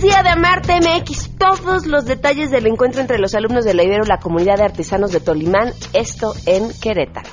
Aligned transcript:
día 0.00 0.22
de 0.22 0.30
Amarte 0.30 0.72
MX. 0.80 1.36
Todos 1.36 1.86
los 1.86 2.06
detalles 2.06 2.50
del 2.50 2.66
encuentro 2.66 3.00
entre 3.00 3.18
los 3.18 3.34
alumnos 3.34 3.64
de 3.64 3.74
la 3.74 3.82
Ibero 3.82 4.04
la 4.04 4.18
comunidad 4.18 4.56
de 4.56 4.64
artesanos 4.64 5.12
de 5.12 5.20
Tolimán, 5.20 5.72
esto 5.92 6.32
en 6.46 6.70
Querétaro. 6.80 7.28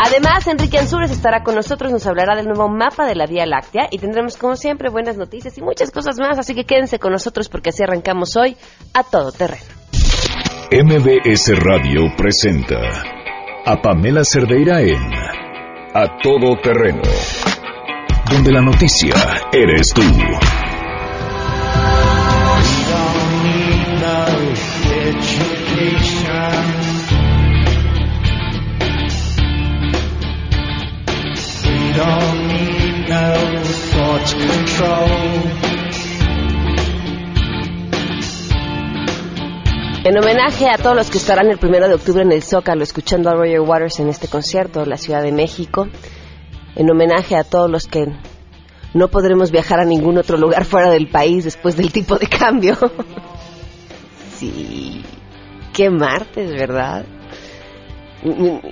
Además, 0.00 0.46
Enrique 0.46 0.78
Ansures 0.78 1.10
estará 1.10 1.42
con 1.42 1.54
nosotros, 1.54 1.90
nos 1.90 2.06
hablará 2.06 2.36
del 2.36 2.46
nuevo 2.46 2.68
mapa 2.68 3.06
de 3.06 3.14
la 3.14 3.26
Vía 3.26 3.46
Láctea 3.46 3.88
y 3.90 3.98
tendremos, 3.98 4.36
como 4.36 4.56
siempre, 4.56 4.90
buenas 4.90 5.16
noticias 5.16 5.56
y 5.58 5.62
muchas 5.62 5.90
cosas 5.90 6.18
más. 6.18 6.38
Así 6.38 6.54
que 6.54 6.64
quédense 6.64 6.98
con 6.98 7.12
nosotros 7.12 7.48
porque 7.48 7.70
así 7.70 7.82
arrancamos 7.82 8.36
hoy 8.36 8.56
a 8.94 9.02
todo 9.02 9.32
terreno. 9.32 9.64
MBS 10.70 11.56
Radio 11.56 12.02
presenta 12.16 12.78
a 13.64 13.80
Pamela 13.80 14.22
Cerdeira 14.24 14.82
en 14.82 15.12
A 15.94 16.18
Todo 16.22 16.56
Terreno, 16.62 17.02
donde 18.30 18.52
la 18.52 18.60
noticia 18.60 19.14
eres 19.52 19.92
tú. 19.94 20.02
En 40.04 40.16
homenaje 40.16 40.70
a 40.70 40.78
todos 40.78 40.96
los 40.96 41.10
que 41.10 41.18
estarán 41.18 41.50
el 41.50 41.58
primero 41.58 41.86
de 41.86 41.94
octubre 41.94 42.22
en 42.22 42.32
el 42.32 42.42
Zócalo 42.42 42.82
escuchando 42.82 43.28
a 43.28 43.34
Roger 43.34 43.60
Waters 43.60 44.00
en 44.00 44.08
este 44.08 44.26
concierto, 44.26 44.86
la 44.86 44.96
Ciudad 44.96 45.22
de 45.22 45.32
México. 45.32 45.86
En 46.76 46.90
homenaje 46.90 47.36
a 47.36 47.44
todos 47.44 47.70
los 47.70 47.86
que 47.86 48.06
no 48.94 49.08
podremos 49.08 49.50
viajar 49.50 49.80
a 49.80 49.84
ningún 49.84 50.18
otro 50.18 50.36
lugar 50.36 50.64
fuera 50.64 50.90
del 50.90 51.08
país 51.08 51.44
después 51.44 51.76
del 51.76 51.92
tipo 51.92 52.16
de 52.16 52.26
cambio. 52.26 52.76
sí, 54.36 55.02
qué 55.72 55.90
martes, 55.90 56.50
¿verdad? 56.50 57.04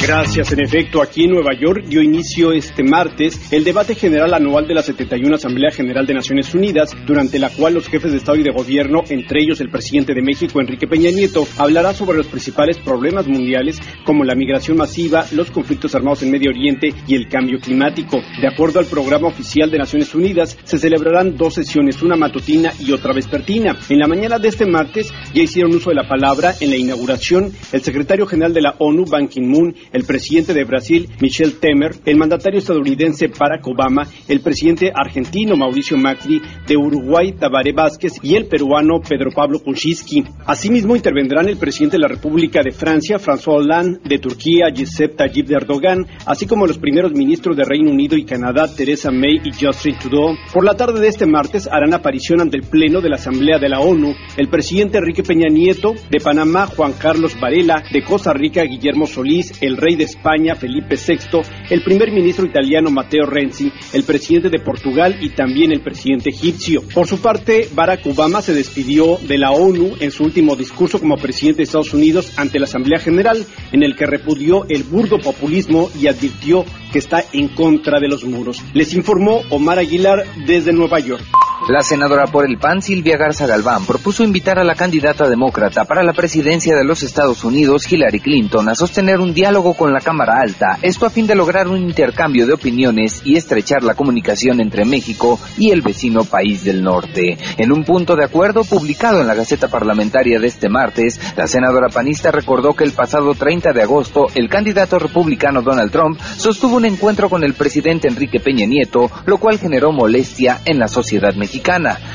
Gracias. 0.00 0.52
En 0.52 0.60
efecto, 0.60 1.02
aquí 1.02 1.24
en 1.24 1.32
Nueva 1.32 1.54
York 1.58 1.84
dio 1.86 2.00
inicio 2.00 2.52
este 2.52 2.82
martes 2.84 3.52
el 3.52 3.64
debate 3.64 3.94
general 3.94 4.32
anual 4.32 4.66
de 4.66 4.74
la 4.74 4.82
71 4.82 5.34
Asamblea 5.34 5.70
General 5.70 6.06
de 6.06 6.14
Naciones 6.14 6.54
Unidas, 6.54 6.96
durante 7.06 7.38
la 7.38 7.50
cual 7.50 7.74
los 7.74 7.88
jefes 7.88 8.12
de 8.12 8.18
Estado 8.18 8.38
y 8.38 8.42
de 8.44 8.52
Gobierno, 8.52 9.02
entre 9.08 9.42
ellos 9.42 9.60
el 9.60 9.70
presidente 9.70 10.14
de 10.14 10.22
México, 10.22 10.60
Enrique 10.60 10.86
Peña 10.86 11.10
Nieto, 11.10 11.46
hablará 11.58 11.92
sobre 11.94 12.16
los 12.16 12.28
principales 12.28 12.78
problemas 12.78 13.26
mundiales 13.26 13.80
como 14.04 14.24
la 14.24 14.34
migración 14.34 14.76
masiva, 14.76 15.26
los 15.32 15.50
conflictos 15.50 15.94
armados 15.94 16.22
en 16.22 16.30
Medio 16.30 16.50
Oriente 16.50 16.94
y 17.06 17.14
el 17.14 17.28
cambio 17.28 17.58
climático. 17.58 18.18
De 18.40 18.48
acuerdo 18.48 18.78
al 18.78 18.86
programa 18.86 19.28
oficial 19.28 19.70
de 19.70 19.78
Naciones 19.78 20.14
Unidas, 20.14 20.56
se 20.62 20.78
celebrarán 20.78 21.36
dos 21.36 21.54
sesiones, 21.54 22.02
una 22.02 22.16
matutina 22.16 22.72
y 22.78 22.92
otra 22.92 23.12
vespertina. 23.12 23.76
En 23.88 23.98
la 23.98 24.06
mañana 24.06 24.38
de 24.38 24.48
este 24.48 24.64
martes 24.64 25.12
ya 25.34 25.42
hicieron 25.42 25.74
uso 25.74 25.90
de 25.90 25.96
la 25.96 26.08
palabra 26.08 26.54
en 26.60 26.70
la 26.70 26.76
inauguración 26.76 27.52
el 27.72 27.82
secretario 27.82 28.26
general 28.26 28.54
de 28.54 28.62
la 28.62 28.76
ONU, 28.78 29.04
Ban 29.04 29.28
Ki-moon, 29.28 29.74
el 29.92 30.04
presidente 30.04 30.54
de 30.54 30.64
Brasil, 30.64 31.08
Michel 31.20 31.58
Temer, 31.58 31.92
el 32.04 32.16
mandatario 32.16 32.58
estadounidense 32.58 33.28
Barack 33.28 33.66
Obama, 33.66 34.06
el 34.28 34.40
presidente 34.40 34.92
argentino 34.94 35.56
Mauricio 35.56 35.96
Macri, 35.96 36.40
de 36.66 36.76
Uruguay 36.76 37.32
Tabaré 37.32 37.72
Vázquez 37.72 38.14
y 38.22 38.34
el 38.34 38.46
peruano 38.46 39.00
Pedro 39.00 39.30
Pablo 39.30 39.60
Kuczynski. 39.60 40.24
Asimismo 40.46 40.96
intervendrán 40.96 41.48
el 41.48 41.56
presidente 41.56 41.96
de 41.96 42.02
la 42.02 42.08
República 42.08 42.60
de 42.62 42.72
Francia, 42.72 43.18
François 43.18 43.58
Hollande, 43.58 44.00
de 44.04 44.18
Turquía, 44.18 44.66
Recep 44.74 45.16
Tayyip 45.16 45.50
Erdogan, 45.50 46.06
así 46.26 46.46
como 46.46 46.66
los 46.66 46.78
primeros 46.78 47.12
ministros 47.12 47.56
de 47.56 47.64
Reino 47.64 47.90
Unido 47.90 48.16
y 48.16 48.24
Canadá, 48.24 48.66
Theresa 48.74 49.10
May 49.10 49.40
y 49.44 49.52
Justin 49.52 49.96
Trudeau. 49.98 50.34
Por 50.52 50.64
la 50.64 50.74
tarde 50.74 51.00
de 51.00 51.08
este 51.08 51.26
martes 51.26 51.68
harán 51.70 51.94
aparición 51.94 52.40
ante 52.40 52.56
el 52.56 52.64
Pleno 52.64 53.00
de 53.00 53.08
la 53.08 53.16
Asamblea 53.16 53.58
de 53.58 53.68
la 53.68 53.80
ONU 53.80 54.14
el 54.36 54.48
presidente 54.48 54.98
Enrique 54.98 55.22
Peña 55.22 55.48
Nieto, 55.48 55.94
de 56.10 56.20
Panamá 56.20 56.66
Juan 56.66 56.92
Carlos 56.92 57.38
Varela, 57.40 57.82
de 57.92 58.02
Costa 58.02 58.32
Rica 58.32 58.62
Guillermo 58.62 59.06
Solís, 59.06 59.62
el 59.62 59.76
rey 59.78 59.96
de 59.96 60.04
España 60.04 60.54
Felipe 60.54 60.96
VI, 60.96 61.40
el 61.70 61.82
primer 61.82 62.12
ministro 62.12 62.44
italiano 62.44 62.90
Matteo 62.90 63.24
Renzi, 63.24 63.72
el 63.92 64.02
presidente 64.02 64.50
de 64.50 64.58
Portugal 64.58 65.16
y 65.20 65.30
también 65.30 65.72
el 65.72 65.80
presidente 65.80 66.30
egipcio. 66.30 66.82
Por 66.92 67.06
su 67.06 67.20
parte, 67.20 67.68
Barack 67.74 68.04
Obama 68.06 68.42
se 68.42 68.52
despidió 68.52 69.16
de 69.26 69.38
la 69.38 69.52
ONU 69.52 69.94
en 70.00 70.10
su 70.10 70.24
último 70.24 70.56
discurso 70.56 70.98
como 70.98 71.16
presidente 71.16 71.58
de 71.58 71.64
Estados 71.64 71.94
Unidos 71.94 72.32
ante 72.36 72.58
la 72.58 72.64
Asamblea 72.64 72.98
General, 72.98 73.46
en 73.72 73.82
el 73.82 73.96
que 73.96 74.06
repudió 74.06 74.66
el 74.68 74.82
burdo 74.82 75.18
populismo 75.18 75.88
y 75.98 76.08
advirtió 76.08 76.64
que 76.92 76.98
está 76.98 77.24
en 77.32 77.48
contra 77.48 78.00
de 78.00 78.08
los 78.08 78.24
muros. 78.24 78.62
Les 78.74 78.94
informó 78.94 79.42
Omar 79.50 79.78
Aguilar 79.78 80.24
desde 80.46 80.72
Nueva 80.72 80.98
York. 80.98 81.24
La 81.68 81.82
senadora 81.82 82.26
por 82.26 82.46
el 82.46 82.56
PAN, 82.56 82.80
Silvia 82.80 83.18
Garza 83.18 83.46
Galván, 83.46 83.84
propuso 83.84 84.24
invitar 84.24 84.58
a 84.58 84.64
la 84.64 84.74
candidata 84.74 85.28
demócrata 85.28 85.84
para 85.84 86.02
la 86.02 86.14
presidencia 86.14 86.74
de 86.74 86.82
los 86.82 87.02
Estados 87.02 87.44
Unidos, 87.44 87.92
Hillary 87.92 88.20
Clinton, 88.20 88.70
a 88.70 88.74
sostener 88.74 89.20
un 89.20 89.34
diálogo 89.34 89.74
con 89.74 89.92
la 89.92 90.00
Cámara 90.00 90.40
Alta, 90.40 90.78
esto 90.80 91.04
a 91.04 91.10
fin 91.10 91.26
de 91.26 91.34
lograr 91.34 91.68
un 91.68 91.76
intercambio 91.76 92.46
de 92.46 92.54
opiniones 92.54 93.20
y 93.22 93.36
estrechar 93.36 93.82
la 93.82 93.92
comunicación 93.92 94.62
entre 94.62 94.86
México 94.86 95.38
y 95.58 95.70
el 95.70 95.82
vecino 95.82 96.24
país 96.24 96.64
del 96.64 96.82
norte. 96.82 97.36
En 97.58 97.70
un 97.70 97.84
punto 97.84 98.16
de 98.16 98.24
acuerdo 98.24 98.64
publicado 98.64 99.20
en 99.20 99.26
la 99.26 99.34
Gaceta 99.34 99.68
Parlamentaria 99.68 100.40
de 100.40 100.46
este 100.46 100.70
martes, 100.70 101.20
la 101.36 101.46
senadora 101.46 101.90
panista 101.90 102.30
recordó 102.30 102.72
que 102.72 102.84
el 102.84 102.92
pasado 102.92 103.34
30 103.34 103.74
de 103.74 103.82
agosto 103.82 104.28
el 104.34 104.48
candidato 104.48 104.98
republicano 104.98 105.60
Donald 105.60 105.92
Trump 105.92 106.18
sostuvo 106.18 106.76
un 106.76 106.86
encuentro 106.86 107.28
con 107.28 107.44
el 107.44 107.52
presidente 107.52 108.08
Enrique 108.08 108.40
Peña 108.40 108.64
Nieto, 108.64 109.10
lo 109.26 109.36
cual 109.36 109.58
generó 109.58 109.92
molestia 109.92 110.62
en 110.64 110.78
la 110.78 110.88
sociedad 110.88 111.34
mexicana. 111.34 111.57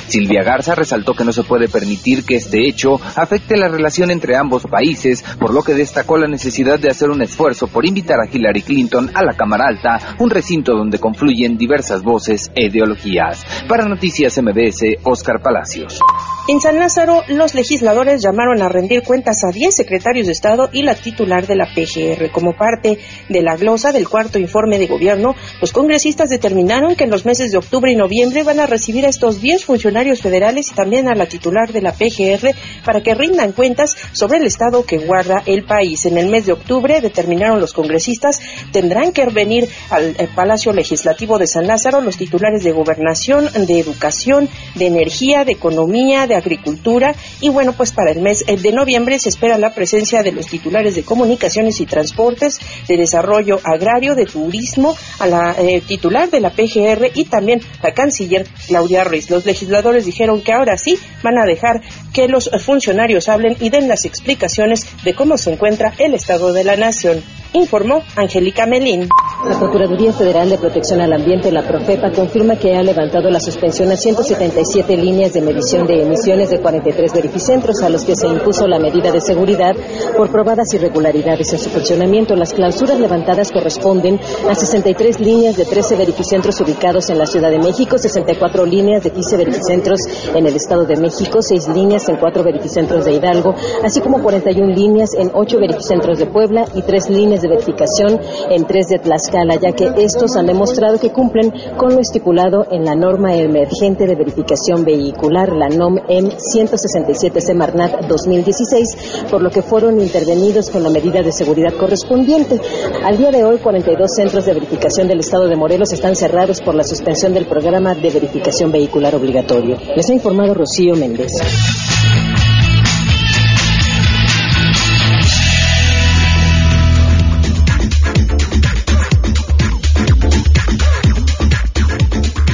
Silvia 0.07 0.43
Garza 0.43 0.75
resaltó 0.75 1.13
que 1.13 1.23
no 1.23 1.31
se 1.31 1.43
puede 1.43 1.67
permitir 1.67 2.25
que 2.25 2.35
este 2.35 2.67
hecho 2.67 2.99
afecte 3.15 3.57
la 3.57 3.67
relación 3.67 4.11
entre 4.11 4.35
ambos 4.35 4.63
países, 4.63 5.23
por 5.39 5.53
lo 5.53 5.61
que 5.63 5.73
destacó 5.73 6.17
la 6.17 6.27
necesidad 6.27 6.79
de 6.79 6.89
hacer 6.89 7.09
un 7.09 7.21
esfuerzo 7.21 7.67
por 7.67 7.85
invitar 7.85 8.17
a 8.19 8.29
Hillary 8.29 8.61
Clinton 8.61 9.11
a 9.13 9.23
la 9.23 9.33
Cámara 9.33 9.65
Alta, 9.67 10.15
un 10.19 10.29
recinto 10.29 10.75
donde 10.75 10.99
confluyen 10.99 11.57
diversas 11.57 12.03
voces 12.03 12.51
e 12.55 12.67
ideologías. 12.67 13.43
Para 13.67 13.85
Noticias 13.85 14.39
MBS, 14.41 14.99
Oscar 15.03 15.41
Palacios. 15.41 15.99
En 16.45 16.59
San 16.59 16.77
Lázaro, 16.77 17.23
los 17.29 17.55
legisladores 17.55 18.21
llamaron 18.21 18.61
a 18.61 18.67
rendir 18.67 19.01
cuentas 19.03 19.45
a 19.45 19.51
10 19.51 19.73
secretarios 19.73 20.25
de 20.25 20.33
Estado 20.33 20.69
y 20.73 20.83
la 20.83 20.93
titular 20.93 21.47
de 21.47 21.55
la 21.55 21.67
PGR. 21.67 22.31
Como 22.33 22.51
parte 22.51 22.99
de 23.29 23.41
la 23.41 23.55
glosa 23.55 23.93
del 23.93 24.09
cuarto 24.09 24.37
informe 24.39 24.77
de 24.77 24.87
gobierno, 24.87 25.35
los 25.61 25.71
congresistas 25.71 26.29
determinaron 26.29 26.97
que 26.97 27.05
en 27.05 27.11
los 27.11 27.25
meses 27.25 27.53
de 27.53 27.59
octubre 27.59 27.93
y 27.93 27.95
noviembre 27.95 28.43
van 28.43 28.59
a 28.59 28.65
recibir 28.65 29.05
a 29.05 29.09
estos 29.09 29.39
10 29.39 29.63
funcionarios 29.63 30.19
federales 30.19 30.69
y 30.69 30.75
también 30.75 31.07
a 31.07 31.15
la 31.15 31.27
titular 31.27 31.71
de 31.71 31.81
la 31.81 31.93
PGR 31.93 32.53
para 32.83 33.01
que 33.01 33.15
rindan 33.15 33.53
cuentas 33.53 33.95
sobre 34.11 34.39
el 34.39 34.45
estado 34.45 34.85
que 34.85 34.97
guarda 34.97 35.43
el 35.45 35.63
país. 35.63 36.05
En 36.05 36.17
el 36.17 36.27
mes 36.27 36.45
de 36.45 36.51
octubre, 36.51 36.99
determinaron 36.99 37.61
los 37.61 37.71
congresistas, 37.71 38.41
tendrán 38.73 39.13
que 39.13 39.25
venir 39.27 39.69
al 39.89 40.07
eh, 40.19 40.27
Palacio 40.35 40.73
Legislativo 40.73 41.39
de 41.39 41.47
San 41.47 41.67
Lázaro 41.67 42.01
los 42.01 42.17
titulares 42.17 42.65
de 42.65 42.73
gobernación, 42.73 43.47
de 43.65 43.79
educación, 43.79 44.49
de 44.75 44.87
energía, 44.87 45.45
de 45.45 45.53
economía, 45.53 46.27
de 46.27 46.32
de 46.33 46.37
Agricultura 46.37 47.15
y 47.41 47.49
bueno, 47.49 47.73
pues 47.73 47.91
para 47.91 48.11
el 48.11 48.21
mes 48.21 48.43
de 48.45 48.71
noviembre 48.71 49.19
se 49.19 49.29
espera 49.29 49.57
la 49.57 49.73
presencia 49.73 50.23
de 50.23 50.31
los 50.31 50.47
titulares 50.47 50.95
de 50.95 51.03
Comunicaciones 51.03 51.79
y 51.79 51.85
Transportes, 51.85 52.59
de 52.87 52.97
Desarrollo 52.97 53.59
Agrario, 53.63 54.15
de 54.15 54.25
Turismo, 54.25 54.95
a 55.19 55.27
la 55.27 55.55
eh, 55.59 55.81
titular 55.81 56.29
de 56.29 56.39
la 56.39 56.49
PGR 56.49 57.11
y 57.13 57.25
también 57.25 57.61
la 57.81 57.93
canciller 57.93 58.47
Claudia 58.67 59.03
Ruiz. 59.03 59.29
Los 59.29 59.45
legisladores 59.45 60.05
dijeron 60.05 60.41
que 60.41 60.53
ahora 60.53 60.77
sí 60.77 60.97
van 61.21 61.37
a 61.37 61.45
dejar 61.45 61.81
que 62.13 62.27
los 62.27 62.49
funcionarios 62.65 63.29
hablen 63.29 63.55
y 63.59 63.69
den 63.69 63.87
las 63.87 64.05
explicaciones 64.05 64.87
de 65.03 65.13
cómo 65.13 65.37
se 65.37 65.53
encuentra 65.53 65.93
el 65.99 66.15
Estado 66.15 66.51
de 66.51 66.63
la 66.63 66.75
Nación 66.75 67.23
informó 67.53 68.03
Angélica 68.15 68.65
Melín. 68.65 69.07
La 69.47 69.59
Procuraduría 69.59 70.13
Federal 70.13 70.49
de 70.49 70.57
Protección 70.57 71.01
al 71.01 71.11
Ambiente, 71.11 71.51
la 71.51 71.67
Profepa, 71.67 72.11
confirma 72.11 72.55
que 72.55 72.75
ha 72.75 72.81
levantado 72.81 73.29
la 73.29 73.41
suspensión 73.41 73.91
a 73.91 73.97
177 73.97 74.95
líneas 74.95 75.33
de 75.33 75.41
medición 75.41 75.85
de 75.85 76.01
emisiones 76.01 76.49
de 76.49 76.61
43 76.61 77.13
verificentros 77.13 77.81
a 77.83 77.89
los 77.89 78.05
que 78.05 78.15
se 78.15 78.27
impuso 78.27 78.67
la 78.67 78.79
medida 78.79 79.11
de 79.11 79.19
seguridad 79.19 79.75
por 80.15 80.31
probadas 80.31 80.73
irregularidades 80.73 81.51
en 81.51 81.59
su 81.59 81.69
funcionamiento. 81.69 82.35
Las 82.35 82.53
clausuras 82.53 82.99
levantadas 82.99 83.51
corresponden 83.51 84.19
a 84.49 84.55
63 84.55 85.19
líneas 85.19 85.57
de 85.57 85.65
13 85.65 85.97
verificentros 85.97 86.59
ubicados 86.61 87.09
en 87.09 87.17
la 87.17 87.25
Ciudad 87.25 87.51
de 87.51 87.59
México, 87.59 87.97
64 87.97 88.65
líneas 88.65 89.03
de 89.03 89.11
15 89.11 89.37
verificentros 89.37 89.99
en 90.33 90.47
el 90.47 90.55
Estado 90.55 90.85
de 90.85 90.95
México, 90.95 91.41
6 91.41 91.67
líneas 91.69 92.07
en 92.07 92.15
4 92.15 92.43
verificentros 92.43 93.03
de 93.05 93.13
Hidalgo, 93.13 93.53
así 93.83 93.99
como 93.99 94.23
41 94.23 94.73
líneas 94.73 95.09
en 95.15 95.31
8 95.33 95.57
verificentros 95.59 96.17
de 96.17 96.25
Puebla 96.27 96.65
y 96.73 96.81
3 96.81 97.09
líneas 97.09 97.42
de 97.43 97.49
verificación 97.49 98.19
en 98.49 98.65
tres 98.65 98.87
de 98.87 98.97
Tlaxcala, 98.97 99.55
ya 99.55 99.73
que 99.73 99.91
estos 99.97 100.35
han 100.35 100.47
demostrado 100.47 100.99
que 100.99 101.11
cumplen 101.11 101.53
con 101.77 101.93
lo 101.93 101.99
estipulado 102.01 102.65
en 102.71 102.83
la 102.85 102.95
norma 102.95 103.35
emergente 103.35 104.07
de 104.07 104.15
verificación 104.15 104.83
vehicular, 104.83 105.53
la 105.53 105.69
NOM 105.69 105.99
M 106.07 106.31
167 106.35 107.39
Semarnat 107.39 108.07
2016, 108.07 109.27
por 109.29 109.43
lo 109.43 109.51
que 109.51 109.61
fueron 109.61 109.99
intervenidos 109.99 110.71
con 110.71 110.81
la 110.81 110.89
medida 110.89 111.21
de 111.21 111.31
seguridad 111.31 111.73
correspondiente. 111.73 112.59
Al 113.03 113.17
día 113.17 113.29
de 113.29 113.43
hoy, 113.43 113.59
42 113.59 114.11
centros 114.11 114.45
de 114.45 114.53
verificación 114.53 115.07
del 115.07 115.19
Estado 115.19 115.47
de 115.47 115.55
Morelos 115.55 115.93
están 115.93 116.15
cerrados 116.15 116.61
por 116.61 116.73
la 116.73 116.83
suspensión 116.83 117.33
del 117.33 117.45
programa 117.45 117.93
de 117.93 118.09
verificación 118.09 118.71
vehicular 118.71 119.13
obligatorio. 119.15 119.77
Les 119.95 120.09
ha 120.09 120.13
informado 120.13 120.53
Rocío 120.53 120.95
Méndez. 120.95 121.31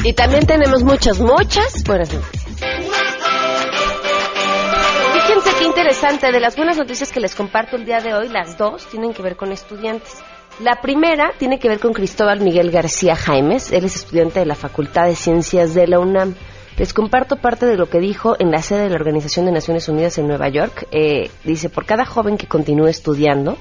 Y 0.10 0.14
también 0.14 0.44
tenemos 0.48 0.84
muchas, 0.84 1.20
muchas 1.20 1.84
buenas 1.84 2.12
noticias. 2.12 2.60
Fíjense 5.14 5.50
qué 5.60 5.66
interesante, 5.66 6.32
de 6.32 6.40
las 6.40 6.56
buenas 6.56 6.80
noticias 6.80 7.12
que 7.12 7.20
les 7.20 7.36
comparto 7.36 7.76
el 7.76 7.86
día 7.86 8.02
de 8.02 8.16
hoy, 8.16 8.28
las 8.28 8.58
dos 8.58 8.88
tienen 8.88 9.14
que 9.14 9.22
ver 9.22 9.36
con 9.36 9.52
estudiantes. 9.52 10.18
La 10.62 10.82
primera 10.82 11.34
tiene 11.38 11.60
que 11.60 11.70
ver 11.70 11.80
con 11.80 11.94
Cristóbal 11.94 12.40
Miguel 12.40 12.72
García 12.72 13.16
Jaimes, 13.16 13.72
él 13.72 13.86
es 13.86 13.98
estudiante 13.98 14.40
de 14.40 14.48
la 14.48 14.56
Facultad 14.56 15.06
de 15.06 15.16
Ciencias 15.16 15.76
de 15.76 15.86
la 15.86 16.00
UNAM. 16.00 16.34
Les 16.80 16.92
comparto 16.92 17.36
parte 17.36 17.68
de 17.68 17.78
lo 17.78 17.88
que 17.88 18.00
dijo 18.00 18.36
en 18.40 18.50
la 18.50 18.64
sede 18.64 18.86
de 18.86 18.90
la 18.90 18.96
Organización 18.96 19.46
de 19.46 19.52
Naciones 19.52 19.88
Unidas 19.90 20.18
en 20.18 20.28
Nueva 20.28 20.50
York. 20.50 20.88
Eh, 20.90 21.30
dice, 21.44 21.70
por 21.70 21.86
cada 21.86 22.06
joven 22.06 22.36
que 22.36 22.48
continúe 22.48 22.88
estudiando, 22.88 23.60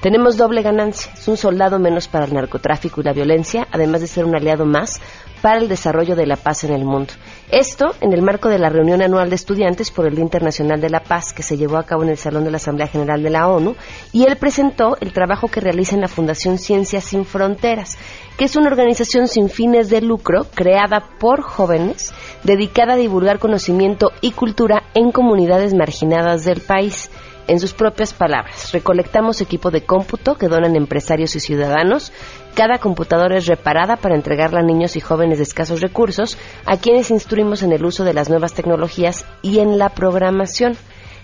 tenemos 0.00 0.38
doble 0.38 0.62
ganancia. 0.62 1.12
Es 1.12 1.28
un 1.28 1.36
soldado 1.36 1.78
menos 1.78 2.08
para 2.08 2.24
el 2.24 2.32
narcotráfico 2.32 3.02
y 3.02 3.04
la 3.04 3.12
violencia, 3.12 3.68
además 3.70 4.00
de 4.00 4.06
ser 4.06 4.24
un 4.24 4.34
aliado 4.34 4.64
más 4.64 4.98
para 5.42 5.58
el 5.58 5.68
desarrollo 5.68 6.16
de 6.16 6.26
la 6.26 6.36
paz 6.36 6.64
en 6.64 6.72
el 6.72 6.84
mundo. 6.84 7.12
Esto 7.50 7.94
en 8.00 8.12
el 8.12 8.22
marco 8.22 8.48
de 8.48 8.58
la 8.58 8.68
reunión 8.68 9.02
anual 9.02 9.28
de 9.28 9.36
estudiantes 9.36 9.90
por 9.90 10.06
el 10.06 10.14
Día 10.14 10.24
Internacional 10.24 10.80
de 10.80 10.90
la 10.90 11.00
Paz 11.00 11.32
que 11.32 11.42
se 11.42 11.56
llevó 11.56 11.78
a 11.78 11.84
cabo 11.84 12.02
en 12.02 12.10
el 12.10 12.16
Salón 12.16 12.44
de 12.44 12.50
la 12.50 12.58
Asamblea 12.58 12.86
General 12.86 13.22
de 13.22 13.30
la 13.30 13.48
ONU 13.48 13.74
y 14.12 14.24
él 14.24 14.36
presentó 14.36 14.96
el 15.00 15.12
trabajo 15.12 15.48
que 15.48 15.60
realiza 15.60 15.94
en 15.94 16.02
la 16.02 16.08
Fundación 16.08 16.58
Ciencias 16.58 17.04
Sin 17.04 17.24
Fronteras, 17.24 17.98
que 18.36 18.44
es 18.44 18.56
una 18.56 18.68
organización 18.68 19.28
sin 19.28 19.48
fines 19.48 19.90
de 19.90 20.00
lucro 20.00 20.46
creada 20.54 21.04
por 21.18 21.42
jóvenes 21.42 22.12
dedicada 22.44 22.94
a 22.94 22.96
divulgar 22.96 23.38
conocimiento 23.38 24.12
y 24.20 24.32
cultura 24.32 24.84
en 24.94 25.12
comunidades 25.12 25.74
marginadas 25.74 26.44
del 26.44 26.60
país. 26.60 27.10
En 27.50 27.58
sus 27.58 27.74
propias 27.74 28.12
palabras, 28.12 28.70
recolectamos 28.70 29.40
equipo 29.40 29.72
de 29.72 29.84
cómputo 29.84 30.36
que 30.36 30.46
donan 30.46 30.76
empresarios 30.76 31.34
y 31.34 31.40
ciudadanos. 31.40 32.12
Cada 32.54 32.78
computadora 32.78 33.38
es 33.38 33.46
reparada 33.46 33.96
para 33.96 34.16
entregarla 34.16 34.60
a 34.60 34.64
niños 34.64 34.96
y 34.96 35.00
jóvenes 35.00 35.38
de 35.38 35.44
escasos 35.44 35.80
recursos, 35.80 36.36
a 36.66 36.76
quienes 36.76 37.10
instruimos 37.10 37.62
en 37.62 37.72
el 37.72 37.84
uso 37.84 38.04
de 38.04 38.12
las 38.12 38.28
nuevas 38.28 38.54
tecnologías 38.54 39.24
y 39.42 39.60
en 39.60 39.78
la 39.78 39.90
programación. 39.90 40.76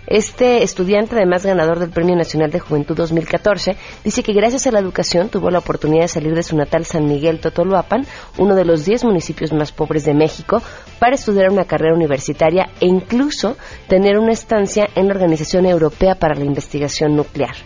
Este 0.07 0.63
estudiante, 0.63 1.17
además 1.17 1.45
ganador 1.45 1.81
del 1.81 1.91
Premio 1.91 2.15
Nacional 2.15 2.53
de 2.53 2.61
Juventud 2.61 2.95
2014, 2.95 3.77
dice 4.05 4.23
que 4.23 4.33
gracias 4.33 4.69
a 4.69 4.71
la 4.71 4.79
educación 4.79 5.29
tuvo 5.31 5.51
la 5.51 5.59
oportunidad 5.59 6.03
de 6.03 6.09
salir 6.09 6.33
de 6.33 6.45
su 6.45 6.57
natal 6.57 6.85
San 6.85 7.07
Miguel 7.07 7.41
Totoluapan, 7.41 8.07
uno 8.39 8.55
de 8.55 8.65
los 8.65 8.85
10 8.85 9.03
municipios 9.03 9.53
más 9.53 9.73
pobres 9.73 10.05
de 10.05 10.15
México, 10.15 10.63
para 11.01 11.17
estudiar 11.17 11.51
una 11.51 11.65
carrera 11.65 11.97
universitaria 11.97 12.69
e 12.81 12.87
incluso 12.87 13.57
tener 13.89 14.17
una 14.17 14.33
estancia 14.33 14.89
en 14.95 15.09
la 15.09 15.15
Organización 15.15 15.67
Europea 15.67 16.15
para 16.15 16.37
la 16.37 16.45
Investigación 16.45 17.17
Nuclear 17.17 17.57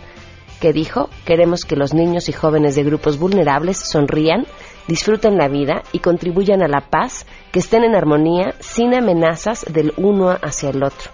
que 0.61 0.71
dijo, 0.71 1.09
queremos 1.25 1.65
que 1.65 1.75
los 1.75 1.93
niños 1.93 2.29
y 2.29 2.31
jóvenes 2.31 2.75
de 2.75 2.83
grupos 2.83 3.17
vulnerables 3.17 3.77
sonrían, 3.77 4.45
disfruten 4.87 5.35
la 5.35 5.49
vida 5.49 5.81
y 5.91 5.99
contribuyan 5.99 6.61
a 6.61 6.69
la 6.69 6.89
paz, 6.89 7.25
que 7.51 7.59
estén 7.59 7.83
en 7.83 7.95
armonía 7.95 8.53
sin 8.59 8.93
amenazas 8.93 9.65
del 9.67 9.91
uno 9.97 10.29
hacia 10.29 10.69
el 10.69 10.83
otro. 10.83 11.11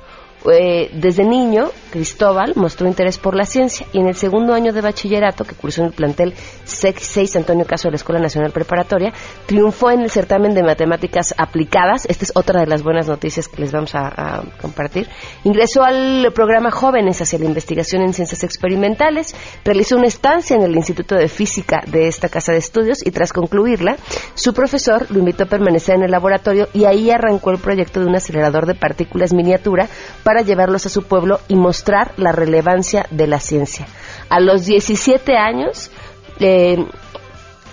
Eh, 0.51 0.91
desde 0.93 1.23
niño, 1.23 1.69
Cristóbal 1.89 2.53
mostró 2.55 2.87
interés 2.87 3.17
por 3.17 3.35
la 3.35 3.45
ciencia 3.45 3.87
y 3.91 3.99
en 3.99 4.07
el 4.07 4.15
segundo 4.15 4.53
año 4.53 4.71
de 4.71 4.81
bachillerato, 4.81 5.45
que 5.45 5.55
cursó 5.55 5.81
en 5.81 5.87
el 5.87 5.93
plantel 5.93 6.33
6 6.67 7.35
Antonio 7.35 7.65
Caso 7.65 7.87
de 7.87 7.91
la 7.91 7.97
Escuela 7.97 8.21
Nacional 8.21 8.51
Preparatoria, 8.51 9.13
triunfó 9.45 9.91
en 9.91 10.01
el 10.01 10.09
certamen 10.09 10.53
de 10.53 10.63
matemáticas 10.63 11.33
aplicadas. 11.37 12.05
Esta 12.05 12.25
es 12.25 12.31
otra 12.35 12.61
de 12.61 12.67
las 12.67 12.83
buenas 12.83 13.07
noticias 13.07 13.47
que 13.47 13.61
les 13.61 13.71
vamos 13.71 13.95
a, 13.95 14.07
a 14.07 14.43
compartir. 14.61 15.07
Ingresó 15.43 15.83
al 15.83 16.31
programa 16.33 16.71
Jóvenes 16.71 17.21
hacia 17.21 17.39
la 17.39 17.45
investigación 17.45 18.01
en 18.01 18.13
ciencias 18.13 18.43
experimentales, 18.43 19.35
realizó 19.63 19.97
una 19.97 20.07
estancia 20.07 20.55
en 20.55 20.63
el 20.63 20.75
Instituto 20.75 21.15
de 21.15 21.27
Física 21.27 21.83
de 21.87 22.07
esta 22.07 22.29
casa 22.29 22.51
de 22.51 22.57
estudios 22.57 23.05
y 23.05 23.11
tras 23.11 23.33
concluirla, 23.33 23.97
su 24.35 24.53
profesor 24.53 25.07
lo 25.09 25.19
invitó 25.19 25.43
a 25.43 25.47
permanecer 25.47 25.95
en 25.95 26.03
el 26.03 26.11
laboratorio 26.11 26.67
y 26.73 26.85
ahí 26.85 27.09
arrancó 27.11 27.51
el 27.51 27.59
proyecto 27.59 27.99
de 27.99 28.07
un 28.07 28.15
acelerador 28.15 28.65
de 28.65 28.75
partículas 28.75 29.33
miniatura 29.33 29.87
para 30.23 30.41
llevarlos 30.41 30.85
a 30.85 30.89
su 30.89 31.03
pueblo 31.03 31.39
y 31.47 31.55
mostrar 31.55 32.13
la 32.17 32.31
relevancia 32.31 33.05
de 33.11 33.27
la 33.27 33.39
ciencia. 33.39 33.87
A 34.29 34.39
los 34.39 34.65
17 34.65 35.37
años 35.37 35.91
eh, 36.39 36.77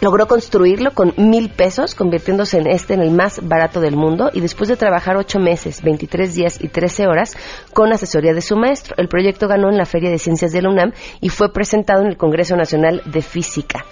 logró 0.00 0.26
construirlo 0.26 0.92
con 0.92 1.14
mil 1.16 1.50
pesos, 1.50 1.94
convirtiéndose 1.94 2.58
en 2.58 2.66
este 2.66 2.94
en 2.94 3.00
el 3.00 3.10
más 3.10 3.46
barato 3.46 3.80
del 3.80 3.96
mundo 3.96 4.30
y 4.32 4.40
después 4.40 4.68
de 4.68 4.76
trabajar 4.76 5.16
ocho 5.16 5.38
meses, 5.38 5.82
23 5.82 6.34
días 6.34 6.62
y 6.62 6.68
13 6.68 7.06
horas 7.06 7.36
con 7.72 7.92
asesoría 7.92 8.34
de 8.34 8.42
su 8.42 8.56
maestro. 8.56 8.94
El 8.98 9.08
proyecto 9.08 9.48
ganó 9.48 9.70
en 9.70 9.78
la 9.78 9.86
Feria 9.86 10.10
de 10.10 10.18
Ciencias 10.18 10.52
de 10.52 10.60
la 10.60 10.68
UNAM 10.68 10.92
y 11.20 11.30
fue 11.30 11.52
presentado 11.52 12.02
en 12.02 12.08
el 12.08 12.16
Congreso 12.16 12.54
Nacional 12.54 13.02
de 13.06 13.22
Física. 13.22 13.86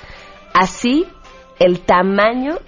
Así, 0.53 1.07
el 1.59 1.81
tamaño 1.81 2.59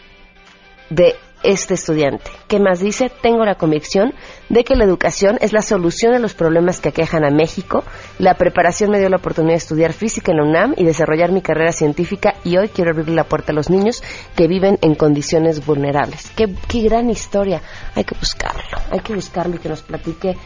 de 0.88 1.14
este 1.44 1.74
estudiante. 1.74 2.30
¿Qué 2.48 2.58
más 2.58 2.80
dice? 2.80 3.10
Tengo 3.22 3.44
la 3.44 3.54
convicción 3.54 4.14
de 4.48 4.64
que 4.64 4.74
la 4.74 4.84
educación 4.84 5.38
es 5.40 5.52
la 5.52 5.62
solución 5.62 6.14
a 6.14 6.18
los 6.18 6.34
problemas 6.34 6.80
que 6.80 6.88
aquejan 6.88 7.24
a 7.24 7.30
México. 7.30 7.84
La 8.18 8.34
preparación 8.34 8.90
me 8.90 8.98
dio 8.98 9.08
la 9.08 9.18
oportunidad 9.18 9.52
de 9.52 9.58
estudiar 9.58 9.92
física 9.92 10.32
en 10.32 10.38
la 10.38 10.44
UNAM 10.44 10.74
y 10.76 10.84
desarrollar 10.84 11.30
mi 11.30 11.42
carrera 11.42 11.72
científica 11.72 12.34
y 12.44 12.56
hoy 12.56 12.68
quiero 12.68 12.90
abrirle 12.90 13.14
la 13.14 13.24
puerta 13.24 13.52
a 13.52 13.54
los 13.54 13.70
niños 13.70 14.02
que 14.34 14.48
viven 14.48 14.78
en 14.82 14.94
condiciones 14.94 15.64
vulnerables. 15.64 16.30
Qué, 16.34 16.54
qué 16.68 16.80
gran 16.82 17.10
historia. 17.10 17.60
Hay 17.94 18.04
que 18.04 18.16
buscarlo, 18.18 18.78
hay 18.90 19.00
que 19.00 19.14
buscarlo 19.14 19.56
y 19.56 19.58
que 19.58 19.68
nos 19.68 19.82
platique 19.82 20.36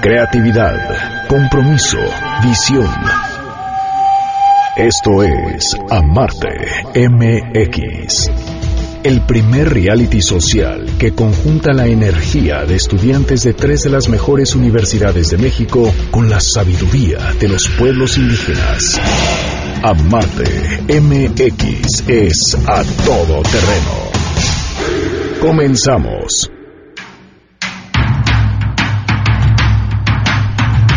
creatividad, 0.00 1.28
compromiso, 1.28 1.98
visión. 2.42 2.90
Esto 4.76 5.22
es 5.22 5.76
Amarte 5.90 6.48
MX. 7.08 8.71
El 9.04 9.20
primer 9.22 9.68
reality 9.68 10.22
social 10.22 10.86
que 10.96 11.12
conjunta 11.12 11.72
la 11.72 11.88
energía 11.88 12.64
de 12.64 12.76
estudiantes 12.76 13.42
de 13.42 13.52
tres 13.52 13.82
de 13.82 13.90
las 13.90 14.08
mejores 14.08 14.54
universidades 14.54 15.30
de 15.30 15.38
México 15.38 15.92
con 16.12 16.30
la 16.30 16.38
sabiduría 16.38 17.18
de 17.40 17.48
los 17.48 17.68
pueblos 17.70 18.16
indígenas. 18.16 19.00
Amarte 19.82 20.44
MX 20.88 22.08
es 22.08 22.56
a 22.64 22.84
todo 23.04 23.42
terreno. 23.42 24.12
Comenzamos. 25.40 26.48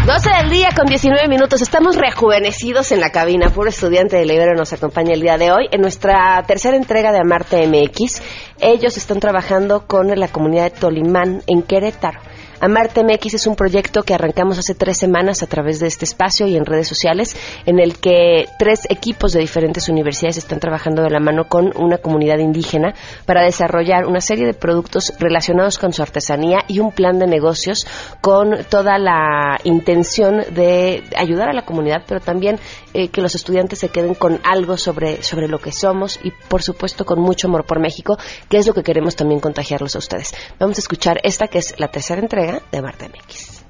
12 0.05 0.29
del 0.29 0.51
día 0.51 0.69
con 0.75 0.85
19 0.85 1.27
minutos. 1.27 1.63
Estamos 1.63 1.95
rejuvenecidos 1.95 2.91
en 2.91 2.99
la 2.99 3.09
cabina. 3.09 3.49
Puro 3.49 3.69
estudiante 3.69 4.15
de 4.15 4.25
Libero 4.27 4.53
nos 4.53 4.71
acompaña 4.71 5.15
el 5.15 5.21
día 5.21 5.39
de 5.39 5.51
hoy. 5.51 5.67
En 5.71 5.81
nuestra 5.81 6.43
tercera 6.45 6.77
entrega 6.77 7.11
de 7.11 7.17
Amarte 7.17 7.65
MX, 7.65 8.21
ellos 8.59 8.97
están 8.97 9.19
trabajando 9.19 9.87
con 9.87 10.07
la 10.07 10.27
comunidad 10.27 10.65
de 10.65 10.79
Tolimán 10.79 11.41
en 11.47 11.63
Querétaro. 11.63 12.19
Amarte 12.65 13.03
MX 13.03 13.35
es 13.35 13.45
un 13.45 13.55
proyecto 13.55 14.01
que 14.01 14.15
arrancamos 14.15 14.57
hace 14.57 14.73
tres 14.73 14.97
semanas 14.97 15.43
a 15.43 15.45
través 15.45 15.79
de 15.79 15.85
este 15.85 16.03
espacio 16.03 16.47
y 16.47 16.55
en 16.55 16.65
redes 16.65 16.87
sociales, 16.87 17.37
en 17.67 17.77
el 17.77 17.99
que 17.99 18.47
tres 18.57 18.87
equipos 18.89 19.33
de 19.33 19.41
diferentes 19.41 19.87
universidades 19.87 20.37
están 20.37 20.59
trabajando 20.59 21.03
de 21.03 21.11
la 21.11 21.19
mano 21.19 21.47
con 21.47 21.71
una 21.77 21.99
comunidad 21.99 22.39
indígena 22.39 22.95
para 23.27 23.43
desarrollar 23.43 24.07
una 24.07 24.19
serie 24.19 24.47
de 24.47 24.55
productos 24.55 25.13
relacionados 25.19 25.77
con 25.77 25.93
su 25.93 26.01
artesanía 26.01 26.63
y 26.67 26.79
un 26.79 26.91
plan 26.91 27.19
de 27.19 27.27
negocios 27.27 27.85
con 28.19 28.63
toda 28.67 28.97
la 28.97 29.59
intención 29.63 30.37
de 30.55 31.03
ayudar 31.15 31.49
a 31.49 31.53
la 31.53 31.65
comunidad, 31.65 32.01
pero 32.07 32.19
también 32.19 32.57
eh, 32.95 33.09
que 33.09 33.21
los 33.21 33.35
estudiantes 33.35 33.79
se 33.79 33.89
queden 33.89 34.15
con 34.15 34.39
algo 34.43 34.77
sobre, 34.77 35.21
sobre 35.21 35.49
lo 35.49 35.59
que 35.59 35.73
somos 35.73 36.17
y, 36.23 36.31
por 36.31 36.63
supuesto, 36.63 37.05
con 37.05 37.19
mucho 37.19 37.47
amor 37.47 37.65
por 37.65 37.81
México, 37.81 38.17
que 38.47 38.57
es 38.57 38.65
lo 38.65 38.73
que 38.73 38.83
queremos 38.83 39.17
también 39.17 39.41
contagiarlos 39.41 39.97
a 39.97 39.99
ustedes. 39.99 40.33
Vamos 40.59 40.77
a 40.77 40.81
escuchar 40.81 41.19
esta 41.23 41.49
que 41.49 41.57
es 41.57 41.77
la 41.77 41.89
tercera 41.89 42.21
entrega 42.21 42.61
de 42.71 42.81
Marta 42.81 43.09
MX. 43.09 43.65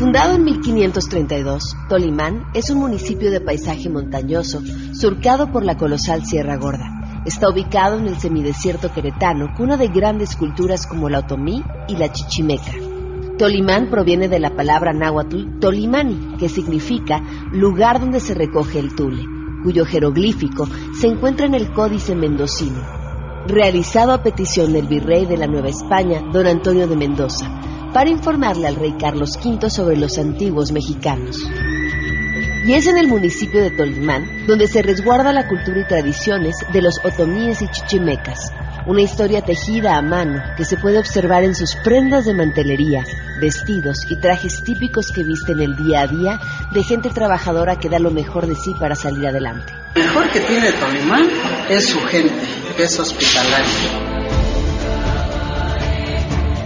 Fundado 0.00 0.34
en 0.34 0.44
1532, 0.44 1.76
Tolimán 1.88 2.46
es 2.52 2.70
un 2.70 2.78
municipio 2.78 3.30
de 3.30 3.40
paisaje 3.40 3.88
montañoso, 3.88 4.60
surcado 4.92 5.52
por 5.52 5.64
la 5.64 5.76
colosal 5.76 6.26
Sierra 6.26 6.56
Gorda. 6.56 7.03
Está 7.24 7.48
ubicado 7.50 7.98
en 7.98 8.06
el 8.06 8.18
semidesierto 8.18 8.92
queretano, 8.92 9.52
cuna 9.56 9.76
de 9.76 9.88
grandes 9.88 10.36
culturas 10.36 10.86
como 10.86 11.08
la 11.08 11.20
otomí 11.20 11.62
y 11.88 11.96
la 11.96 12.12
chichimeca. 12.12 12.72
Tolimán 13.38 13.90
proviene 13.90 14.28
de 14.28 14.38
la 14.38 14.54
palabra 14.54 14.92
náhuatl 14.92 15.58
tolimani, 15.58 16.36
que 16.38 16.48
significa 16.48 17.20
lugar 17.50 18.00
donde 18.00 18.20
se 18.20 18.34
recoge 18.34 18.78
el 18.78 18.94
tule 18.94 19.24
cuyo 19.64 19.86
jeroglífico 19.86 20.68
se 21.00 21.08
encuentra 21.08 21.46
en 21.46 21.54
el 21.54 21.72
Códice 21.72 22.14
Mendocino, 22.14 22.82
realizado 23.48 24.12
a 24.12 24.22
petición 24.22 24.74
del 24.74 24.86
virrey 24.86 25.24
de 25.24 25.38
la 25.38 25.46
Nueva 25.46 25.70
España, 25.70 26.20
don 26.32 26.46
Antonio 26.46 26.86
de 26.86 26.96
Mendoza, 26.96 27.46
para 27.94 28.10
informarle 28.10 28.68
al 28.68 28.76
rey 28.76 28.94
Carlos 29.00 29.38
V 29.42 29.70
sobre 29.70 29.96
los 29.96 30.18
antiguos 30.18 30.70
mexicanos. 30.70 31.38
Y 32.66 32.72
es 32.72 32.86
en 32.86 32.96
el 32.96 33.08
municipio 33.08 33.60
de 33.60 33.70
Tolimán 33.70 34.46
donde 34.46 34.66
se 34.68 34.80
resguarda 34.80 35.34
la 35.34 35.46
cultura 35.46 35.80
y 35.80 35.86
tradiciones 35.86 36.56
de 36.72 36.80
los 36.80 36.98
otomíes 37.04 37.60
y 37.60 37.68
chichimecas, 37.68 38.52
una 38.86 39.02
historia 39.02 39.42
tejida 39.42 39.98
a 39.98 40.02
mano 40.02 40.42
que 40.56 40.64
se 40.64 40.78
puede 40.78 40.98
observar 40.98 41.44
en 41.44 41.54
sus 41.54 41.76
prendas 41.76 42.24
de 42.24 42.32
mantelería, 42.32 43.04
vestidos 43.38 44.10
y 44.10 44.16
trajes 44.16 44.62
típicos 44.64 45.12
que 45.12 45.24
visten 45.24 45.60
el 45.60 45.76
día 45.76 46.00
a 46.00 46.06
día 46.06 46.40
de 46.72 46.82
gente 46.82 47.10
trabajadora 47.10 47.78
que 47.78 47.90
da 47.90 47.98
lo 47.98 48.10
mejor 48.10 48.46
de 48.46 48.54
sí 48.54 48.72
para 48.80 48.94
salir 48.94 49.26
adelante. 49.26 49.70
Lo 49.94 50.02
mejor 50.02 50.30
que 50.30 50.40
tiene 50.40 50.72
Tolimán 50.72 51.28
es 51.68 51.88
su 51.88 52.00
gente, 52.00 52.46
es 52.78 52.98
hospitalaria. 52.98 54.14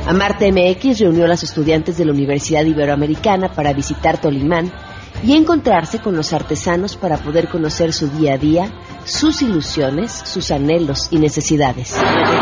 Amarte 0.06 0.50
MX 0.52 1.00
reunió 1.00 1.24
a 1.24 1.28
los 1.28 1.42
estudiantes 1.42 1.98
de 1.98 2.04
la 2.04 2.12
Universidad 2.12 2.64
Iberoamericana 2.64 3.52
para 3.52 3.74
visitar 3.74 4.18
Tolimán 4.18 4.72
y 5.22 5.34
encontrarse 5.34 6.00
con 6.00 6.16
los 6.16 6.32
artesanos 6.32 6.96
para 6.96 7.16
poder 7.16 7.48
conocer 7.48 7.92
su 7.92 8.08
día 8.08 8.34
a 8.34 8.38
día, 8.38 8.70
sus 9.04 9.42
ilusiones, 9.42 10.12
sus 10.12 10.50
anhelos 10.50 11.08
y 11.10 11.18
necesidades. 11.18 12.00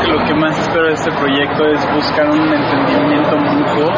Lo 0.09 0.25
que 0.25 0.35
más 0.35 0.59
espero 0.59 0.87
de 0.87 0.95
este 0.95 1.11
proyecto 1.13 1.65
es 1.67 1.95
buscar 1.95 2.31
un 2.31 2.53
entendimiento 2.53 3.37
mutuo, 3.37 3.89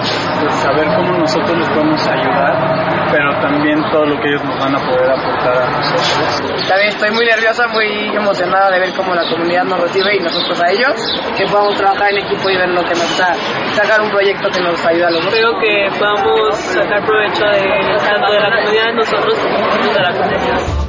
pues 0.40 0.54
saber 0.54 0.86
cómo 0.96 1.18
nosotros 1.18 1.58
les 1.58 1.68
podemos 1.70 2.00
ayudar, 2.06 2.87
pero 3.10 3.40
también 3.40 3.82
todo 3.90 4.06
lo 4.06 4.20
que 4.20 4.28
ellos 4.28 4.44
nos 4.44 4.58
van 4.58 4.74
a 4.74 4.78
poder 4.78 5.10
aportar 5.10 5.56
a 5.56 5.70
nosotros. 5.70 6.68
También 6.68 6.88
estoy 6.88 7.10
muy 7.10 7.26
nerviosa, 7.26 7.66
muy 7.68 7.86
emocionada 8.16 8.70
de 8.70 8.80
ver 8.80 8.92
cómo 8.94 9.14
la 9.14 9.28
comunidad 9.30 9.64
nos 9.64 9.80
recibe 9.80 10.16
y 10.16 10.20
nosotros 10.20 10.60
a 10.60 10.70
ellos, 10.70 10.94
que 11.36 11.44
podamos 11.46 11.76
trabajar 11.76 12.12
en 12.12 12.24
equipo 12.24 12.50
y 12.50 12.56
ver 12.56 12.68
lo 12.70 12.82
que 12.82 12.94
nos 12.94 13.18
da, 13.18 13.34
sacar 13.74 14.00
un 14.00 14.10
proyecto 14.10 14.48
que 14.50 14.60
nos 14.60 14.84
ayuda 14.84 15.08
a 15.08 15.10
los 15.10 15.24
dos. 15.24 15.34
Creo 15.34 15.52
que 15.60 15.98
podamos 15.98 16.56
sacar 16.56 17.04
provecho 17.04 17.44
de, 17.46 17.62
tanto 17.98 18.32
de 18.32 18.40
la 18.40 18.50
comunidad, 18.56 18.94
nosotros 18.94 19.34
como 19.38 19.92
de 19.92 20.00
la 20.00 20.12
comunidad. 20.12 20.88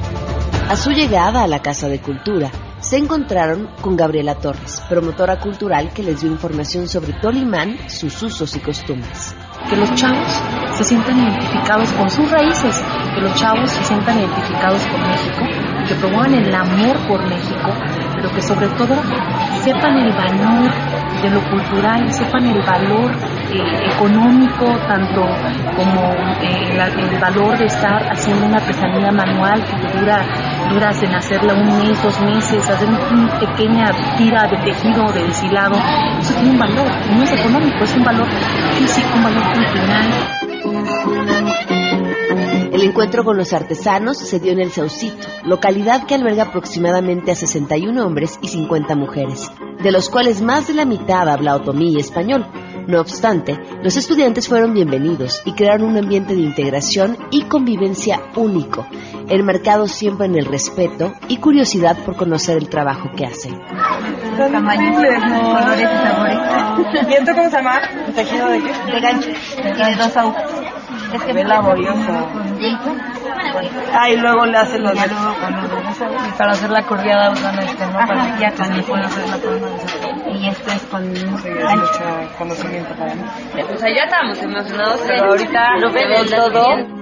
A 0.69 0.75
su 0.75 0.91
llegada 0.91 1.43
a 1.43 1.47
la 1.47 1.61
Casa 1.61 1.89
de 1.89 1.99
Cultura, 1.99 2.51
se 2.79 2.97
encontraron 2.97 3.67
con 3.81 3.97
Gabriela 3.97 4.35
Torres, 4.35 4.81
promotora 4.87 5.39
cultural 5.39 5.91
que 5.93 6.03
les 6.03 6.21
dio 6.21 6.29
información 6.29 6.87
sobre 6.87 7.13
Tolimán, 7.13 7.89
sus 7.89 8.21
usos 8.21 8.55
y 8.55 8.59
costumbres. 8.59 9.35
Que 9.69 9.75
los 9.75 9.93
chavos 9.93 10.41
se 10.73 10.83
sientan 10.83 11.19
identificados 11.19 11.91
con 11.93 12.09
sus 12.09 12.29
raíces, 12.31 12.83
que 13.13 13.21
los 13.21 13.33
chavos 13.35 13.69
se 13.69 13.83
sientan 13.83 14.17
identificados 14.17 14.81
con 14.87 15.01
México, 15.07 15.45
que 15.87 15.95
promuevan 15.95 16.33
el 16.33 16.55
amor 16.55 16.97
por 17.07 17.23
México, 17.27 17.71
pero 18.15 18.31
que 18.31 18.41
sobre 18.41 18.67
todo 18.69 18.95
sepan 19.61 19.97
el 19.97 20.11
valor 20.13 20.71
de 21.21 21.29
lo 21.29 21.41
cultural, 21.49 22.11
sepan 22.13 22.45
el 22.45 22.61
valor 22.63 23.11
eh, 23.51 23.91
económico, 23.95 24.65
tanto 24.87 25.21
como 25.75 26.13
eh, 26.41 26.77
el 26.97 27.19
valor 27.19 27.57
de 27.57 27.65
estar 27.65 28.11
haciendo 28.11 28.45
una 28.45 28.57
artesanía 28.57 29.11
manual 29.11 29.63
que 29.65 29.97
dura, 29.97 30.21
dura 30.69 30.91
de 30.91 31.15
hacerla 31.15 31.53
un 31.55 31.77
mes, 31.79 32.01
dos 32.03 32.19
meses, 32.21 32.69
hacer 32.69 32.87
una 32.87 33.39
pequeña 33.39 33.91
tira 34.17 34.47
de 34.47 34.57
tejido, 34.57 35.11
de 35.11 35.23
deshilado, 35.23 35.75
eso 36.19 36.33
tiene 36.33 36.51
un 36.51 36.59
valor, 36.59 36.87
no 37.15 37.23
es 37.23 37.31
económico, 37.33 37.83
es 37.83 37.95
un 37.95 38.03
valor 38.03 38.27
físico, 38.77 39.07
un 39.15 39.23
valor 39.23 39.43
cultural. 39.53 40.39
El 42.71 42.83
encuentro 42.83 43.25
con 43.25 43.35
los 43.35 43.51
artesanos 43.51 44.17
se 44.17 44.39
dio 44.39 44.51
en 44.51 44.59
el 44.59 44.71
Saucito, 44.71 45.27
localidad 45.43 46.05
que 46.05 46.15
alberga 46.15 46.43
aproximadamente 46.43 47.31
a 47.31 47.35
61 47.35 48.05
hombres 48.05 48.39
y 48.41 48.47
50 48.47 48.95
mujeres, 48.95 49.51
de 49.83 49.91
los 49.91 50.09
cuales 50.09 50.41
más 50.41 50.67
de 50.67 50.75
la 50.75 50.85
mitad 50.85 51.27
habla 51.27 51.55
otomí 51.55 51.99
español. 51.99 52.45
No 52.89 52.99
obstante, 53.01 53.55
los 53.83 53.95
estudiantes 53.97 54.47
fueron 54.47 54.73
bienvenidos 54.73 55.43
y 55.45 55.53
crearon 55.53 55.91
un 55.91 55.97
ambiente 55.99 56.33
de 56.33 56.41
integración 56.41 57.19
y 57.29 57.43
convivencia 57.43 58.19
único, 58.35 58.87
enmarcado 59.27 59.87
siempre 59.87 60.25
en 60.25 60.35
el 60.35 60.45
respeto 60.45 61.13
y 61.27 61.37
curiosidad 61.37 61.95
por 62.03 62.15
conocer 62.15 62.57
el 62.57 62.67
trabajo 62.67 63.11
que 63.15 63.27
hacen. 63.27 63.61
Colores 64.35 65.81
y 65.81 66.07
sabores. 66.07 66.39
¿Y 67.07 67.13
esto 67.13 67.31
cómo 67.35 67.49
se 67.51 67.57
llama? 67.57 67.79
¿Tejido 68.15 68.49
de 68.49 68.59
qué? 68.59 68.91
De 68.91 68.99
gancho 69.01 69.29
y 69.29 69.61
de 69.61 69.95
dos 69.95 70.17
agujas. 70.17 70.49
Es 71.13 71.21
que 71.21 71.39
es 71.39 71.47
laborioso. 71.47 72.27
Ah, 73.93 74.09
y 74.09 74.17
luego 74.17 74.45
le 74.45 74.57
hacen 74.57 74.83
los... 74.83 74.93
Y 74.93 76.31
para 76.37 76.51
hacer 76.51 76.69
la 76.69 76.83
curviada 76.83 77.31
usan 77.31 77.59
este, 77.59 77.85
¿no? 77.85 77.93
Para 77.93 78.35
que 78.35 78.41
ya 78.41 78.51
también 78.51 78.83
pueden 78.83 79.05
hacer 79.05 79.29
la 79.29 79.37
de 79.37 80.37
Y 80.37 80.47
esto 80.47 80.71
es 80.71 80.83
con 80.83 81.09
mucho 81.09 82.37
conocimiento 82.37 82.93
para 82.95 83.15
mí. 83.15 83.21
O 83.73 83.77
sea, 83.77 83.89
ya 83.95 84.03
estábamos 84.03 84.41
emocionados, 84.41 85.01
pero 85.07 85.25
ahorita 85.25 85.77
lo 85.79 85.91
vemos 85.91 86.29
todo. 86.29 86.99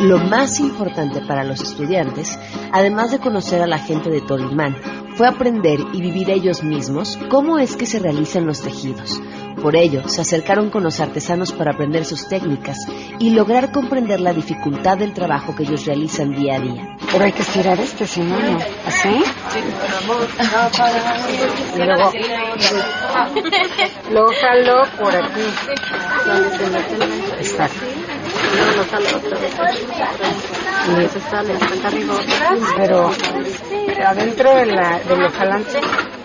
Lo 0.00 0.18
más 0.18 0.60
importante 0.60 1.20
para 1.22 1.42
los 1.42 1.62
estudiantes, 1.62 2.38
además 2.70 3.10
de 3.10 3.18
conocer 3.18 3.62
a 3.62 3.66
la 3.66 3.78
gente 3.78 4.10
de 4.10 4.20
Tolimán, 4.20 4.76
fue 5.16 5.26
aprender 5.26 5.80
y 5.94 6.02
vivir 6.02 6.30
ellos 6.30 6.62
mismos 6.62 7.18
cómo 7.30 7.58
es 7.58 7.76
que 7.76 7.86
se 7.86 7.98
realizan 7.98 8.46
los 8.46 8.60
tejidos. 8.60 9.20
Por 9.66 9.74
ello, 9.74 10.08
se 10.08 10.20
acercaron 10.20 10.70
con 10.70 10.84
los 10.84 11.00
artesanos 11.00 11.50
para 11.50 11.72
aprender 11.72 12.04
sus 12.04 12.28
técnicas 12.28 12.86
y 13.18 13.30
lograr 13.30 13.72
comprender 13.72 14.20
la 14.20 14.32
dificultad 14.32 14.96
del 14.96 15.12
trabajo 15.12 15.56
que 15.56 15.64
ellos 15.64 15.84
realizan 15.84 16.36
día 16.36 16.54
a 16.54 16.60
día. 16.60 16.96
Pero 17.10 17.24
hay 17.24 17.32
que 17.32 17.42
estirar 17.42 17.80
esto, 17.80 18.06
si 18.06 18.20
no, 18.20 18.38
no. 18.38 18.58
¿Así? 18.86 19.24
Y 21.74 21.78
luego, 21.78 22.12
luego 24.12 24.32
jalo 24.40 24.84
por 25.00 25.16
aquí. 25.16 25.40
Exacto. 27.40 27.84
Y 27.84 28.56
luego 28.56 28.70
lo 28.76 28.84
jalo 28.84 29.16
otra 29.16 29.36
vez. 29.40 29.52
Y 30.86 30.90
se 31.08 31.20
sale, 31.28 31.54
está 31.54 31.88
arriba. 31.88 32.14
Pero 32.76 33.10
adentro 34.06 34.54
de 34.54 34.66
la, 34.66 35.00
del 35.00 35.28
jalante 35.32 35.80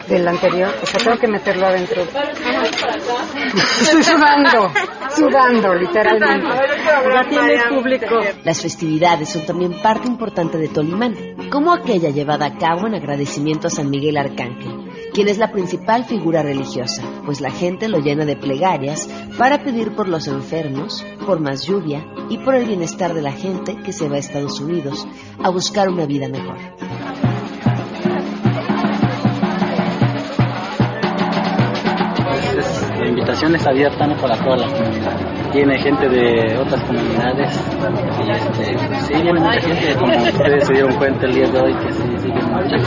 del 0.07 0.27
anterior, 0.27 0.73
o 0.81 0.85
sea, 0.85 0.99
tengo 0.99 1.17
que 1.17 1.27
meterlo 1.27 1.67
adentro. 1.67 2.03
Estoy 3.81 4.03
sudando, 4.03 4.71
sudando, 5.15 5.73
literalmente. 5.75 6.47
Ya 7.13 7.29
tienes 7.29 7.63
público. 7.65 8.19
Las 8.43 8.61
festividades 8.61 9.29
son 9.29 9.45
también 9.45 9.81
parte 9.81 10.07
importante 10.07 10.57
de 10.57 10.67
Tolimán, 10.67 11.15
como 11.49 11.73
aquella 11.73 12.09
llevada 12.09 12.47
a 12.47 12.57
cabo 12.57 12.87
en 12.87 12.95
agradecimiento 12.95 13.67
a 13.67 13.69
San 13.69 13.89
Miguel 13.89 14.17
Arcángel, 14.17 14.89
quien 15.13 15.27
es 15.27 15.37
la 15.37 15.51
principal 15.51 16.05
figura 16.05 16.41
religiosa, 16.43 17.03
pues 17.25 17.41
la 17.41 17.51
gente 17.51 17.89
lo 17.89 17.99
llena 17.99 18.25
de 18.25 18.35
plegarias 18.35 19.09
para 19.37 19.63
pedir 19.63 19.95
por 19.95 20.07
los 20.07 20.27
enfermos, 20.27 21.05
por 21.25 21.39
más 21.39 21.65
lluvia 21.65 22.05
y 22.29 22.37
por 22.39 22.55
el 22.55 22.65
bienestar 22.65 23.13
de 23.13 23.21
la 23.21 23.31
gente 23.31 23.77
que 23.83 23.93
se 23.93 24.07
va 24.07 24.15
a 24.15 24.19
Estados 24.19 24.59
Unidos 24.59 25.07
a 25.43 25.49
buscar 25.49 25.89
una 25.89 26.05
vida 26.05 26.27
mejor. 26.27 26.57
Invitación 33.11 33.55
es 33.55 33.67
abierta 33.67 34.07
¿no? 34.07 34.17
para 34.17 34.35
toda 34.37 34.57
la 34.57 34.67
comunidad. 34.67 35.17
Gente 35.51 36.09
de 36.09 36.57
otras 36.57 36.81
comunidades 36.83 37.59
y 38.25 38.31
este, 38.31 38.77
sí, 39.07 39.13
viene 39.13 39.39
mucha 39.39 39.59
gente, 39.59 39.95
como 39.99 40.23
ustedes 40.23 40.67
se 40.67 40.73
dieron 40.73 40.93
cuenta 40.95 41.25
el 41.25 41.33
día 41.33 41.47
de 41.47 41.59
hoy, 41.59 41.73
que 41.73 41.91
sí, 41.91 42.01
sí 42.17 42.27
viene 42.27 42.43
mucha. 42.43 42.77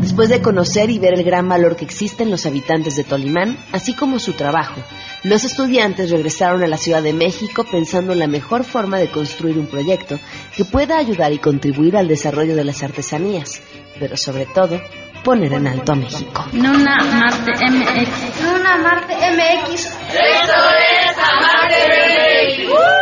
Después 0.00 0.28
de 0.28 0.42
conocer 0.42 0.90
y 0.90 0.98
ver 0.98 1.14
el 1.14 1.24
gran 1.24 1.48
valor 1.48 1.76
que 1.76 1.84
existe 1.84 2.24
en 2.24 2.30
los 2.30 2.44
habitantes 2.44 2.96
de 2.96 3.04
Tolimán, 3.04 3.56
así 3.72 3.94
como 3.94 4.18
su 4.18 4.34
trabajo, 4.34 4.80
los 5.22 5.44
estudiantes 5.44 6.10
regresaron 6.10 6.62
a 6.62 6.66
la 6.66 6.76
Ciudad 6.76 7.02
de 7.02 7.12
México 7.12 7.64
pensando 7.64 8.12
en 8.12 8.18
la 8.18 8.26
mejor 8.26 8.64
forma 8.64 8.98
de 8.98 9.08
construir 9.08 9.58
un 9.58 9.66
proyecto 9.66 10.18
que 10.56 10.64
pueda 10.64 10.98
ayudar 10.98 11.32
y 11.32 11.38
contribuir 11.38 11.96
al 11.96 12.08
desarrollo 12.08 12.56
de 12.56 12.64
las 12.64 12.82
artesanías, 12.82 13.62
pero 13.98 14.16
sobre 14.16 14.44
todo 14.46 14.80
poner 15.22 15.52
en 15.52 15.66
alto 15.66 15.92
a 15.92 15.94
México. 15.96 16.46
Nuna 16.52 16.96
Marte 17.04 17.52
MX. 17.52 18.42
Nuna 18.42 18.76
Marte 18.78 19.14
MX. 19.14 19.74
Esto 19.74 20.54
es 20.78 21.16
Amarte 21.18 22.68
MX. 22.68 23.01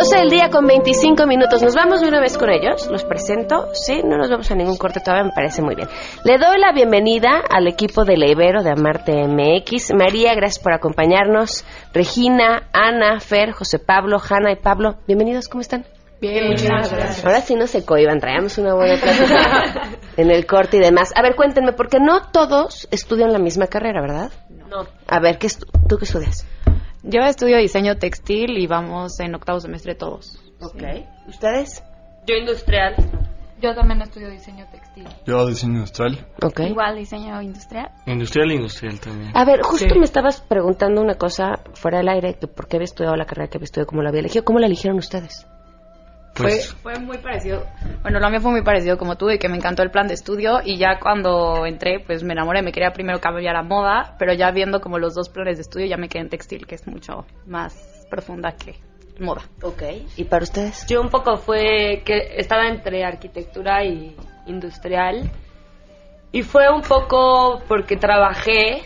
12 0.00 0.16
del 0.16 0.30
día 0.30 0.48
con 0.48 0.66
25 0.66 1.26
minutos. 1.26 1.60
Nos 1.62 1.74
vamos 1.74 2.00
de 2.00 2.08
una 2.08 2.20
vez 2.20 2.38
con 2.38 2.48
ellos. 2.48 2.88
Los 2.90 3.04
presento. 3.04 3.66
Sí, 3.74 4.00
no 4.02 4.16
nos 4.16 4.30
vamos 4.30 4.50
a 4.50 4.54
ningún 4.54 4.78
corte 4.78 5.00
todavía, 5.00 5.24
me 5.24 5.32
parece 5.34 5.60
muy 5.60 5.74
bien. 5.74 5.88
Le 6.24 6.38
doy 6.38 6.58
la 6.58 6.72
bienvenida 6.72 7.42
al 7.50 7.66
equipo 7.68 8.06
de 8.06 8.14
Ibero 8.14 8.62
de 8.62 8.70
Amarte 8.70 9.12
MX. 9.28 9.92
María, 9.92 10.34
gracias 10.34 10.58
por 10.62 10.72
acompañarnos. 10.72 11.66
Regina, 11.92 12.62
Ana, 12.72 13.20
Fer, 13.20 13.52
José 13.52 13.78
Pablo, 13.78 14.16
Hanna 14.26 14.52
y 14.52 14.56
Pablo. 14.56 14.96
Bienvenidos, 15.06 15.48
¿cómo 15.48 15.60
están? 15.60 15.84
Bien, 16.18 16.48
muchas 16.48 16.90
gracias. 16.90 17.22
Ahora 17.26 17.42
sí 17.42 17.54
no 17.54 17.66
se 17.66 17.84
coiban, 17.84 18.20
traíamos 18.20 18.56
una 18.56 18.74
buena 18.74 18.98
plática 18.98 19.90
en 20.16 20.30
el 20.30 20.46
corte 20.46 20.78
y 20.78 20.80
demás. 20.80 21.12
A 21.14 21.20
ver, 21.20 21.34
cuéntenme, 21.36 21.72
porque 21.74 21.98
no 22.00 22.22
todos 22.32 22.88
estudian 22.90 23.34
la 23.34 23.38
misma 23.38 23.66
carrera, 23.66 24.00
¿verdad? 24.00 24.30
No. 24.70 24.86
A 25.06 25.20
ver, 25.20 25.36
¿qué 25.38 25.48
estu- 25.48 25.66
¿tú 25.88 25.98
qué 25.98 26.04
estudias? 26.06 26.46
Yo 27.02 27.20
estudio 27.22 27.56
diseño 27.58 27.96
textil 27.96 28.58
y 28.58 28.66
vamos 28.66 29.18
en 29.20 29.34
octavo 29.34 29.60
semestre 29.60 29.94
todos. 29.94 30.38
Ok. 30.60 30.82
¿Ustedes? 31.28 31.82
Yo 32.26 32.34
industrial. 32.36 32.94
Yo 33.62 33.74
también 33.74 34.00
estudio 34.02 34.30
diseño 34.30 34.66
textil. 34.70 35.06
Yo 35.26 35.46
diseño 35.46 35.74
industrial. 35.74 36.26
Ok. 36.42 36.60
Igual 36.60 36.96
diseño 36.96 37.40
industrial. 37.42 37.90
Industrial 38.06 38.50
e 38.50 38.54
industrial 38.54 39.00
también. 39.00 39.30
A 39.34 39.44
ver, 39.44 39.60
justo 39.62 39.86
Sí. 39.88 39.98
me 39.98 40.04
estabas 40.04 40.40
preguntando 40.40 41.00
una 41.00 41.14
cosa 41.16 41.60
fuera 41.74 41.98
del 41.98 42.08
aire, 42.08 42.34
que 42.38 42.46
por 42.46 42.68
qué 42.68 42.76
había 42.76 42.84
estudiado 42.84 43.16
la 43.16 43.26
carrera 43.26 43.48
que 43.48 43.58
había 43.58 43.64
estudiado, 43.64 43.86
cómo 43.86 44.02
la 44.02 44.08
había 44.10 44.20
elegido. 44.20 44.44
¿Cómo 44.44 44.58
la 44.58 44.66
eligieron 44.66 44.98
ustedes? 44.98 45.46
Pues, 46.34 46.72
Fue, 46.74 46.94
fue 46.94 47.02
muy 47.02 47.18
parecido. 47.18 47.66
Bueno, 48.02 48.20
lo 48.20 48.30
mío 48.30 48.40
fue 48.40 48.52
muy 48.52 48.62
parecido 48.62 48.96
como 48.96 49.16
tú, 49.16 49.26
de 49.26 49.38
que 49.38 49.48
me 49.48 49.56
encantó 49.56 49.82
el 49.82 49.90
plan 49.90 50.06
de 50.06 50.14
estudio 50.14 50.60
y 50.64 50.78
ya 50.78 50.98
cuando 51.00 51.66
entré, 51.66 52.00
pues 52.00 52.22
me 52.22 52.32
enamoré. 52.32 52.62
Me 52.62 52.72
quería 52.72 52.92
primero 52.92 53.20
cambiar 53.20 53.56
a 53.56 53.62
moda, 53.62 54.14
pero 54.18 54.32
ya 54.32 54.50
viendo 54.50 54.80
como 54.80 54.98
los 54.98 55.14
dos 55.14 55.28
planes 55.28 55.56
de 55.56 55.62
estudio, 55.62 55.86
ya 55.86 55.96
me 55.96 56.08
quedé 56.08 56.22
en 56.22 56.28
textil, 56.28 56.66
que 56.66 56.76
es 56.76 56.86
mucho 56.86 57.26
más 57.46 58.06
profunda 58.08 58.52
que 58.52 58.76
moda. 59.18 59.42
Ok. 59.62 59.82
¿Y 60.16 60.24
para 60.24 60.44
ustedes? 60.44 60.86
Yo 60.86 61.00
un 61.00 61.10
poco 61.10 61.36
fue 61.36 62.02
que 62.04 62.34
estaba 62.36 62.68
entre 62.68 63.04
arquitectura 63.04 63.84
y 63.84 64.16
industrial. 64.46 65.30
Y 66.32 66.42
fue 66.42 66.70
un 66.72 66.82
poco 66.82 67.60
porque 67.66 67.96
trabajé, 67.96 68.82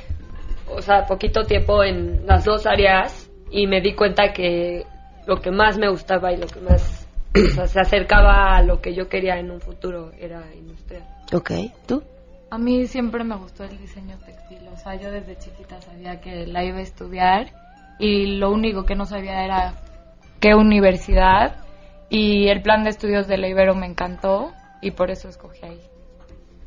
o 0.69 0.81
sea, 0.81 1.07
poquito 1.07 1.45
tiempo 1.45 1.85
en 1.85 2.27
las 2.27 2.45
dos 2.45 2.67
áreas 2.67 3.31
y 3.51 3.67
me 3.67 3.81
di 3.83 3.95
cuenta 3.95 4.33
que 4.33 4.87
lo 5.27 5.41
que 5.41 5.51
más 5.51 5.79
me 5.79 5.89
gustaba 5.89 6.33
y 6.33 6.39
lo 6.39 6.47
que 6.47 6.61
más 6.61 7.04
o 7.35 7.55
sea, 7.55 7.67
se 7.67 7.81
acercaba 7.81 8.57
a 8.57 8.63
lo 8.63 8.81
que 8.81 8.95
yo 8.95 9.09
quería 9.09 9.39
en 9.39 9.51
un 9.51 9.61
futuro 9.61 10.13
era 10.19 10.43
industrial. 10.55 11.03
Ok. 11.33 11.51
¿Tú? 11.87 12.03
A 12.51 12.59
mí 12.59 12.87
siempre 12.87 13.25
me 13.25 13.37
gustó 13.37 13.65
el 13.65 13.77
diseño 13.79 14.17
textil, 14.25 14.69
o 14.73 14.77
sea, 14.77 14.95
yo 14.95 15.11
desde 15.11 15.37
chiquita 15.37 15.81
sabía 15.83 16.21
que 16.21 16.47
la 16.47 16.65
iba 16.65 16.79
a 16.79 16.83
estudiar 16.83 17.53
y 17.99 18.37
lo 18.37 18.53
único 18.53 18.85
que 18.85 18.95
no 18.95 19.07
sabía 19.07 19.45
era 19.45 19.75
qué 20.39 20.55
universidad 20.55 21.57
y 22.11 22.49
el 22.49 22.63
plan 22.63 22.85
de 22.85 22.91
estudios 22.91 23.27
de 23.27 23.39
la 23.39 23.49
Ibero 23.49 23.75
me 23.75 23.87
encantó 23.87 24.53
y 24.81 24.93
por 24.93 25.11
eso 25.11 25.29
escogí 25.29 25.65
ahí. 25.65 25.81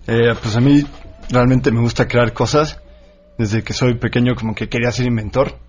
eh, 0.08 0.34
pues 0.42 0.58
a 0.58 0.60
mí 0.60 0.84
realmente 1.30 1.72
me 1.72 1.80
gusta 1.80 2.08
crear 2.08 2.34
cosas. 2.34 2.82
Desde 3.38 3.64
que 3.64 3.74
soy 3.74 3.94
pequeño 4.00 4.34
como 4.36 4.56
que 4.56 4.68
quería 4.68 4.92
ser 4.92 5.06
inventor. 5.06 5.60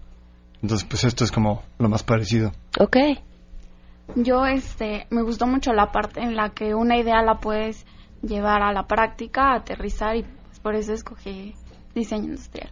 Entonces 0.62 0.88
pues 0.88 1.04
esto 1.04 1.22
es 1.22 1.30
como 1.30 1.62
lo 1.78 1.88
más 1.88 2.02
parecido. 2.02 2.52
Ok. 2.80 2.96
Yo, 4.14 4.46
este, 4.46 5.06
me 5.10 5.22
gustó 5.22 5.46
mucho 5.46 5.72
la 5.72 5.92
parte 5.92 6.20
en 6.20 6.34
la 6.34 6.50
que 6.50 6.74
una 6.74 6.96
idea 6.96 7.22
la 7.22 7.40
puedes 7.40 7.86
llevar 8.22 8.62
a 8.62 8.72
la 8.72 8.86
práctica, 8.86 9.54
aterrizar 9.54 10.16
y 10.16 10.22
pues, 10.22 10.60
por 10.60 10.74
eso 10.74 10.92
escogí 10.92 11.54
diseño 11.94 12.24
industrial. 12.24 12.70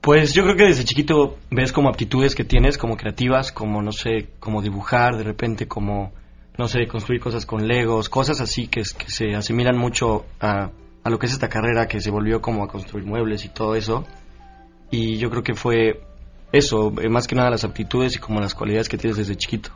Pues 0.00 0.34
yo 0.34 0.44
creo 0.44 0.56
que 0.56 0.64
desde 0.64 0.84
chiquito 0.84 1.36
ves 1.50 1.72
como 1.72 1.88
aptitudes 1.88 2.34
que 2.34 2.44
tienes, 2.44 2.78
como 2.78 2.96
creativas, 2.96 3.50
como 3.50 3.82
no 3.82 3.92
sé, 3.92 4.28
como 4.38 4.62
dibujar, 4.62 5.16
de 5.16 5.24
repente 5.24 5.66
como, 5.66 6.12
no 6.56 6.68
sé, 6.68 6.86
construir 6.86 7.20
cosas 7.20 7.44
con 7.44 7.66
legos, 7.66 8.08
cosas 8.08 8.40
así 8.40 8.68
que, 8.68 8.82
que 8.82 9.10
se 9.10 9.34
asimilan 9.34 9.76
mucho 9.76 10.26
a, 10.40 10.70
a 11.02 11.10
lo 11.10 11.18
que 11.18 11.26
es 11.26 11.32
esta 11.32 11.48
carrera 11.48 11.88
que 11.88 12.00
se 12.00 12.10
volvió 12.10 12.40
como 12.40 12.62
a 12.62 12.68
construir 12.68 13.04
muebles 13.04 13.44
y 13.44 13.48
todo 13.48 13.74
eso. 13.74 14.04
Y 14.90 15.16
yo 15.18 15.28
creo 15.30 15.42
que 15.42 15.54
fue 15.54 16.02
eso, 16.52 16.92
eh, 17.00 17.08
más 17.08 17.26
que 17.26 17.34
nada 17.34 17.50
las 17.50 17.64
aptitudes 17.64 18.14
y 18.16 18.18
como 18.18 18.40
las 18.40 18.54
cualidades 18.54 18.88
que 18.88 18.98
tienes 18.98 19.16
desde 19.16 19.36
chiquito. 19.36 19.72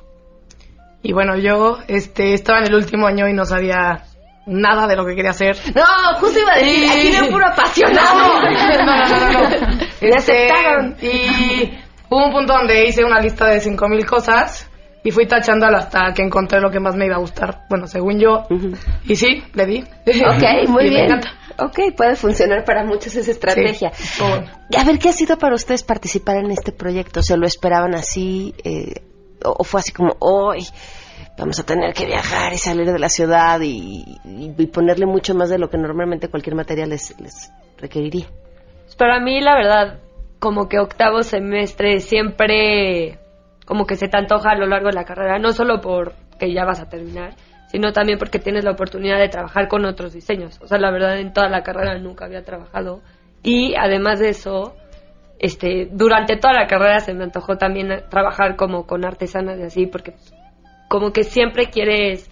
Y 1.02 1.12
bueno, 1.12 1.36
yo 1.36 1.78
este, 1.88 2.34
estaba 2.34 2.58
en 2.60 2.66
el 2.66 2.74
último 2.74 3.06
año 3.06 3.26
y 3.28 3.32
no 3.32 3.44
sabía 3.44 4.04
nada 4.46 4.86
de 4.86 4.96
lo 4.96 5.06
que 5.06 5.14
quería 5.14 5.30
hacer. 5.30 5.56
No, 5.74 5.82
justo 6.18 6.38
iba 6.40 6.52
a 6.52 6.56
decir, 6.58 6.84
Y- 6.84 6.88
aquí 6.88 7.10
veo 7.20 7.30
puro 7.30 7.46
apasionado. 7.46 8.18
No, 8.18 8.50
no, 8.50 8.84
no, 8.84 9.08
no, 9.08 9.32
no. 9.32 9.48
Me 10.00 10.08
Este, 10.08 10.50
aceptaron. 10.50 10.96
Y 11.00 11.78
hubo 12.08 12.26
un 12.26 12.32
punto 12.32 12.52
donde 12.52 12.84
hice 12.86 13.04
una 13.04 13.20
lista 13.20 13.46
de 13.46 13.60
5.000 13.60 14.04
cosas 14.06 14.68
y 15.02 15.10
fui 15.10 15.26
tachándola 15.26 15.78
hasta 15.78 16.12
que 16.14 16.22
encontré 16.22 16.60
lo 16.60 16.70
que 16.70 16.80
más 16.80 16.94
me 16.96 17.06
iba 17.06 17.16
a 17.16 17.20
gustar. 17.20 17.62
Bueno, 17.70 17.86
según 17.86 18.18
yo. 18.20 18.46
Y 19.04 19.16
sí, 19.16 19.42
le 19.54 19.66
di. 19.66 19.80
Ok, 19.82 20.68
muy 20.68 20.84
Y 20.86 20.90
me 20.90 20.90
bien. 20.90 21.04
encanta. 21.06 21.30
Ok, 21.58 21.78
puede 21.96 22.16
funcionar 22.16 22.64
para 22.64 22.84
muchos 22.84 23.14
esa 23.16 23.30
estrategia. 23.30 23.90
Sí, 23.94 24.22
A 24.76 24.84
ver, 24.84 24.98
¿qué 24.98 25.10
ha 25.10 25.12
sido 25.12 25.36
para 25.38 25.54
ustedes 25.54 25.82
participar 25.82 26.36
en 26.38 26.50
este 26.50 26.72
proyecto? 26.72 27.22
¿Se 27.22 27.36
lo 27.36 27.46
esperaban 27.46 27.94
así? 27.94 28.54
Eh, 28.64 29.02
o 29.44 29.64
fue 29.64 29.80
así 29.80 29.92
como, 29.92 30.16
hoy 30.18 30.66
vamos 31.38 31.58
a 31.58 31.64
tener 31.64 31.94
que 31.94 32.06
viajar 32.06 32.52
y 32.52 32.58
salir 32.58 32.86
de 32.86 32.98
la 32.98 33.08
ciudad 33.08 33.60
y, 33.62 34.04
ponerle 34.72 35.06
mucho 35.06 35.34
más 35.34 35.48
de 35.48 35.58
lo 35.58 35.68
que 35.68 35.78
normalmente 35.78 36.28
cualquier 36.28 36.54
materia 36.54 36.86
les, 36.86 37.18
les 37.20 37.50
requeriría? 37.78 38.26
Pues 38.84 38.96
Para 38.96 39.20
mí, 39.20 39.40
la 39.40 39.54
verdad, 39.54 39.98
como 40.38 40.68
que 40.68 40.78
octavo 40.78 41.22
semestre 41.22 42.00
siempre 42.00 43.18
como 43.64 43.86
que 43.86 43.94
se 43.94 44.08
te 44.08 44.16
antoja 44.16 44.50
a 44.50 44.56
lo 44.56 44.66
largo 44.66 44.88
de 44.88 44.94
la 44.94 45.04
carrera, 45.04 45.38
no 45.38 45.52
solo 45.52 45.80
porque 45.80 46.52
ya 46.52 46.64
vas 46.64 46.80
a 46.80 46.88
terminar, 46.88 47.34
sino 47.68 47.92
también 47.92 48.18
porque 48.18 48.40
tienes 48.40 48.64
la 48.64 48.72
oportunidad 48.72 49.18
de 49.18 49.28
trabajar 49.28 49.68
con 49.68 49.84
otros 49.84 50.12
diseños. 50.12 50.58
O 50.60 50.66
sea, 50.66 50.78
la 50.78 50.90
verdad, 50.90 51.20
en 51.20 51.32
toda 51.32 51.48
la 51.48 51.62
carrera 51.62 51.96
nunca 51.98 52.24
había 52.24 52.42
trabajado. 52.42 53.00
Y 53.44 53.76
además 53.76 54.18
de 54.18 54.30
eso, 54.30 54.74
este, 55.40 55.88
durante 55.90 56.36
toda 56.36 56.52
la 56.52 56.66
carrera 56.66 57.00
se 57.00 57.14
me 57.14 57.24
antojó 57.24 57.56
también 57.56 58.04
trabajar 58.10 58.56
como 58.56 58.86
con 58.86 59.06
artesanas 59.06 59.58
y 59.58 59.62
así, 59.62 59.86
porque 59.86 60.12
como 60.86 61.12
que 61.12 61.24
siempre 61.24 61.70
quieres 61.70 62.30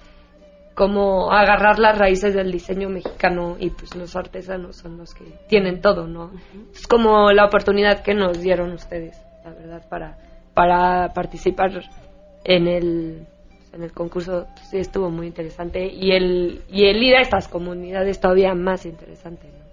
como 0.75 1.33
agarrar 1.33 1.79
las 1.79 1.97
raíces 1.97 2.35
del 2.35 2.53
diseño 2.53 2.91
mexicano 2.91 3.57
y 3.59 3.71
pues 3.71 3.97
los 3.97 4.15
artesanos 4.15 4.77
son 4.77 4.99
los 4.99 5.15
que 5.15 5.25
tienen 5.49 5.81
todo, 5.81 6.07
¿no? 6.07 6.33
Es 6.71 6.87
como 6.87 7.33
la 7.33 7.47
oportunidad 7.47 8.03
que 8.03 8.13
nos 8.13 8.43
dieron 8.43 8.73
ustedes, 8.73 9.19
la 9.43 9.53
verdad, 9.53 9.89
para, 9.89 10.19
para 10.53 11.15
participar 11.15 11.71
en 12.45 12.69
el, 12.69 13.27
en 13.73 13.83
el 13.83 13.93
concurso, 13.93 14.49
pues, 14.55 14.69
sí 14.69 14.77
estuvo 14.77 15.09
muy 15.09 15.29
interesante 15.29 15.87
y 15.87 16.13
el, 16.13 16.63
y 16.69 16.85
el 16.85 17.03
ir 17.03 17.17
a 17.17 17.23
estas 17.23 17.49
comunidades 17.49 18.21
todavía 18.21 18.55
más 18.55 18.85
interesante. 18.85 19.49
¿no? 19.49 19.68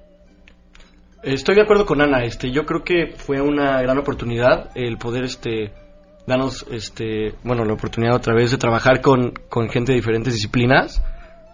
Estoy 1.26 1.56
de 1.56 1.64
acuerdo 1.64 1.88
con 1.88 2.02
Ana, 2.02 2.24
este, 2.24 2.52
yo 2.52 2.68
creo 2.68 2.84
que 2.84 3.16
fue 3.18 3.42
una 3.42 3.82
gran 3.82 3.98
oportunidad 3.98 4.70
el 4.76 5.00
poder 5.00 5.24
este 5.24 5.74
darnos 6.28 6.68
este, 6.70 7.34
bueno, 7.44 7.66
la 7.66 7.74
oportunidad 7.74 8.16
otra 8.16 8.36
vez 8.36 8.52
de 8.52 8.60
trabajar 8.60 9.02
con, 9.02 9.34
con 9.50 9.68
gente 9.70 9.92
de 9.92 9.96
diferentes 9.96 10.36
disciplinas, 10.36 11.02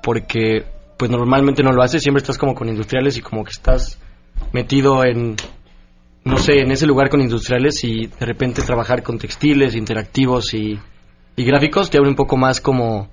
porque 0.03 0.65
pues 0.97 1.09
normalmente 1.09 1.63
no 1.63 1.71
lo 1.71 1.83
haces, 1.83 2.03
siempre 2.03 2.19
estás 2.19 2.37
como 2.37 2.53
con 2.53 2.67
industriales 2.67 3.17
y 3.17 3.21
como 3.21 3.45
que 3.45 3.51
estás 3.51 3.97
metido 4.51 5.05
en 5.05 5.37
no 6.25 6.37
sé, 6.37 6.59
en 6.59 6.71
ese 6.71 6.85
lugar 6.85 7.09
con 7.09 7.21
industriales 7.21 7.81
y 7.85 8.07
de 8.07 8.25
repente 8.25 8.63
trabajar 8.63 9.03
con 9.03 9.19
textiles, 9.19 9.75
interactivos 9.75 10.53
y, 10.53 10.77
y 11.37 11.43
gráficos 11.45 11.89
te 11.89 11.97
abre 11.97 12.09
un 12.09 12.17
poco 12.17 12.35
más 12.35 12.59
como, 12.59 13.09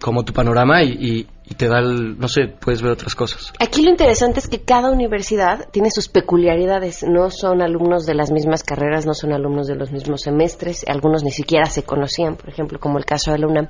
como 0.00 0.24
tu 0.24 0.32
panorama 0.32 0.82
y, 0.82 0.90
y- 0.92 1.26
te 1.56 1.66
da 1.66 1.80
el, 1.80 2.16
no 2.16 2.28
sé, 2.28 2.42
puedes 2.46 2.80
ver 2.80 2.92
otras 2.92 3.16
cosas. 3.16 3.52
Aquí 3.58 3.82
lo 3.82 3.90
interesante 3.90 4.38
es 4.38 4.46
que 4.46 4.60
cada 4.62 4.88
universidad 4.92 5.68
tiene 5.72 5.90
sus 5.90 6.08
peculiaridades. 6.08 7.02
No 7.02 7.28
son 7.30 7.60
alumnos 7.60 8.06
de 8.06 8.14
las 8.14 8.30
mismas 8.30 8.62
carreras, 8.62 9.04
no 9.04 9.14
son 9.14 9.32
alumnos 9.32 9.66
de 9.66 9.74
los 9.74 9.90
mismos 9.90 10.20
semestres. 10.22 10.84
Algunos 10.88 11.24
ni 11.24 11.32
siquiera 11.32 11.66
se 11.66 11.82
conocían, 11.82 12.36
por 12.36 12.48
ejemplo, 12.48 12.78
como 12.78 12.98
el 12.98 13.04
caso 13.04 13.32
de 13.32 13.38
la 13.38 13.48
UNAM. 13.48 13.66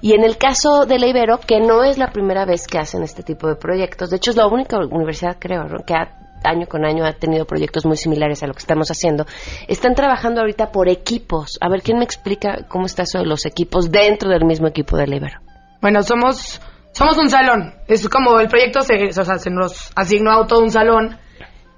Y 0.00 0.14
en 0.14 0.22
el 0.22 0.38
caso 0.38 0.86
de 0.86 0.98
la 1.00 1.08
Ibero, 1.08 1.38
que 1.40 1.58
no 1.58 1.82
es 1.82 1.98
la 1.98 2.12
primera 2.12 2.44
vez 2.46 2.68
que 2.68 2.78
hacen 2.78 3.02
este 3.02 3.24
tipo 3.24 3.48
de 3.48 3.56
proyectos, 3.56 4.10
de 4.10 4.16
hecho 4.18 4.30
es 4.30 4.36
la 4.36 4.46
única 4.46 4.78
universidad, 4.78 5.36
creo, 5.40 5.64
que 5.84 5.94
ha- 5.94 6.16
año 6.44 6.66
con 6.68 6.84
año 6.84 7.04
ha 7.04 7.14
tenido 7.14 7.46
proyectos 7.46 7.84
muy 7.84 7.96
similares 7.96 8.42
a 8.44 8.46
lo 8.46 8.52
que 8.54 8.60
estamos 8.60 8.90
haciendo. 8.92 9.26
Están 9.66 9.96
trabajando 9.96 10.40
ahorita 10.40 10.70
por 10.70 10.88
equipos. 10.88 11.58
A 11.60 11.68
ver, 11.68 11.82
¿quién 11.82 11.98
me 11.98 12.04
explica 12.04 12.64
cómo 12.68 12.86
está 12.86 13.02
eso 13.02 13.18
de 13.18 13.26
los 13.26 13.44
equipos 13.44 13.90
dentro 13.90 14.30
del 14.30 14.44
mismo 14.44 14.68
equipo 14.68 14.96
de 14.96 15.06
la 15.08 15.16
Ibero? 15.16 15.40
Bueno, 15.84 16.02
somos 16.02 16.62
somos 16.92 17.18
un 17.18 17.28
salón. 17.28 17.74
Es 17.86 18.08
como 18.08 18.40
el 18.40 18.48
proyecto 18.48 18.80
se, 18.80 18.94
o 19.04 19.12
sea, 19.22 19.36
se 19.36 19.50
nos 19.50 19.92
asignó 19.94 20.32
a 20.32 20.46
todo 20.46 20.62
un 20.62 20.70
salón 20.70 21.18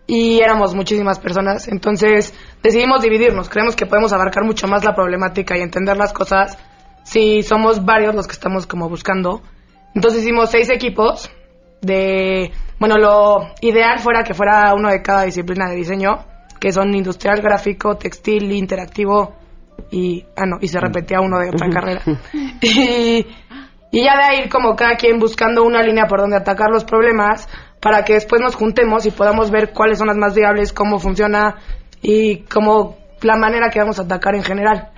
y 0.07 0.39
éramos 0.39 0.77
muchísimas 0.77 1.19
personas. 1.19 1.67
Entonces 1.67 2.33
decidimos 2.63 3.03
dividirnos. 3.03 3.49
Creemos 3.49 3.75
que 3.75 3.85
podemos 3.85 4.13
abarcar 4.13 4.45
mucho 4.45 4.69
más 4.69 4.85
la 4.85 4.95
problemática 4.95 5.59
y 5.59 5.61
entender 5.61 5.97
las 5.97 6.13
cosas 6.13 6.57
si 7.03 7.43
somos 7.43 7.85
varios 7.85 8.15
los 8.15 8.29
que 8.29 8.35
estamos 8.35 8.69
como 8.69 8.89
buscando. 8.89 9.43
Entonces 9.93 10.23
hicimos 10.23 10.53
seis 10.53 10.71
equipos 10.71 11.29
de, 11.81 12.53
bueno, 12.79 12.99
lo 12.99 13.55
ideal 13.61 13.99
fuera 13.99 14.23
que 14.23 14.35
fuera 14.35 14.73
uno 14.73 14.89
de 14.89 15.03
cada 15.03 15.25
disciplina 15.25 15.69
de 15.69 15.75
diseño, 15.75 16.25
que 16.61 16.71
son 16.71 16.95
industrial, 16.95 17.41
gráfico, 17.41 17.97
textil, 17.97 18.53
interactivo 18.53 19.35
y, 19.91 20.25
ah 20.37 20.47
no, 20.47 20.59
y 20.61 20.69
se 20.69 20.79
repetía 20.79 21.21
uno 21.21 21.41
de 21.41 21.49
otra 21.49 21.69
carrera. 21.71 22.03
Y, 22.63 23.27
y 23.97 24.05
ya 24.05 24.15
de 24.15 24.25
ahí 24.25 24.49
como 24.51 24.77
cada 24.77 24.97
quien 24.97 25.19
buscando 25.19 25.63
una 25.63 25.81
línea 25.81 26.07
por 26.07 26.21
donde 26.21 26.37
atacar 26.37 26.69
los 26.71 26.85
problemas 26.85 27.49
para 27.81 28.05
que 28.05 28.13
después 28.13 28.43
nos 28.43 28.55
juntemos 28.55 29.07
y 29.07 29.11
podamos 29.11 29.51
ver 29.51 29.73
cuáles 29.73 29.97
son 29.97 30.09
las 30.09 30.19
más 30.19 30.35
viables, 30.35 30.75
cómo 30.75 30.99
funciona 30.99 31.57
y 32.03 32.41
cómo 32.41 32.99
la 33.23 33.37
manera 33.39 33.71
que 33.71 33.79
vamos 33.79 33.99
a 33.99 34.03
atacar 34.03 34.35
en 34.35 34.43
general. 34.43 34.91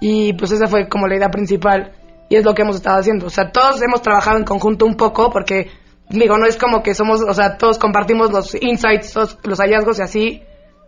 Y 0.00 0.34
pues 0.34 0.52
esa 0.52 0.68
fue 0.68 0.88
como 0.88 1.08
la 1.08 1.16
idea 1.16 1.28
principal 1.28 1.90
y 2.28 2.36
es 2.36 2.44
lo 2.44 2.54
que 2.54 2.62
hemos 2.62 2.76
estado 2.76 3.00
haciendo. 3.00 3.26
O 3.26 3.30
sea, 3.30 3.50
todos 3.50 3.82
hemos 3.82 4.00
trabajado 4.00 4.38
en 4.38 4.44
conjunto 4.44 4.86
un 4.86 4.96
poco 4.96 5.30
porque, 5.32 5.68
digo, 6.08 6.38
no 6.38 6.46
es 6.46 6.56
como 6.56 6.84
que 6.84 6.94
somos, 6.94 7.22
o 7.22 7.34
sea, 7.34 7.58
todos 7.58 7.80
compartimos 7.80 8.30
los 8.30 8.54
insights, 8.54 9.16
los, 9.16 9.38
los 9.42 9.58
hallazgos 9.58 9.98
y 9.98 10.02
así, 10.02 10.42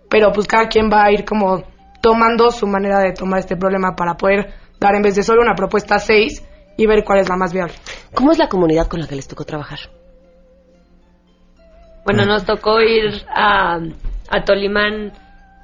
pero 0.08 0.30
pues 0.30 0.46
cada 0.46 0.68
quien 0.68 0.88
va 0.88 1.06
a 1.06 1.10
ir 1.10 1.24
como 1.24 1.64
tomando 2.00 2.52
su 2.52 2.68
manera 2.68 3.00
de 3.00 3.14
tomar 3.14 3.40
este 3.40 3.56
problema 3.56 3.96
para 3.96 4.14
poder 4.14 4.54
dar 4.78 4.94
en 4.94 5.02
vez 5.02 5.16
de 5.16 5.24
solo 5.24 5.42
una 5.42 5.56
propuesta 5.56 5.98
seis 5.98 6.44
y 6.76 6.86
ver 6.86 7.04
cuál 7.04 7.20
es 7.20 7.28
la 7.28 7.36
más 7.36 7.52
viable. 7.52 7.74
¿Cómo 8.14 8.32
es 8.32 8.38
la 8.38 8.48
comunidad 8.48 8.86
con 8.88 9.00
la 9.00 9.06
que 9.06 9.16
les 9.16 9.28
tocó 9.28 9.44
trabajar? 9.44 9.78
Bueno, 12.04 12.24
nos 12.26 12.44
tocó 12.44 12.80
ir 12.80 13.24
a, 13.28 13.78
a 14.28 14.44
Tolimán 14.44 15.12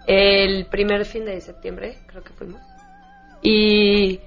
el 0.06 0.66
primer 0.66 1.04
fin 1.04 1.24
de 1.24 1.40
septiembre, 1.40 1.98
creo 2.06 2.22
que 2.22 2.32
fuimos. 2.32 2.62
Y 3.42 4.20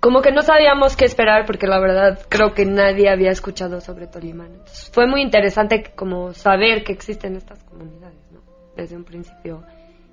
como 0.00 0.22
que 0.22 0.32
no 0.32 0.40
sabíamos 0.40 0.96
qué 0.96 1.04
esperar 1.04 1.44
porque 1.44 1.66
la 1.66 1.78
verdad 1.78 2.18
creo 2.28 2.54
que 2.54 2.64
nadie 2.64 3.10
había 3.10 3.30
escuchado 3.30 3.80
sobre 3.80 4.06
Tolimán. 4.06 4.52
Entonces, 4.52 4.90
fue 4.92 5.06
muy 5.06 5.20
interesante 5.20 5.92
como 5.94 6.32
saber 6.32 6.82
que 6.82 6.92
existen 6.92 7.36
estas 7.36 7.62
comunidades, 7.64 8.18
¿no? 8.32 8.40
Desde 8.76 8.96
un 8.96 9.04
principio. 9.04 9.62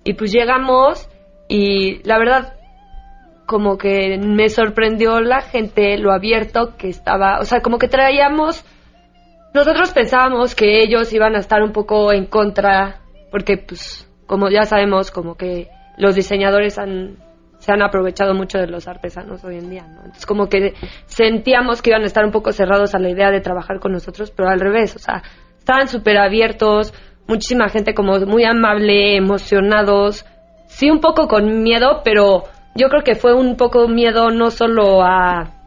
Y 0.04 0.14
pues 0.14 0.32
llegamos 0.32 1.10
y 1.48 2.04
la 2.04 2.18
verdad 2.20 2.57
como 3.48 3.80
que 3.80 4.20
me 4.20 4.50
sorprendió 4.50 5.20
la 5.22 5.42
gente, 5.42 5.98
lo 5.98 6.14
abierto 6.14 6.76
que 6.78 6.90
estaba, 6.90 7.40
o 7.40 7.46
sea, 7.46 7.62
como 7.62 7.80
que 7.80 7.88
traíamos 7.88 8.64
nosotros 9.58 9.92
pensábamos 9.92 10.54
que 10.54 10.84
ellos 10.84 11.12
iban 11.14 11.36
a 11.36 11.40
estar 11.40 11.64
un 11.64 11.72
poco 11.72 12.14
en 12.14 12.28
contra, 12.28 13.02
porque 13.32 13.58
pues 13.58 14.08
como 14.28 14.50
ya 14.50 14.64
sabemos, 14.64 15.10
como 15.10 15.36
que 15.36 15.70
los 15.98 16.14
diseñadores 16.14 16.78
han, 16.78 17.18
se 17.58 17.72
han 17.72 17.82
aprovechado 17.82 18.36
mucho 18.36 18.60
de 18.60 18.68
los 18.68 18.88
artesanos 18.88 19.44
hoy 19.44 19.58
en 19.58 19.70
día, 19.72 19.88
¿no? 19.88 20.02
Entonces 20.02 20.28
como 20.28 20.48
que 20.48 20.74
sentíamos 21.06 21.82
que 21.82 21.90
iban 21.90 22.04
a 22.04 22.06
estar 22.06 22.24
un 22.24 22.32
poco 22.32 22.52
cerrados 22.52 22.94
a 22.94 23.00
la 23.00 23.10
idea 23.10 23.32
de 23.32 23.42
trabajar 23.42 23.80
con 23.80 23.94
nosotros, 23.94 24.32
pero 24.32 24.50
al 24.50 24.60
revés, 24.60 24.96
o 24.96 25.00
sea, 25.00 25.24
estaban 25.58 25.88
súper 25.88 26.18
abiertos, 26.18 26.94
muchísima 27.28 27.70
gente 27.70 27.96
como 27.96 28.20
muy 28.20 28.44
amable, 28.44 29.16
emocionados, 29.16 30.24
sí 30.68 30.92
un 30.92 31.00
poco 31.00 31.28
con 31.28 31.64
miedo, 31.64 32.02
pero 32.04 32.44
yo 32.78 32.88
creo 32.90 33.04
que 33.04 33.16
fue 33.16 33.34
un 33.34 33.58
poco 33.58 33.88
miedo 33.88 34.30
no 34.30 34.52
solo 34.52 35.02
a 35.02 35.58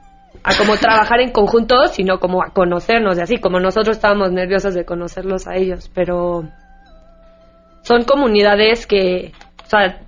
a 0.42 0.56
como 0.56 0.76
trabajar 0.76 1.20
en 1.20 1.32
conjunto, 1.32 1.86
sino 1.88 2.18
como 2.18 2.42
a 2.42 2.50
conocernos 2.52 3.18
y 3.18 3.20
así, 3.20 3.38
como 3.38 3.60
nosotros 3.60 3.96
estábamos 3.96 4.32
nerviosos 4.32 4.74
de 4.74 4.84
conocerlos 4.84 5.46
a 5.46 5.56
ellos, 5.56 5.90
pero 5.94 6.44
son 7.82 8.04
comunidades 8.04 8.86
que, 8.86 9.32
o 9.62 9.66
sea, 9.66 10.00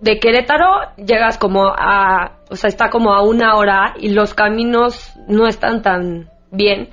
de 0.00 0.18
Querétaro 0.18 0.66
llegas 0.96 1.38
como 1.38 1.68
a, 1.68 2.38
o 2.50 2.56
sea, 2.56 2.68
está 2.68 2.90
como 2.90 3.12
a 3.12 3.22
una 3.22 3.54
hora 3.56 3.94
y 3.98 4.10
los 4.10 4.34
caminos 4.34 5.14
no 5.28 5.46
están 5.46 5.82
tan 5.82 6.30
bien, 6.50 6.88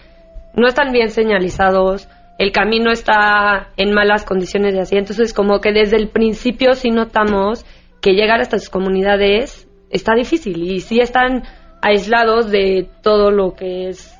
no 0.55 0.67
están 0.67 0.91
bien 0.91 1.09
señalizados, 1.09 2.07
el 2.37 2.51
camino 2.51 2.91
está 2.91 3.69
en 3.77 3.93
malas 3.93 4.23
condiciones 4.25 4.75
y 4.75 4.79
así, 4.79 4.97
entonces 4.97 5.33
como 5.33 5.61
que 5.61 5.71
desde 5.71 5.97
el 5.97 6.09
principio 6.09 6.73
sí 6.73 6.91
notamos 6.91 7.65
que 8.03 8.11
llegar 8.11 8.39
a 8.39 8.43
estas 8.43 8.69
comunidades 8.69 9.65
está 9.89 10.13
difícil 10.13 10.61
y 10.61 10.81
sí 10.81 10.99
están 10.99 11.43
aislados 11.81 12.51
de 12.51 12.89
todo 13.01 13.31
lo 13.31 13.55
que 13.55 13.87
es 13.87 14.12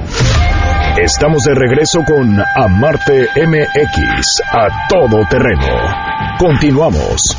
Estamos 0.96 1.42
de 1.44 1.54
regreso 1.54 2.00
con 2.04 2.38
Amarte 2.56 3.28
MX. 3.36 4.42
A 4.50 4.88
todo 4.88 5.24
terreno. 5.28 6.36
Continuamos. 6.38 7.36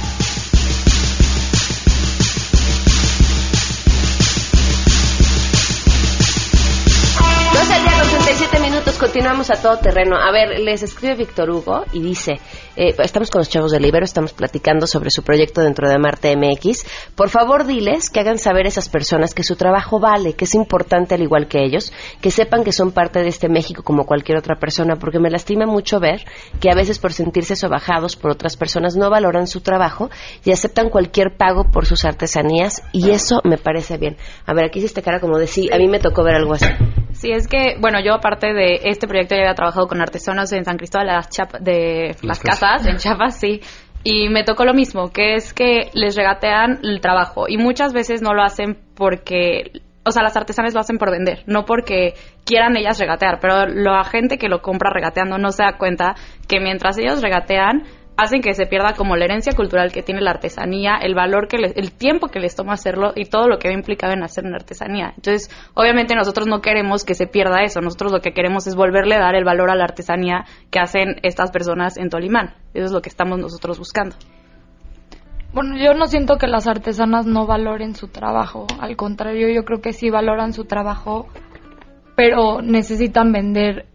Continuamos 9.14 9.52
a 9.52 9.62
todo 9.62 9.78
terreno. 9.78 10.16
A 10.18 10.32
ver, 10.32 10.60
les 10.60 10.82
escribe 10.82 11.14
Víctor 11.14 11.48
Hugo 11.52 11.86
y 11.94 12.02
dice, 12.02 12.40
eh, 12.76 12.96
estamos 12.98 13.30
con 13.30 13.42
los 13.42 13.50
chavos 13.50 13.72
del 13.72 13.86
Ibero, 13.86 14.06
estamos 14.06 14.34
platicando 14.34 14.88
sobre 14.88 15.12
su 15.12 15.22
proyecto 15.22 15.62
dentro 15.62 15.88
de 15.88 16.00
Marte 16.00 16.36
MX. 16.36 16.84
Por 17.14 17.30
favor, 17.30 17.68
diles 17.68 18.10
que 18.10 18.22
hagan 18.22 18.40
saber 18.40 18.66
a 18.66 18.70
esas 18.70 18.90
personas 18.90 19.36
que 19.36 19.44
su 19.44 19.56
trabajo 19.56 20.00
vale, 20.00 20.34
que 20.34 20.46
es 20.46 20.56
importante 20.56 21.14
al 21.14 21.22
igual 21.22 21.48
que 21.48 21.64
ellos, 21.64 21.94
que 22.22 22.32
sepan 22.32 22.64
que 22.64 22.72
son 22.72 22.92
parte 22.92 23.20
de 23.20 23.28
este 23.28 23.50
México 23.50 23.84
como 23.84 24.08
cualquier 24.08 24.40
otra 24.40 24.56
persona, 24.56 24.96
porque 24.96 25.20
me 25.20 25.30
lastima 25.30 25.68
mucho 25.68 26.00
ver 26.00 26.26
que 26.60 26.72
a 26.72 26.76
veces 26.76 26.98
por 26.98 27.14
sentirse 27.14 27.56
sobajados 27.56 28.16
por 28.16 28.32
otras 28.32 28.58
personas 28.58 28.96
no 28.96 29.12
valoran 29.12 29.46
su 29.46 29.62
trabajo 29.62 30.10
y 30.44 30.50
aceptan 30.50 30.90
cualquier 30.90 31.38
pago 31.38 31.66
por 31.66 31.86
sus 31.86 32.04
artesanías 32.04 32.82
y 32.92 33.12
eso 33.12 33.42
me 33.44 33.60
parece 33.60 34.00
bien. 34.00 34.18
A 34.48 34.56
ver, 34.56 34.66
aquí 34.66 34.80
hiciste 34.80 35.04
cara 35.04 35.20
como 35.20 35.38
de 35.38 35.46
sí, 35.46 35.70
a 35.72 35.78
mí 35.78 35.88
me 35.88 36.00
tocó 36.00 36.24
ver 36.24 36.34
algo 36.34 36.54
así. 36.56 36.66
Sí, 37.24 37.32
es 37.32 37.48
que, 37.48 37.78
bueno, 37.80 38.02
yo 38.04 38.14
aparte 38.16 38.54
de 38.54 38.82
este 38.84 39.08
proyecto 39.08 39.34
ya 39.34 39.44
había 39.44 39.54
trabajado 39.56 39.88
con 39.88 40.02
artesanos 40.02 40.52
en 40.52 40.66
San 40.66 40.76
Cristóbal 40.76 41.08
de 41.08 41.14
las, 41.14 41.30
Chap- 41.30 41.58
de 41.60 42.16
las 42.22 42.42
Casas, 42.42 42.86
en 42.86 42.98
Chiapas, 42.98 43.40
sí. 43.40 43.62
Y 44.04 44.28
me 44.28 44.44
tocó 44.44 44.66
lo 44.66 44.74
mismo, 44.74 45.10
que 45.14 45.36
es 45.36 45.54
que 45.54 45.90
les 45.94 46.18
regatean 46.18 46.80
el 46.84 47.00
trabajo. 47.00 47.46
Y 47.48 47.56
muchas 47.58 47.94
veces 47.94 48.22
no 48.22 48.34
lo 48.34 48.44
hacen 48.44 48.78
porque, 48.96 49.72
o 50.04 50.12
sea, 50.12 50.22
las 50.22 50.36
artesanas 50.36 50.74
lo 50.74 50.82
hacen 50.82 50.98
por 50.98 51.12
vender, 51.12 51.44
no 51.48 51.64
porque 51.64 52.14
quieran 52.44 52.76
ellas 52.76 53.00
regatear. 53.00 53.40
Pero 53.40 53.68
la 53.68 54.04
gente 54.04 54.38
que 54.38 54.50
lo 54.50 54.62
compra 54.62 54.90
regateando 54.94 55.38
no 55.38 55.52
se 55.52 55.64
da 55.64 55.78
cuenta 55.78 56.16
que 56.50 56.60
mientras 56.60 56.98
ellos 56.98 57.22
regatean, 57.22 57.84
hacen 58.18 58.42
que 58.42 58.54
se 58.54 58.66
pierda 58.66 58.94
como 58.94 59.16
la 59.16 59.26
herencia 59.26 59.54
cultural 59.54 59.92
que 59.92 60.04
tiene 60.04 60.22
la 60.22 60.32
artesanía, 60.32 60.98
el 61.02 61.16
valor 61.16 61.48
que 61.48 61.58
les, 61.58 61.76
el 61.76 61.92
tiempo 61.92 62.28
que 62.28 62.40
les 62.40 62.56
toma 62.56 62.74
hacerlo 62.74 63.14
y 63.16 63.26
todo 63.26 63.48
lo 63.48 63.58
que 63.58 63.70
va 63.70 63.74
implicado 63.74 64.14
en 64.14 64.24
hacer 64.24 64.46
una 64.46 64.58
artesanía. 64.58 65.14
Entonces, 65.16 65.50
obviamente 65.74 66.16
nosotros 66.16 66.48
no 66.48 66.62
queremos 66.62 67.04
que 67.04 67.16
se 67.16 67.28
pierda 67.28 67.64
eso, 67.64 67.82
nosotros 67.82 68.12
lo 68.12 68.20
que 68.22 68.34
queremos 68.34 68.68
es 68.68 68.76
volverle 68.76 69.16
a 69.16 69.20
dar 69.20 69.36
el 69.36 69.44
valor 69.44 69.72
a 69.72 69.76
la 69.76 69.86
artesanía 69.86 70.46
que 70.70 70.80
hacen 70.80 71.16
estas 71.24 71.52
personas 71.52 71.98
en 71.98 72.10
Tolimán. 72.10 72.54
Eso 72.74 72.86
es 72.86 72.92
lo 72.92 73.02
que 73.02 73.10
estamos 73.10 73.40
nosotros 73.40 73.80
buscando. 73.80 74.16
Bueno, 75.54 75.78
yo 75.78 75.94
no 75.94 76.08
siento 76.08 76.38
que 76.38 76.48
las 76.48 76.68
artesanas 76.68 77.28
no 77.28 77.46
valoren 77.46 77.94
su 77.94 78.08
trabajo. 78.08 78.66
Al 78.80 78.96
contrario, 78.96 79.50
yo 79.50 79.64
creo 79.66 79.82
que 79.82 79.94
sí 79.94 80.10
valoran 80.10 80.52
su 80.52 80.66
trabajo, 80.66 81.28
pero 82.16 82.62
necesitan 82.64 83.32
vender 83.32 83.86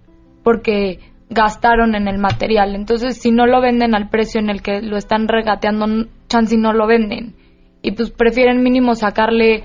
porque 0.45 1.01
gastaron 1.31 1.95
en 1.95 2.09
el 2.09 2.19
material. 2.19 2.75
Entonces, 2.75 3.19
si 3.19 3.31
no 3.31 3.47
lo 3.47 3.61
venden 3.61 3.95
al 3.95 4.09
precio 4.09 4.41
en 4.41 4.51
el 4.51 4.63
que 4.63 4.81
lo 4.83 4.97
están 4.97 5.29
regateando, 5.29 6.07
chance 6.29 6.57
no 6.57 6.73
lo 6.73 6.87
venden. 6.87 7.35
Y 7.83 7.93
pues 7.93 8.11
prefieren 8.11 8.63
mínimo 8.63 8.95
sacarle 8.95 9.65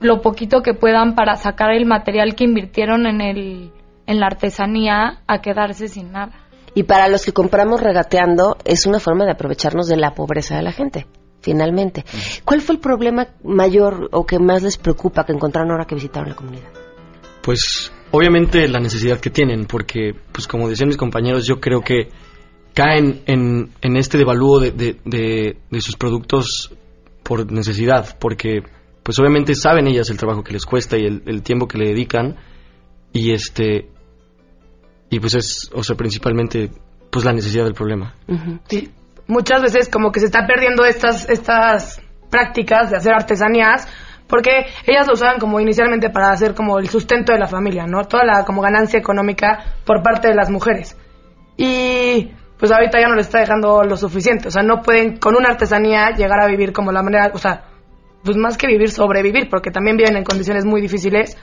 lo 0.00 0.22
poquito 0.22 0.62
que 0.62 0.74
puedan 0.74 1.14
para 1.14 1.36
sacar 1.36 1.72
el 1.72 1.84
material 1.84 2.34
que 2.34 2.44
invirtieron 2.44 3.06
en 3.06 3.20
el 3.20 3.72
en 4.06 4.18
la 4.18 4.26
artesanía 4.26 5.22
a 5.28 5.40
quedarse 5.40 5.86
sin 5.86 6.10
nada. 6.10 6.32
Y 6.74 6.82
para 6.82 7.08
los 7.08 7.24
que 7.24 7.32
compramos 7.32 7.80
regateando, 7.80 8.56
es 8.64 8.86
una 8.86 8.98
forma 8.98 9.24
de 9.24 9.32
aprovecharnos 9.32 9.86
de 9.86 9.96
la 9.96 10.14
pobreza 10.14 10.56
de 10.56 10.62
la 10.62 10.72
gente, 10.72 11.06
finalmente. 11.40 12.04
¿Cuál 12.44 12.60
fue 12.60 12.74
el 12.74 12.80
problema 12.80 13.28
mayor 13.44 14.08
o 14.12 14.26
que 14.26 14.40
más 14.40 14.62
les 14.62 14.78
preocupa 14.78 15.24
que 15.24 15.32
encontraron 15.32 15.70
ahora 15.70 15.84
que 15.84 15.94
visitaron 15.94 16.30
la 16.30 16.34
comunidad? 16.34 16.70
Pues 17.42 17.92
obviamente 18.12 18.66
la 18.68 18.80
necesidad 18.80 19.20
que 19.20 19.30
tienen, 19.30 19.66
porque 19.66 20.14
pues 20.32 20.46
como 20.46 20.68
decían 20.68 20.88
mis 20.88 20.96
compañeros, 20.96 21.46
yo 21.46 21.60
creo 21.60 21.80
que 21.82 22.08
caen 22.74 23.22
en, 23.26 23.70
en 23.80 23.96
este 23.96 24.18
devalúo 24.18 24.60
de, 24.60 24.70
de, 24.72 24.96
de- 25.70 25.80
sus 25.80 25.96
productos 25.96 26.72
por 27.22 27.50
necesidad, 27.50 28.16
porque 28.18 28.62
pues 29.02 29.18
obviamente 29.18 29.54
saben 29.54 29.86
ellas 29.86 30.10
el 30.10 30.16
trabajo 30.18 30.42
que 30.44 30.52
les 30.52 30.66
cuesta 30.66 30.96
y 30.98 31.04
el, 31.06 31.22
el 31.26 31.42
tiempo 31.42 31.66
que 31.66 31.78
le 31.78 31.88
dedican 31.88 32.36
y 33.12 33.32
este 33.32 33.88
y 35.08 35.18
pues 35.18 35.34
es, 35.34 35.70
o 35.74 35.82
sea, 35.82 35.96
principalmente 35.96 36.70
pues 37.10 37.24
la 37.24 37.32
necesidad 37.32 37.64
del 37.64 37.74
problema. 37.74 38.14
Sí. 38.68 38.90
Muchas 39.26 39.62
veces 39.62 39.88
como 39.88 40.12
que 40.12 40.20
se 40.20 40.26
está 40.26 40.46
perdiendo 40.46 40.84
estas, 40.84 41.28
estas 41.28 42.00
prácticas 42.30 42.90
de 42.90 42.96
hacer 42.96 43.12
artesanías 43.12 43.88
porque 44.30 44.66
ellas 44.86 45.06
lo 45.06 45.14
usaban 45.14 45.38
como 45.38 45.60
inicialmente 45.60 46.08
para 46.08 46.30
hacer 46.30 46.54
como 46.54 46.78
el 46.78 46.88
sustento 46.88 47.32
de 47.32 47.38
la 47.38 47.46
familia, 47.46 47.86
¿no? 47.86 48.04
Toda 48.04 48.24
la 48.24 48.44
como 48.44 48.62
ganancia 48.62 48.98
económica 48.98 49.64
por 49.84 50.02
parte 50.02 50.28
de 50.28 50.34
las 50.34 50.48
mujeres. 50.48 50.96
Y 51.56 52.30
pues 52.58 52.72
ahorita 52.72 53.00
ya 53.00 53.08
no 53.08 53.16
les 53.16 53.26
está 53.26 53.40
dejando 53.40 53.82
lo 53.82 53.96
suficiente, 53.96 54.48
o 54.48 54.50
sea, 54.50 54.62
no 54.62 54.80
pueden 54.82 55.16
con 55.16 55.34
una 55.34 55.48
artesanía 55.48 56.10
llegar 56.10 56.40
a 56.40 56.46
vivir 56.46 56.72
como 56.72 56.92
la 56.92 57.02
manera, 57.02 57.30
o 57.34 57.38
sea, 57.38 57.64
pues 58.22 58.36
más 58.36 58.56
que 58.56 58.66
vivir, 58.66 58.90
sobrevivir, 58.90 59.48
porque 59.48 59.70
también 59.70 59.96
viven 59.96 60.16
en 60.16 60.24
condiciones 60.24 60.64
muy 60.64 60.80
difíciles. 60.80 61.36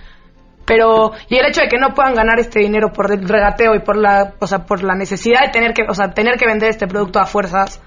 Pero, 0.65 1.11
y 1.29 1.37
el 1.37 1.45
hecho 1.45 1.61
de 1.61 1.69
que 1.69 1.77
no 1.77 1.93
puedan 1.93 2.13
ganar 2.13 2.39
este 2.39 2.59
dinero 2.59 2.91
por 2.91 3.11
el 3.11 3.27
regateo 3.27 3.73
y 3.73 3.79
por 3.79 3.95
la, 3.95 4.33
o 4.39 4.47
sea, 4.47 4.65
por 4.65 4.83
la 4.83 4.95
necesidad 4.95 5.45
de 5.45 5.51
tener 5.51 5.73
que, 5.73 5.83
o 5.89 5.93
sea, 5.93 6.11
tener 6.11 6.37
que 6.37 6.45
vender 6.45 6.69
este 6.69 6.87
producto 6.87 7.19
a 7.19 7.25
fuerzas, 7.25 7.81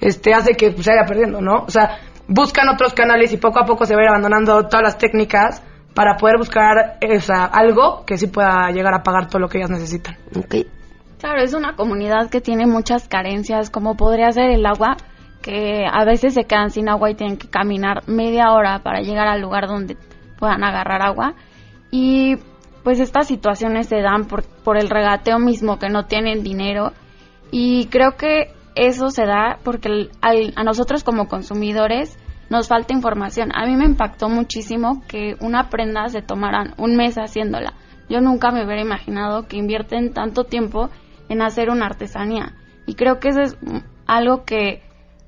este, 0.00 0.34
hace 0.34 0.52
que 0.52 0.70
pues, 0.70 0.84
se 0.84 0.92
vaya 0.92 1.06
perdiendo, 1.06 1.40
¿no? 1.40 1.64
O 1.66 1.70
sea, 1.70 1.98
buscan 2.30 2.68
otros 2.68 2.94
canales 2.94 3.32
y 3.32 3.36
poco 3.36 3.58
a 3.58 3.66
poco 3.66 3.84
se 3.84 3.94
va 3.94 4.00
a 4.00 4.04
ir 4.04 4.08
abandonando 4.08 4.66
todas 4.68 4.82
las 4.82 4.98
técnicas 4.98 5.62
para 5.94 6.16
poder 6.16 6.38
buscar, 6.38 6.96
eh, 7.00 7.16
o 7.16 7.20
sea, 7.20 7.44
algo 7.44 8.04
que 8.06 8.16
sí 8.16 8.28
pueda 8.28 8.70
llegar 8.70 8.94
a 8.94 9.02
pagar 9.02 9.28
todo 9.28 9.40
lo 9.40 9.48
que 9.48 9.58
ellas 9.58 9.70
necesitan. 9.70 10.16
Claro, 11.18 11.42
es 11.42 11.52
una 11.52 11.74
comunidad 11.74 12.30
que 12.30 12.40
tiene 12.40 12.66
muchas 12.66 13.08
carencias, 13.08 13.68
como 13.68 13.96
podría 13.96 14.30
ser 14.30 14.50
el 14.50 14.64
agua, 14.64 14.96
que 15.42 15.84
a 15.90 16.04
veces 16.04 16.34
se 16.34 16.44
quedan 16.44 16.70
sin 16.70 16.88
agua 16.88 17.10
y 17.10 17.16
tienen 17.16 17.36
que 17.36 17.48
caminar 17.48 18.08
media 18.08 18.52
hora 18.52 18.78
para 18.78 19.00
llegar 19.00 19.26
al 19.26 19.40
lugar 19.40 19.66
donde 19.66 19.96
puedan 20.38 20.62
agarrar 20.62 21.02
agua. 21.02 21.34
Y 21.90 22.36
pues 22.84 23.00
estas 23.00 23.26
situaciones 23.26 23.88
se 23.88 24.00
dan 24.00 24.26
por, 24.26 24.44
por 24.44 24.78
el 24.78 24.88
regateo 24.88 25.40
mismo, 25.40 25.80
que 25.80 25.88
no 25.88 26.06
tienen 26.06 26.44
dinero. 26.44 26.92
Y 27.50 27.86
creo 27.86 28.12
que 28.16 28.52
eso 28.74 29.10
se 29.10 29.24
da 29.26 29.58
porque 29.64 29.88
el- 29.88 30.10
al- 30.20 30.52
a 30.56 30.64
nosotros 30.64 31.04
como 31.04 31.28
consumidores 31.28 32.18
nos 32.50 32.68
falta 32.68 32.92
información. 32.94 33.50
A 33.54 33.66
mí 33.66 33.76
me 33.76 33.84
impactó 33.84 34.28
muchísimo 34.28 35.02
que 35.08 35.36
una 35.40 35.68
prenda 35.70 36.08
se 36.08 36.22
tomaran 36.22 36.74
un 36.78 36.96
mes 36.96 37.16
haciéndola. 37.16 37.74
Yo 38.08 38.20
nunca 38.20 38.50
me 38.50 38.64
hubiera 38.64 38.82
imaginado 38.82 39.46
que 39.46 39.56
invierten 39.56 40.12
tanto 40.12 40.44
tiempo 40.44 40.90
en 41.28 41.42
hacer 41.42 41.70
una 41.70 41.86
artesanía. 41.86 42.54
Y 42.86 42.94
creo 42.94 43.20
que 43.20 43.28
eso 43.28 43.40
es 43.40 43.56
algo 44.06 44.44
que 44.44 44.82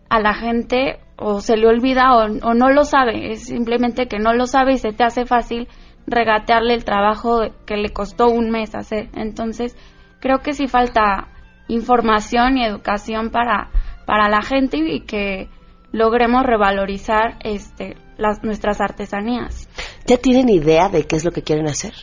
a 0.09 0.19
la 0.19 0.35
gente 0.35 0.99
o 1.17 1.41
se 1.41 1.57
le 1.57 1.69
olvida 1.69 2.13
o, 2.17 2.25
o 2.25 2.55
no 2.55 2.71
lo 2.71 2.85
sabe. 2.85 3.31
Es 3.31 3.45
simplemente 3.47 4.09
que 4.09 4.19
no 4.19 4.33
lo 4.35 4.47
sabe 4.47 4.73
y 4.73 4.79
se 4.79 4.93
te 4.93 5.05
hace 5.05 5.25
fácil 5.25 5.69
regatearle 6.09 6.75
el 6.75 6.85
trabajo 6.85 7.43
que 7.67 7.77
le 7.77 7.91
costó 7.91 8.29
un 8.29 8.51
mes 8.51 8.75
hacer. 8.75 9.09
Entonces, 9.15 9.77
creo 10.21 10.41
que 10.41 10.53
sí 10.53 10.67
falta 10.67 11.29
información 11.73 12.59
y 12.59 12.65
educación 12.65 13.31
para, 13.31 13.71
para 14.07 14.29
la 14.29 14.43
gente 14.43 14.77
y 14.79 15.01
que 15.01 15.49
logremos 15.91 16.45
revalorizar 16.45 17.39
este, 17.45 17.97
las, 18.19 18.43
nuestras 18.43 18.81
artesanías. 18.81 19.69
¿Ya 20.07 20.17
tienen 20.19 20.49
idea 20.49 20.89
de 20.89 21.05
qué 21.05 21.17
es 21.17 21.25
lo 21.25 21.31
que 21.31 21.43
quieren 21.43 21.69
hacer? 21.69 21.95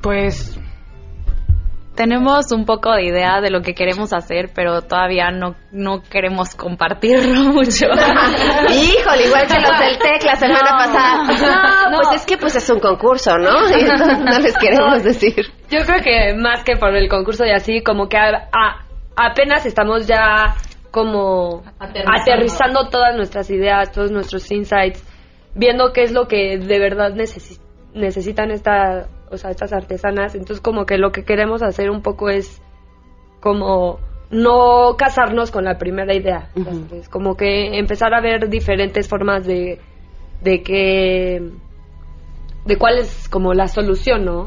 Pues 0.00 0.58
Tenemos 1.94 2.50
un 2.52 2.64
poco 2.64 2.90
de 2.92 3.04
idea 3.04 3.40
de 3.42 3.50
lo 3.50 3.60
que 3.60 3.74
queremos 3.74 4.14
hacer, 4.14 4.50
pero 4.54 4.80
todavía 4.80 5.30
no, 5.30 5.54
no 5.72 6.02
queremos 6.02 6.54
compartirlo 6.54 7.52
mucho. 7.52 7.86
Híjole, 8.70 9.26
igual 9.26 9.46
que 9.46 9.60
los 9.60 9.78
del 9.78 9.98
TEC 9.98 10.24
la 10.24 10.36
semana 10.36 10.70
No. 10.70 10.78
pasada. 10.78 11.88
No, 11.92 11.98
pues 12.08 12.20
es 12.20 12.26
que 12.26 12.38
pues 12.38 12.56
es 12.56 12.70
un 12.70 12.80
concurso, 12.80 13.36
¿no? 13.36 13.68
Y 13.68 13.84
no 13.84 14.38
les 14.38 14.56
queremos 14.56 15.02
decir. 15.04 15.44
Yo 15.70 15.80
creo 15.84 16.00
que 16.02 16.34
más 16.40 16.64
que 16.64 16.76
por 16.76 16.94
el 16.96 17.08
concurso 17.10 17.44
y 17.44 17.50
así, 17.50 17.82
como 17.82 18.08
que 18.08 18.16
a- 18.16 18.48
a- 18.52 18.86
apenas 19.16 19.66
estamos 19.66 20.06
ya 20.06 20.54
como 20.90 21.62
Aterrizando. 21.78 22.20
aterrizando 22.22 22.88
todas 22.88 23.14
nuestras 23.16 23.50
ideas, 23.50 23.92
todos 23.92 24.10
nuestros 24.10 24.50
insights, 24.50 25.04
viendo 25.54 25.92
qué 25.92 26.02
es 26.04 26.12
lo 26.12 26.26
que 26.28 26.56
de 26.58 26.78
verdad 26.78 27.12
necesi- 27.12 27.60
necesitan 27.94 28.50
esta, 28.50 29.06
o 29.32 29.38
sea, 29.38 29.50
estas 29.50 29.72
artesanas, 29.72 30.34
entonces 30.34 30.60
como 30.60 30.84
que 30.84 30.98
lo 30.98 31.10
que 31.10 31.24
queremos 31.24 31.62
hacer 31.62 31.90
un 31.90 32.02
poco 32.02 32.28
es 32.28 32.60
como 33.40 33.98
no 34.30 34.96
casarnos 34.96 35.50
con 35.50 35.64
la 35.64 35.78
primera 35.78 36.14
idea, 36.14 36.50
es 36.92 37.08
como 37.08 37.36
que 37.36 37.78
empezar 37.78 38.14
a 38.14 38.20
ver 38.20 38.48
diferentes 38.48 39.08
formas 39.08 39.46
de, 39.46 39.80
de 40.42 40.62
que, 40.62 41.50
de 42.64 42.76
cuál 42.76 42.98
es 42.98 43.28
como 43.28 43.52
la 43.54 43.68
solución, 43.68 44.24
¿no? 44.24 44.46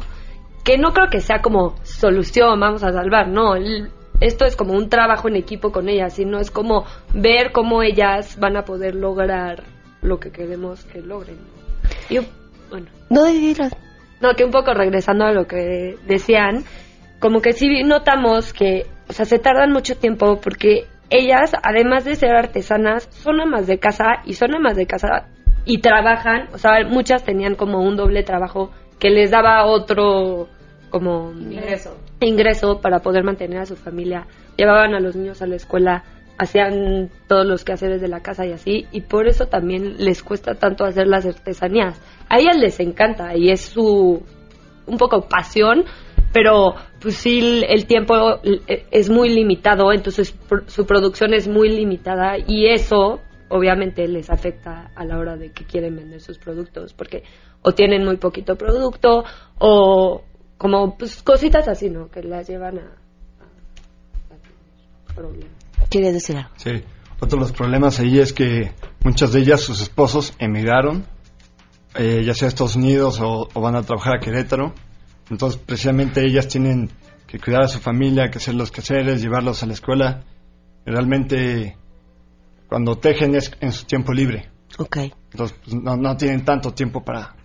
Que 0.63 0.78
no 0.78 0.93
creo 0.93 1.10
que 1.10 1.19
sea 1.19 1.41
como 1.41 1.76
solución, 1.84 2.60
vamos 2.60 2.84
a 2.84 2.91
salvar, 2.91 3.28
no, 3.28 3.56
esto 4.21 4.45
es 4.45 4.56
como 4.56 4.74
un 4.74 4.89
trabajo 4.89 5.28
en 5.28 5.36
equipo 5.36 5.71
con 5.71 5.89
ellas, 5.89 6.13
sino 6.13 6.39
es 6.39 6.50
como 6.50 6.86
ver 7.13 7.52
cómo 7.52 7.84
ellas 7.84 8.39
van 8.39 8.58
a 8.58 8.65
poder 8.65 8.95
lograr 8.95 9.63
lo 10.02 10.19
que 10.19 10.32
queremos 10.32 10.86
que 10.86 11.02
logren. 11.02 11.38
Y 12.10 12.19
bueno. 12.69 12.88
No 13.10 13.26
No, 14.21 14.34
que 14.34 14.45
un 14.45 14.51
poco 14.51 14.73
regresando 14.73 15.25
a 15.25 15.32
lo 15.32 15.45
que 15.45 15.97
decían, 16.08 16.63
como 17.19 17.41
que 17.41 17.54
sí 17.54 17.84
notamos 17.84 18.54
que, 18.54 18.86
o 19.10 19.13
sea, 19.13 19.25
se 19.25 19.39
tardan 19.39 19.71
mucho 19.71 19.95
tiempo 19.97 20.39
porque 20.41 20.86
ellas, 21.10 21.51
además 21.63 22.06
de 22.06 22.15
ser 22.15 22.32
artesanas, 22.36 23.08
son 23.12 23.41
amas 23.41 23.67
de 23.67 23.78
casa 23.78 24.21
y 24.25 24.34
son 24.34 24.56
amas 24.56 24.75
de 24.75 24.88
casa 24.88 25.28
y 25.65 25.80
trabajan, 25.80 26.47
o 26.54 26.58
sea, 26.58 26.84
muchas 26.88 27.23
tenían 27.23 27.56
como 27.56 27.82
un 27.82 27.95
doble 27.95 28.23
trabajo 28.23 28.71
que 28.99 29.10
les 29.10 29.32
daba 29.32 29.65
otro 29.65 30.47
como 30.89 31.32
ingreso. 31.34 31.97
ingreso 32.21 32.80
para 32.80 32.99
poder 32.99 33.23
mantener 33.23 33.60
a 33.60 33.65
su 33.65 33.75
familia. 33.75 34.28
Llevaban 34.56 34.93
a 34.93 34.99
los 34.99 35.15
niños 35.15 35.41
a 35.41 35.47
la 35.47 35.56
escuela, 35.56 36.04
hacían 36.38 37.10
todos 37.28 37.45
los 37.45 37.63
quehaceres 37.63 38.02
de 38.02 38.08
la 38.08 38.21
casa 38.21 38.45
y 38.45 38.52
así, 38.52 38.88
y 38.91 39.02
por 39.02 39.28
eso 39.28 39.48
también 39.48 39.98
les 40.04 40.24
cuesta 40.24 40.56
tanto 40.56 40.86
hacer 40.86 41.08
las 41.08 41.26
artesanías. 41.26 42.00
A 42.30 42.39
ellas 42.39 42.58
les 42.58 42.80
encanta 42.80 43.36
y 43.36 43.52
es 43.52 43.62
su 43.62 44.24
un 44.88 44.98
poco 44.98 45.28
pasión, 45.28 45.86
pero 46.34 46.76
pues 47.02 47.15
sí 47.15 47.63
el 47.67 47.86
tiempo 47.86 48.39
es 48.91 49.10
muy 49.10 49.30
limitado, 49.30 49.91
entonces 49.91 50.36
su 50.67 50.86
producción 50.86 51.34
es 51.34 51.48
muy 51.48 51.69
limitada 51.69 52.38
y 52.38 52.67
eso 52.67 53.21
obviamente 53.50 54.08
les 54.08 54.30
afecta 54.30 54.91
a 54.95 55.06
la 55.06 55.17
hora 55.17 55.38
de 55.38 55.52
que 55.52 55.65
quieren 55.65 55.95
vender 55.95 56.21
sus 56.21 56.38
productos, 56.38 56.93
porque 56.93 57.24
o 57.62 57.71
tienen 57.74 58.06
muy 58.06 58.17
poquito 58.17 58.56
producto 58.56 59.24
o 59.60 60.24
como 60.58 60.98
pues 60.98 61.21
cositas 61.24 61.67
así, 61.67 61.89
¿no? 61.89 62.10
Que 62.10 62.24
las 62.24 62.48
llevan 62.48 62.80
a, 62.80 62.91
problemas. 65.13 65.54
¿Quieres 65.95 66.13
decir 66.13 66.36
algo? 66.36 66.49
Sí, 66.58 66.71
otro 67.21 67.38
de 67.38 67.45
los 67.45 67.53
problemas 67.53 68.01
ahí 68.01 68.19
es 68.19 68.34
que 68.34 68.73
muchas 69.05 69.31
de 69.31 69.39
ellas, 69.39 69.62
sus 69.62 69.79
esposos, 69.79 70.34
emigraron, 70.39 71.05
eh, 71.95 72.21
ya 72.25 72.34
sea 72.34 72.47
a 72.47 72.49
Estados 72.49 72.75
Unidos 72.75 73.21
o, 73.21 73.47
van 73.62 73.77
a 73.77 73.81
trabajar 73.81 74.17
a 74.17 74.19
Querétaro. 74.19 74.73
Entonces, 75.29 75.58
precisamente 75.58 76.25
ellas 76.25 76.49
tienen 76.49 76.89
que 77.25 77.39
cuidar 77.39 77.62
a 77.62 77.69
su 77.69 77.79
familia, 77.79 78.29
que 78.29 78.39
hacer 78.39 78.55
los 78.55 78.71
quehaceres, 78.71 79.21
llevarlos 79.21 79.63
a 79.63 79.67
la 79.67 79.71
escuela. 79.71 80.25
realmente, 80.86 81.77
cuando 82.67 82.97
tejen 82.97 83.34
es 83.34 83.53
en 83.62 83.71
su 83.71 83.86
tiempo 83.86 84.12
libre. 84.12 84.49
Ok. 84.77 84.97
Entonces, 85.31 85.58
pues, 85.63 85.81
no, 85.81 85.95
no 85.95 86.17
tienen 86.17 86.43
tanto 86.43 86.73
tiempo 86.73 87.05
para, 87.05 87.38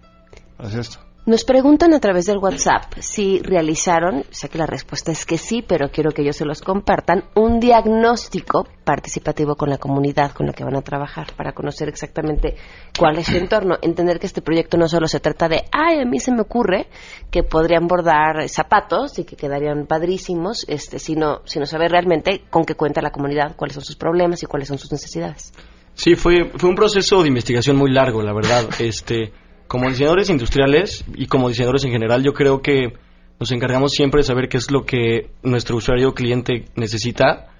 para 0.57 0.69
hacer 0.69 0.81
esto. 0.81 0.99
Nos 1.27 1.45
preguntan 1.45 1.93
a 1.93 2.01
través 2.01 2.25
del 2.25 2.39
WhatsApp 2.39 2.95
si 3.01 3.41
realizaron, 3.41 4.25
sé 4.31 4.49
que 4.49 4.57
la 4.57 4.65
respuesta 4.65 5.13
es 5.13 5.27
que 5.27 5.37
sí, 5.37 5.63
pero 5.63 5.91
quiero 5.91 6.13
que 6.13 6.23
ellos 6.23 6.37
se 6.37 6.47
los 6.47 6.63
compartan, 6.63 7.25
un 7.35 7.61
diagnóstico 7.61 8.67
participativo 8.85 9.55
con 9.55 9.69
la 9.69 9.77
comunidad 9.77 10.33
con 10.33 10.47
la 10.47 10.55
que 10.55 10.65
van 10.65 10.77
a 10.77 10.83
trabajar 10.83 11.35
para 11.37 11.53
conocer 11.53 11.91
exactamente 11.91 12.57
cuál 12.99 13.19
es 13.19 13.27
su 13.27 13.37
entorno. 13.37 13.77
Entender 13.83 14.19
que 14.19 14.27
este 14.27 14.41
proyecto 14.41 14.79
no 14.79 14.89
solo 14.89 15.07
se 15.09 15.21
trata 15.21 15.47
de, 15.47 15.65
ay, 15.71 16.01
a 16.01 16.07
mí 16.07 16.19
se 16.21 16.33
me 16.33 16.41
ocurre 16.41 16.89
que 17.31 17.43
podrían 17.43 17.87
bordar 17.87 18.49
zapatos 18.49 19.19
y 19.19 19.25
que 19.25 19.37
quedarían 19.37 19.87
padrísimos, 19.87 20.65
este, 20.69 20.99
sino, 20.99 21.43
sino 21.45 21.67
saber 21.67 21.91
realmente 21.91 22.45
con 22.49 22.65
qué 22.65 22.77
cuenta 22.77 23.03
la 23.03 23.11
comunidad, 23.11 23.57
cuáles 23.57 23.75
son 23.75 23.85
sus 23.85 23.97
problemas 23.97 24.43
y 24.43 24.47
cuáles 24.47 24.69
son 24.69 24.79
sus 24.79 24.91
necesidades. 24.91 25.53
Sí, 25.93 26.15
fue, 26.15 26.51
fue 26.57 26.71
un 26.71 26.77
proceso 26.77 27.21
de 27.21 27.29
investigación 27.29 27.77
muy 27.77 27.93
largo, 27.93 28.23
la 28.23 28.33
verdad. 28.33 28.65
Este 28.79 29.33
como 29.71 29.89
diseñadores 29.89 30.29
industriales 30.31 31.05
y 31.15 31.27
como 31.27 31.49
diseñadores 31.49 31.85
en 31.85 31.93
general, 31.93 32.25
yo 32.25 32.33
creo 32.33 32.61
que 32.61 32.95
nos 33.39 33.53
encargamos 33.53 33.93
siempre 33.93 34.19
de 34.19 34.25
saber 34.25 34.49
qué 34.49 34.57
es 34.57 34.73
lo 34.73 34.85
que 34.85 35.31
nuestro 35.45 35.77
usuario 35.77 36.13
cliente 36.13 36.65
necesita. 36.75 37.51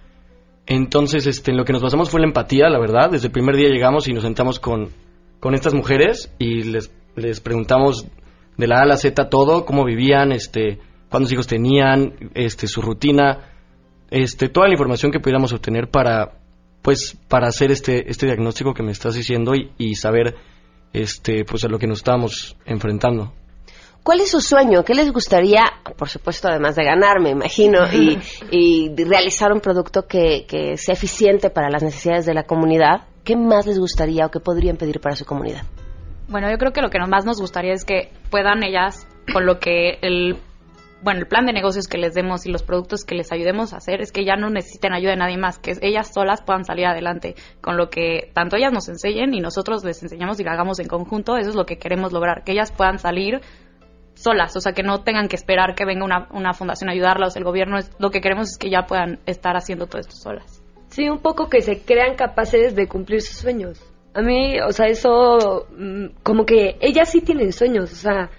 Entonces, 0.67 1.29
este, 1.29 1.53
en 1.53 1.57
lo 1.57 1.65
que 1.65 1.73
nos 1.73 1.83
basamos 1.83 2.11
fue 2.11 2.19
la 2.19 2.27
empatía, 2.27 2.69
la 2.69 2.81
verdad. 2.81 3.11
Desde 3.13 3.29
el 3.29 3.33
primer 3.33 3.55
día 3.55 3.69
llegamos 3.69 4.09
y 4.09 4.13
nos 4.13 4.25
sentamos 4.25 4.59
con, 4.59 4.89
con 5.39 5.55
estas 5.55 5.73
mujeres 5.73 6.35
y 6.37 6.65
les, 6.65 6.93
les 7.15 7.39
preguntamos 7.39 8.09
de 8.57 8.67
la 8.67 8.79
A 8.79 8.83
a 8.83 8.87
la 8.87 8.97
Z 8.97 9.29
todo, 9.29 9.65
cómo 9.65 9.85
vivían, 9.85 10.33
este, 10.33 10.81
cuántos 11.11 11.33
hijos 11.33 11.47
tenían, 11.47 12.33
este, 12.35 12.67
su 12.67 12.83
rutina, 12.83 13.53
este, 14.11 14.49
toda 14.49 14.67
la 14.67 14.75
información 14.75 15.13
que 15.13 15.21
pudiéramos 15.21 15.53
obtener 15.53 15.89
para, 15.89 16.33
pues, 16.83 17.17
para 17.29 17.47
hacer 17.47 17.71
este, 17.71 18.11
este 18.11 18.27
diagnóstico 18.27 18.75
que 18.75 18.83
me 18.83 18.91
estás 18.91 19.15
diciendo 19.15 19.55
y, 19.55 19.71
y 19.79 19.95
saber 19.95 20.50
este, 20.93 21.45
pues 21.45 21.65
a 21.65 21.69
lo 21.69 21.79
que 21.79 21.87
nos 21.87 21.99
estamos 21.99 22.57
enfrentando. 22.65 23.33
¿Cuál 24.03 24.21
es 24.21 24.31
su 24.31 24.41
sueño? 24.41 24.83
¿Qué 24.83 24.95
les 24.95 25.13
gustaría, 25.13 25.63
por 25.97 26.09
supuesto, 26.09 26.49
además 26.49 26.75
de 26.75 26.85
ganar, 26.85 27.21
me 27.21 27.31
imagino, 27.31 27.81
y, 27.93 28.91
realizar 29.05 29.53
un 29.53 29.61
producto 29.61 30.07
que, 30.07 30.47
sea 30.77 30.95
eficiente 30.95 31.51
para 31.51 31.69
las 31.69 31.83
necesidades 31.83 32.25
de 32.25 32.35
la 32.35 32.45
comunidad? 32.45 33.03
¿Qué 33.25 33.37
más 33.37 33.67
les 33.67 33.79
gustaría 33.79 34.27
o 34.27 34.31
qué 34.31 34.41
podrían 34.41 34.77
pedir 34.77 35.01
para 35.01 35.17
su 35.17 35.27
comunidad? 35.27 35.63
Bueno, 36.29 36.51
yo 36.51 36.57
creo 36.57 36.73
que 36.73 36.81
lo 36.81 36.89
que 36.89 36.99
más 37.01 37.27
nos 37.27 37.41
gustaría 37.41 37.75
es 37.75 37.85
que 37.85 38.11
puedan 38.31 38.63
ellas, 38.63 39.07
con 39.33 39.45
lo 39.45 39.59
que 39.59 39.99
el 40.01 40.39
bueno, 41.03 41.21
el 41.21 41.27
plan 41.27 41.47
de 41.47 41.53
negocios 41.53 41.87
que 41.89 41.99
les 41.99 42.15
demos 42.15 42.47
y 42.47 42.51
los 42.51 42.63
productos 42.63 43.05
que 43.05 43.15
les 43.15 43.33
ayudemos 43.33 43.73
a 43.73 43.79
hacer 43.79 44.01
es 44.01 44.13
que 44.13 44.25
ya 44.25 44.37
no 44.37 44.51
necesiten 44.51 44.93
ayuda 44.93 45.13
de 45.13 45.17
nadie 45.17 45.39
más, 45.39 45.59
que 45.59 45.75
ellas 45.81 46.13
solas 46.13 46.43
puedan 46.43 46.65
salir 46.65 46.87
adelante 46.87 47.35
con 47.61 47.77
lo 47.77 47.89
que 47.89 48.31
tanto 48.35 48.57
ellas 48.57 48.73
nos 48.73 48.89
enseñen 48.89 49.33
y 49.35 49.41
nosotros 49.41 49.85
les 49.85 50.03
enseñamos 50.03 50.39
y 50.41 50.45
lo 50.45 50.51
hagamos 50.51 50.79
en 50.79 50.89
conjunto. 50.89 51.37
Eso 51.37 51.51
es 51.51 51.57
lo 51.57 51.65
que 51.65 51.79
queremos 51.79 52.13
lograr, 52.13 52.45
que 52.45 52.53
ellas 52.53 52.73
puedan 52.73 52.99
salir 52.99 53.41
solas, 54.15 54.55
o 54.57 54.61
sea, 54.61 54.73
que 54.73 54.83
no 54.83 55.03
tengan 55.03 55.29
que 55.29 55.37
esperar 55.37 55.75
que 55.75 55.87
venga 55.87 56.05
una, 56.05 56.29
una 56.33 56.53
fundación 56.53 56.91
a 56.91 56.93
ayudarlas, 56.93 57.37
el 57.37 57.45
gobierno. 57.45 57.79
Es, 57.79 57.91
lo 57.99 58.11
que 58.11 58.21
queremos 58.21 58.51
es 58.51 58.59
que 58.59 58.71
ya 58.71 58.87
puedan 58.87 59.21
estar 59.27 59.57
haciendo 59.57 59.87
todo 59.87 60.01
esto 60.01 60.15
solas. 60.17 60.63
Sí, 60.89 61.09
un 61.09 61.21
poco 61.21 61.49
que 61.49 61.63
se 61.63 61.81
crean 61.81 62.17
capaces 62.17 62.75
de 62.75 62.89
cumplir 62.89 63.23
sus 63.23 63.37
sueños. 63.37 63.81
A 64.13 64.23
mí, 64.23 64.61
o 64.61 64.73
sea, 64.73 64.87
eso, 64.87 65.67
mm, 65.77 66.07
como 66.23 66.45
que 66.45 66.77
ellas 66.81 67.11
sí 67.11 67.21
tienen 67.21 67.53
sueños, 67.53 67.93
o 67.93 67.97
sea, 67.97 68.31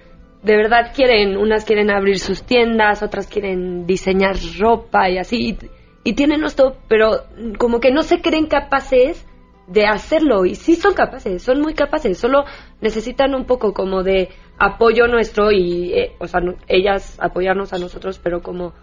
de 0.44 0.56
verdad 0.56 0.92
quieren, 0.96 1.38
unas 1.38 1.66
quieren 1.66 1.92
abrir 1.92 2.20
sus 2.20 2.44
tiendas, 2.44 3.04
otras 3.04 3.28
quieren 3.28 3.86
diseñar 3.86 4.36
ropa 4.60 5.10
y 5.10 5.18
así, 5.18 5.58
y, 6.04 6.14
tienen 6.14 6.44
esto, 6.44 6.78
pero 6.88 7.26
como 7.60 7.80
que 7.80 7.92
no 7.92 8.02
se 8.02 8.22
creen 8.22 8.48
capaces 8.48 9.28
de 9.68 9.86
hacerlo, 9.86 10.46
y 10.46 10.56
sí 10.56 10.76
son 10.76 10.94
capaces, 10.94 11.44
son 11.44 11.62
muy 11.62 11.74
capaces, 11.74 12.18
solo 12.18 12.44
necesitan 12.82 13.36
un 13.36 13.46
poco 13.46 13.74
como 13.74 14.04
de 14.04 14.30
apoyo 14.58 15.08
nuestro 15.08 15.52
y, 15.52 15.94
eh, 15.94 16.12
o 16.20 16.28
sea, 16.28 16.42
ellas 16.68 17.18
apoyarnos 17.22 17.72
a 17.74 17.78
nosotros, 17.78 18.20
pero 18.22 18.42
como, 18.42 18.74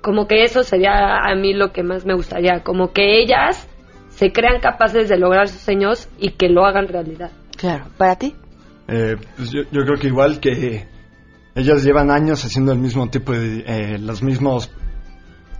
como 0.00 0.26
que 0.26 0.42
eso 0.42 0.62
sería 0.62 1.18
a 1.18 1.34
mí 1.34 1.52
lo 1.52 1.72
que 1.72 1.82
más 1.82 2.06
me 2.06 2.14
gustaría, 2.14 2.62
como 2.64 2.92
que 2.92 3.20
ellas 3.20 3.68
se 4.08 4.32
crean 4.32 4.60
capaces 4.60 5.08
de 5.08 5.18
lograr 5.18 5.48
sus 5.48 5.60
sueños 5.60 6.08
y 6.18 6.30
que 6.30 6.48
lo 6.48 6.64
hagan 6.64 6.88
realidad. 6.88 7.30
Claro, 7.56 7.84
¿para 7.96 8.16
ti? 8.16 8.34
Eh, 8.88 9.16
pues 9.36 9.50
yo, 9.50 9.64
creo 9.70 9.98
que 10.00 10.06
igual 10.06 10.40
que 10.40 10.86
ellas 11.54 11.84
llevan 11.84 12.10
años 12.10 12.44
haciendo 12.44 12.72
el 12.72 12.78
mismo 12.78 13.08
tipo 13.10 13.32
de 13.32 13.64
eh, 13.66 13.98
los 13.98 14.22
mismos 14.22 14.70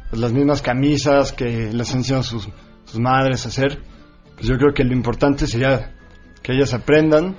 pues 0.09 0.23
las 0.23 0.33
mismas 0.33 0.63
camisas 0.63 1.33
que 1.33 1.71
les 1.71 1.95
enseñan 1.95 2.23
sus, 2.23 2.49
sus 2.87 2.99
madres 2.99 3.45
a 3.45 3.49
hacer 3.51 3.83
pues 4.35 4.47
yo 4.47 4.57
creo 4.57 4.73
que 4.73 4.83
lo 4.83 4.95
importante 4.95 5.47
sería 5.47 5.95
que 6.43 6.53
ellas 6.53 6.73
aprendan 6.73 7.37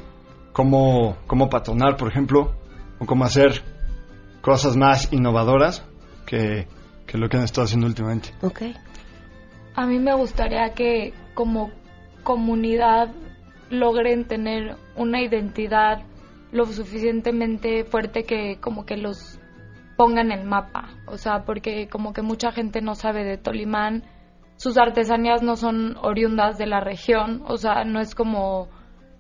cómo 0.54 1.18
cómo 1.26 1.50
patronar 1.50 1.98
por 1.98 2.10
ejemplo 2.10 2.56
o 3.00 3.06
cómo 3.08 3.26
hacer 3.26 3.64
cosas 4.42 4.78
más 4.78 5.12
innovadoras 5.12 5.84
que, 6.26 6.68
que 7.08 7.18
lo 7.18 7.30
que 7.30 7.38
han 7.38 7.44
estado 7.44 7.66
haciendo 7.66 7.88
últimamente. 7.88 8.30
Okay. 8.42 8.76
A 9.76 9.86
mí 9.86 9.98
me 10.00 10.14
gustaría 10.14 10.74
que 10.74 11.14
como 11.34 11.72
comunidad 12.24 13.10
logren 13.70 14.28
tener 14.28 14.76
una 14.96 15.22
identidad 15.22 16.04
lo 16.52 16.66
suficientemente 16.66 17.84
fuerte 17.84 18.24
que 18.24 18.60
como 18.60 18.86
que 18.86 18.98
los 18.98 19.40
pongan 19.96 20.32
en 20.32 20.40
el 20.40 20.46
mapa, 20.46 20.90
o 21.08 21.18
sea, 21.18 21.44
porque 21.44 21.90
como 21.90 22.14
que 22.14 22.22
mucha 22.22 22.52
gente 22.52 22.82
no 22.82 22.96
sabe 22.96 23.24
de 23.24 23.38
Tolimán, 23.38 24.04
sus 24.56 24.78
artesanías 24.78 25.44
no 25.44 25.56
son 25.56 25.98
oriundas 26.02 26.58
de 26.58 26.68
la 26.68 26.80
región, 26.80 27.44
o 27.48 27.58
sea, 27.58 27.84
no 27.84 28.00
es 28.00 28.16
como 28.16 28.70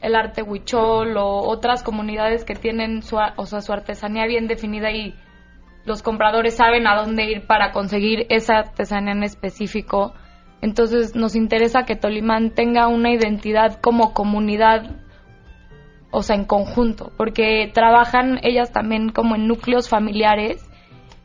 el 0.01 0.15
arte 0.15 0.41
huichol 0.41 1.17
o 1.17 1.47
otras 1.47 1.83
comunidades 1.83 2.45
que 2.45 2.55
tienen 2.55 3.01
su, 3.01 3.17
o 3.17 3.45
sea, 3.45 3.61
su 3.61 3.73
artesanía 3.73 4.25
bien 4.25 4.47
definida 4.47 4.91
y 4.91 5.15
los 5.85 6.03
compradores 6.03 6.55
saben 6.55 6.87
a 6.87 6.95
dónde 6.95 7.25
ir 7.25 7.47
para 7.47 7.71
conseguir 7.71 8.25
esa 8.29 8.59
artesanía 8.59 9.13
en 9.13 9.23
específico. 9.23 10.13
Entonces 10.61 11.15
nos 11.15 11.35
interesa 11.35 11.83
que 11.83 11.95
Tolimán 11.95 12.51
tenga 12.51 12.87
una 12.87 13.11
identidad 13.13 13.79
como 13.81 14.13
comunidad 14.13 14.99
o 16.11 16.23
sea, 16.23 16.35
en 16.35 16.45
conjunto, 16.45 17.11
porque 17.17 17.69
trabajan 17.73 18.39
ellas 18.41 18.71
también 18.71 19.09
como 19.09 19.35
en 19.35 19.47
núcleos 19.47 19.89
familiares 19.89 20.67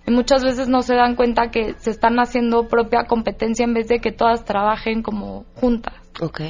y 0.07 0.11
muchas 0.11 0.45
veces 0.45 0.69
no 0.69 0.83
se 0.83 0.95
dan 0.95 1.17
cuenta 1.17 1.51
que 1.51 1.75
se 1.79 1.91
están 1.91 2.19
haciendo 2.19 2.69
propia 2.69 3.05
competencia 3.07 3.65
en 3.65 3.73
vez 3.73 3.89
de 3.89 4.01
que 4.01 4.13
todas 4.13 4.45
trabajen 4.45 5.03
como 5.03 5.45
juntas. 5.55 5.95
Ok. 6.21 6.41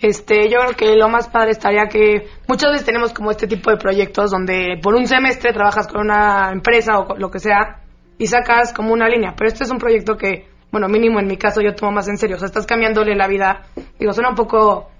Este, 0.00 0.50
yo 0.50 0.58
creo 0.58 0.76
que 0.76 0.96
lo 0.96 1.08
más 1.08 1.28
padre 1.28 1.52
estaría 1.52 1.86
que 1.86 2.26
muchas 2.48 2.72
veces 2.72 2.86
tenemos 2.86 3.12
como 3.12 3.30
este 3.30 3.46
tipo 3.46 3.70
de 3.70 3.76
proyectos 3.76 4.32
donde 4.32 4.78
por 4.82 4.96
un 4.96 5.06
semestre 5.06 5.52
trabajas 5.52 5.86
con 5.86 6.00
una 6.00 6.50
empresa 6.50 6.98
o 6.98 7.16
lo 7.16 7.30
que 7.30 7.38
sea 7.38 7.82
y 8.18 8.26
sacas 8.26 8.72
como 8.72 8.92
una 8.92 9.08
línea, 9.08 9.34
pero 9.36 9.46
este 9.46 9.62
es 9.62 9.70
un 9.70 9.78
proyecto 9.78 10.16
que, 10.16 10.48
bueno, 10.70 10.88
mínimo 10.88 11.18
en 11.20 11.26
mi 11.26 11.36
caso 11.36 11.60
yo 11.60 11.74
tomo 11.74 11.92
más 11.92 12.08
en 12.08 12.18
serio, 12.18 12.36
o 12.36 12.38
sea, 12.38 12.46
estás 12.46 12.66
cambiándole 12.66 13.14
la 13.14 13.26
vida, 13.26 13.62
digo, 13.98 14.12
suena 14.12 14.30
un 14.30 14.36
poco 14.36 14.90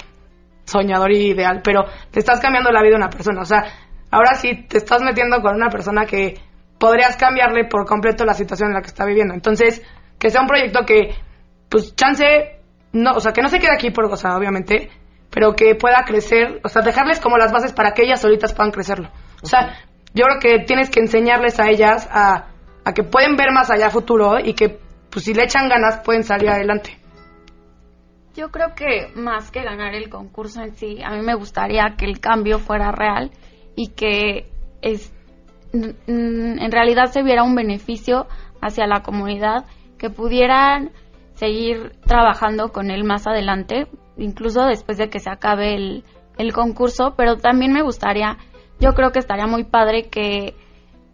soñador 0.64 1.12
y 1.12 1.30
ideal, 1.30 1.60
pero 1.62 1.84
te 2.10 2.20
estás 2.20 2.40
cambiando 2.40 2.70
la 2.70 2.82
vida 2.82 2.94
a 2.94 2.98
una 2.98 3.10
persona, 3.10 3.42
o 3.42 3.44
sea, 3.44 3.64
ahora 4.10 4.34
sí 4.34 4.66
te 4.68 4.78
estás 4.78 5.02
metiendo 5.02 5.40
con 5.40 5.54
una 5.54 5.68
persona 5.68 6.06
que 6.06 6.34
podrías 6.78 7.16
cambiarle 7.16 7.64
por 7.64 7.86
completo 7.86 8.24
la 8.24 8.34
situación 8.34 8.68
en 8.70 8.74
la 8.74 8.80
que 8.80 8.88
está 8.88 9.04
viviendo. 9.04 9.34
Entonces, 9.34 9.82
que 10.18 10.30
sea 10.30 10.40
un 10.40 10.46
proyecto 10.46 10.84
que, 10.86 11.14
pues, 11.68 11.94
chance, 11.94 12.24
no, 12.92 13.12
o 13.12 13.20
sea, 13.20 13.32
que 13.32 13.42
no 13.42 13.48
se 13.48 13.58
quede 13.58 13.74
aquí 13.74 13.90
por 13.90 14.08
gozar, 14.08 14.32
obviamente, 14.32 14.90
pero 15.30 15.54
que 15.54 15.74
pueda 15.74 16.04
crecer, 16.04 16.60
o 16.64 16.68
sea, 16.68 16.82
dejarles 16.82 17.20
como 17.20 17.36
las 17.36 17.52
bases 17.52 17.72
para 17.72 17.92
que 17.92 18.02
ellas 18.02 18.20
solitas 18.20 18.54
puedan 18.54 18.72
crecerlo. 18.72 19.10
O 19.42 19.46
sea, 19.46 19.74
yo 20.14 20.24
creo 20.24 20.40
que 20.40 20.64
tienes 20.64 20.88
que 20.90 21.00
enseñarles 21.00 21.60
a 21.60 21.68
ellas 21.68 22.08
a, 22.10 22.46
a 22.84 22.92
que 22.94 23.02
pueden 23.02 23.36
ver 23.36 23.52
más 23.52 23.70
allá 23.70 23.90
futuro 23.90 24.38
y 24.38 24.54
que, 24.54 24.78
pues, 25.10 25.24
si 25.24 25.34
le 25.34 25.44
echan 25.44 25.68
ganas, 25.68 26.00
pueden 26.04 26.24
salir 26.24 26.50
adelante. 26.50 26.98
Yo 28.34 28.50
creo 28.50 28.74
que 28.74 29.10
más 29.16 29.50
que 29.50 29.62
ganar 29.62 29.94
el 29.94 30.08
concurso 30.08 30.62
en 30.62 30.76
sí, 30.76 31.02
a 31.02 31.10
mí 31.10 31.22
me 31.22 31.34
gustaría 31.34 31.96
que 31.96 32.04
el 32.04 32.20
cambio 32.20 32.58
fuera 32.58 32.92
real 32.92 33.32
y 33.74 33.88
que 33.88 34.48
es, 34.80 35.12
en 35.72 36.70
realidad 36.70 37.06
se 37.06 37.22
viera 37.22 37.42
un 37.42 37.56
beneficio 37.56 38.26
hacia 38.60 38.86
la 38.86 39.02
comunidad, 39.02 39.64
que 39.98 40.10
pudieran 40.10 40.92
seguir 41.34 41.92
trabajando 42.04 42.70
con 42.70 42.90
él 42.90 43.04
más 43.04 43.26
adelante, 43.26 43.88
incluso 44.16 44.66
después 44.66 44.98
de 44.98 45.08
que 45.08 45.18
se 45.18 45.30
acabe 45.30 45.74
el, 45.74 46.04
el 46.36 46.52
concurso, 46.52 47.14
pero 47.16 47.36
también 47.36 47.72
me 47.72 47.82
gustaría, 47.82 48.38
yo 48.80 48.94
creo 48.94 49.10
que 49.10 49.18
estaría 49.18 49.46
muy 49.46 49.64
padre 49.64 50.08
que 50.08 50.54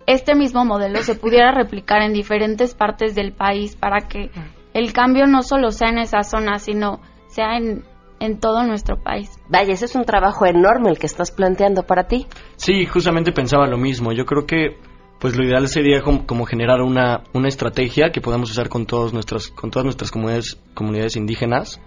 este 0.07 0.34
mismo 0.34 0.64
modelo 0.64 1.02
se 1.02 1.14
pudiera 1.14 1.52
replicar 1.55 2.02
en 2.02 2.12
diferentes 2.12 2.74
partes 2.74 3.14
del 3.14 3.32
país 3.32 3.76
para 3.76 4.09
que 4.09 4.30
el 4.72 4.92
cambio 4.92 5.26
no 5.26 5.42
solo 5.42 5.70
sea 5.70 5.88
en 5.88 5.98
esa 5.98 6.22
zona, 6.22 6.59
sino 6.59 7.00
sea 7.28 7.57
en, 7.57 7.84
en 8.20 8.40
todo 8.40 8.64
nuestro 8.64 9.02
país. 9.02 9.30
Vaya, 9.48 9.72
ese 9.72 9.84
es 9.84 9.94
un 9.94 10.05
trabajo 10.05 10.46
enorme 10.46 10.90
el 10.90 10.98
que 10.98 11.07
estás 11.07 11.30
planteando 11.30 11.82
para 11.84 12.05
ti. 12.09 12.26
Sí, 12.57 12.84
justamente 12.86 13.32
pensaba 13.32 13.66
lo 13.66 13.76
mismo. 13.78 14.12
Yo 14.12 14.24
creo 14.26 14.46
que 14.46 14.76
pues 15.20 15.36
lo 15.36 15.44
ideal 15.44 15.66
sería 15.68 16.02
como, 16.02 16.26
como 16.26 16.44
generar 16.44 16.82
una, 16.82 17.22
una 17.32 17.48
estrategia 17.48 18.11
que 18.11 18.20
podamos 18.20 18.50
usar 18.50 18.68
con 18.68 18.84
todas 18.84 19.12
nuestras 19.14 19.48
con 19.48 19.70
todas 19.70 19.84
nuestras 19.84 20.11
comunidades 20.11 20.61
comunidades 20.74 21.16
indígenas 21.16 21.80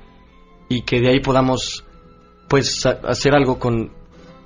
y 0.70 0.82
que 0.84 1.01
de 1.01 1.09
ahí 1.09 1.20
podamos 1.20 1.86
pues 2.49 2.86
a- 2.86 2.99
hacer 3.07 3.36
algo 3.36 3.59
con 3.59 3.91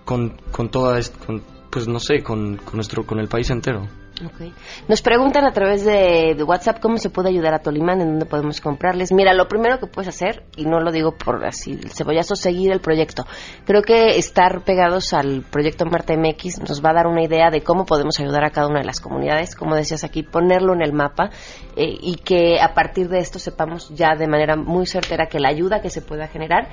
con, 0.03 0.36
con 0.51 0.69
toda 0.69 0.99
con, 1.26 1.41
pues 1.72 1.88
no 1.88 1.99
sé 1.99 2.22
con, 2.22 2.57
con 2.57 2.76
nuestro 2.76 3.05
con 3.05 3.19
el 3.19 3.28
país 3.28 3.49
entero 3.49 3.88
Ok. 4.26 4.53
Nos 4.88 5.01
preguntan 5.01 5.45
a 5.45 5.51
través 5.51 5.84
de, 5.84 6.36
WhatsApp 6.43 6.80
cómo 6.80 6.97
se 6.97 7.09
puede 7.09 7.30
ayudar 7.30 7.53
a 7.53 7.59
Tolimán, 7.59 8.01
en 8.01 8.09
dónde 8.09 8.26
podemos 8.26 8.61
comprarles. 8.61 9.11
Mira, 9.11 9.34
lo 9.34 9.47
primero 9.47 9.80
que 9.80 9.88
puedes 9.88 10.09
hacer, 10.09 10.43
y 10.55 10.65
no 10.65 10.80
lo 10.80 10.91
digo 10.91 11.13
por 11.13 11.43
así 11.45 11.72
el 11.72 11.89
cebollazo, 11.91 12.36
seguir 12.36 12.72
el 12.72 12.82
proyecto. 12.82 13.26
Creo 13.65 13.82
que 13.82 14.17
estar 14.17 14.63
pegados 14.63 15.13
al 15.13 15.43
proyecto 15.49 15.86
Marta 15.86 16.13
MX 16.15 16.59
nos 16.67 16.84
va 16.84 16.91
a 16.91 16.93
dar 16.93 17.07
una 17.07 17.24
idea 17.24 17.49
de 17.49 17.63
cómo 17.63 17.86
podemos 17.86 18.19
ayudar 18.19 18.43
a 18.43 18.51
cada 18.51 18.67
una 18.67 18.80
de 18.80 18.86
las 18.86 18.99
comunidades, 18.99 19.55
como 19.55 19.76
decías 19.76 20.03
aquí, 20.03 20.24
ponerlo 20.24 20.74
en 20.74 20.84
el 20.84 20.93
mapa 20.93 21.32
eh, 21.76 21.97
y 22.01 22.15
que 22.15 22.59
a 22.61 22.74
partir 22.74 23.09
de 23.09 23.19
esto 23.19 23.39
sepamos 23.39 23.89
ya 23.89 24.15
de 24.15 24.28
manera 24.28 24.55
muy 24.55 24.86
certera 24.86 25.28
que 25.28 25.39
la 25.39 25.49
ayuda 25.49 25.82
que 25.82 25.89
se 25.89 26.01
pueda 26.01 26.28
generar 26.28 26.69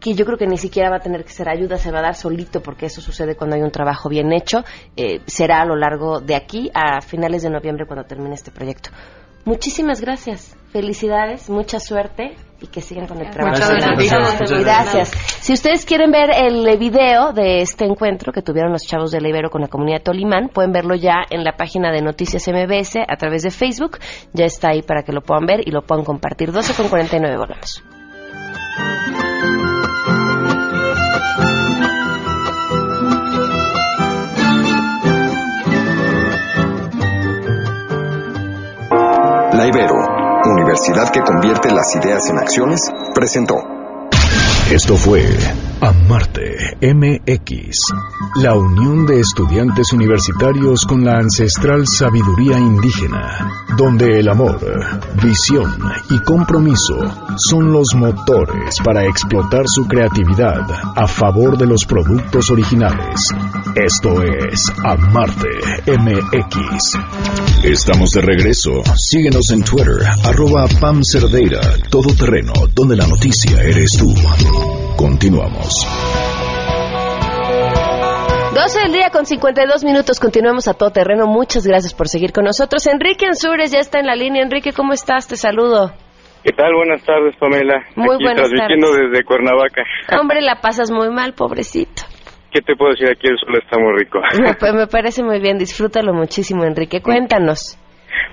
que 0.00 0.14
yo 0.14 0.24
creo 0.24 0.38
que 0.38 0.46
ni 0.46 0.58
siquiera 0.58 0.90
va 0.90 0.96
a 0.96 1.00
tener 1.00 1.24
que 1.24 1.30
ser 1.30 1.48
ayuda, 1.48 1.76
se 1.76 1.90
va 1.90 1.98
a 1.98 2.02
dar 2.02 2.14
solito, 2.14 2.62
porque 2.62 2.86
eso 2.86 3.00
sucede 3.00 3.36
cuando 3.36 3.56
hay 3.56 3.62
un 3.62 3.70
trabajo 3.70 4.08
bien 4.08 4.32
hecho. 4.32 4.64
Eh, 4.96 5.20
será 5.26 5.60
a 5.62 5.64
lo 5.64 5.76
largo 5.76 6.20
de 6.20 6.34
aquí 6.34 6.70
a 6.74 7.00
finales 7.00 7.42
de 7.42 7.50
noviembre 7.50 7.86
cuando 7.86 8.04
termine 8.04 8.34
este 8.34 8.50
proyecto. 8.50 8.90
Muchísimas 9.44 10.00
gracias, 10.00 10.56
felicidades, 10.72 11.48
mucha 11.48 11.80
suerte 11.80 12.36
y 12.60 12.66
que 12.66 12.80
sigan 12.80 13.06
con 13.06 13.18
el 13.18 13.30
trabajo. 13.30 13.56
Muchas 13.56 13.70
gracias. 13.70 14.40
Muchas 14.40 14.64
gracias. 14.64 15.08
Si 15.40 15.52
ustedes 15.52 15.86
quieren 15.86 16.10
ver 16.10 16.30
el 16.34 16.76
video 16.76 17.32
de 17.32 17.62
este 17.62 17.86
encuentro 17.86 18.32
que 18.32 18.42
tuvieron 18.42 18.72
los 18.72 18.82
chavos 18.82 19.10
de 19.10 19.26
Ibero 19.26 19.48
con 19.48 19.62
la 19.62 19.68
comunidad 19.68 19.98
de 19.98 20.04
Tolimán, 20.04 20.48
pueden 20.48 20.72
verlo 20.72 20.94
ya 20.96 21.24
en 21.30 21.44
la 21.44 21.52
página 21.56 21.92
de 21.92 22.02
Noticias 22.02 22.46
MBS 22.48 22.96
a 23.08 23.16
través 23.16 23.42
de 23.42 23.50
Facebook. 23.50 23.98
Ya 24.34 24.44
está 24.44 24.70
ahí 24.70 24.82
para 24.82 25.02
que 25.02 25.12
lo 25.12 25.22
puedan 25.22 25.46
ver 25.46 25.66
y 25.66 25.70
lo 25.70 25.82
puedan 25.82 26.04
compartir. 26.04 26.52
12 26.52 26.74
con 26.74 26.88
49 26.88 27.36
volvemos. 27.38 27.82
Ibero, 39.68 39.96
universidad 40.46 41.10
que 41.10 41.20
convierte 41.20 41.70
las 41.70 41.94
ideas 41.96 42.30
en 42.30 42.38
acciones, 42.38 42.80
presentó. 43.14 43.77
Esto 44.70 44.96
fue 44.96 45.24
Amarte 45.80 46.76
MX, 46.82 47.78
la 48.42 48.54
unión 48.54 49.06
de 49.06 49.20
estudiantes 49.20 49.92
universitarios 49.94 50.84
con 50.84 51.04
la 51.04 51.18
ancestral 51.18 51.86
sabiduría 51.86 52.58
indígena, 52.58 53.64
donde 53.78 54.20
el 54.20 54.28
amor, 54.28 54.60
visión 55.22 55.72
y 56.10 56.18
compromiso 56.18 56.96
son 57.36 57.72
los 57.72 57.94
motores 57.94 58.76
para 58.84 59.06
explotar 59.06 59.62
su 59.66 59.86
creatividad 59.86 60.60
a 60.96 61.06
favor 61.06 61.56
de 61.56 61.66
los 61.66 61.86
productos 61.86 62.50
originales. 62.50 63.30
Esto 63.74 64.22
es 64.22 64.70
Amarte 64.84 65.48
MX. 65.86 66.98
Estamos 67.64 68.10
de 68.10 68.20
regreso. 68.20 68.82
Síguenos 68.96 69.50
en 69.50 69.62
Twitter, 69.62 69.98
arroba 70.24 70.66
Pam 70.80 71.02
Cerdeira, 71.04 71.60
todo 71.88 72.12
terreno, 72.14 72.52
donde 72.74 72.96
la 72.96 73.06
noticia 73.06 73.62
eres 73.62 73.92
tú. 73.92 74.12
Continuamos. 74.96 75.72
12 78.54 78.80
del 78.82 78.92
día 78.92 79.10
con 79.10 79.24
52 79.26 79.84
minutos. 79.84 80.18
Continuamos 80.20 80.68
a 80.68 80.74
todo 80.74 80.90
terreno. 80.90 81.26
Muchas 81.26 81.66
gracias 81.66 81.94
por 81.94 82.08
seguir 82.08 82.32
con 82.32 82.44
nosotros. 82.44 82.86
Enrique 82.86 83.26
Ansures 83.26 83.70
ya 83.72 83.78
está 83.78 84.00
en 84.00 84.06
la 84.06 84.14
línea. 84.14 84.42
Enrique, 84.42 84.72
¿cómo 84.72 84.92
estás? 84.92 85.28
Te 85.28 85.36
saludo. 85.36 85.92
¿Qué 86.42 86.52
tal? 86.52 86.72
Buenas 86.74 87.02
tardes, 87.04 87.34
Pamela. 87.38 87.82
Muy 87.96 88.14
Aquí 88.16 88.24
buenas 88.24 88.48
transmitiendo 88.48 88.92
desde 88.92 89.24
Cuernavaca. 89.24 89.82
Hombre, 90.20 90.40
la 90.40 90.60
pasas 90.60 90.90
muy 90.90 91.10
mal, 91.10 91.34
pobrecito. 91.34 92.02
¿Qué 92.52 92.60
te 92.62 92.74
puedo 92.76 92.92
decir? 92.92 93.08
Aquí 93.10 93.28
el 93.28 93.38
sol 93.38 93.60
está 93.62 93.78
muy 93.78 93.92
rico. 93.98 94.18
Pues 94.58 94.74
me 94.74 94.86
parece 94.86 95.22
muy 95.22 95.40
bien. 95.40 95.58
Disfrútalo 95.58 96.12
muchísimo, 96.14 96.64
Enrique. 96.64 97.00
Cuéntanos. 97.02 97.78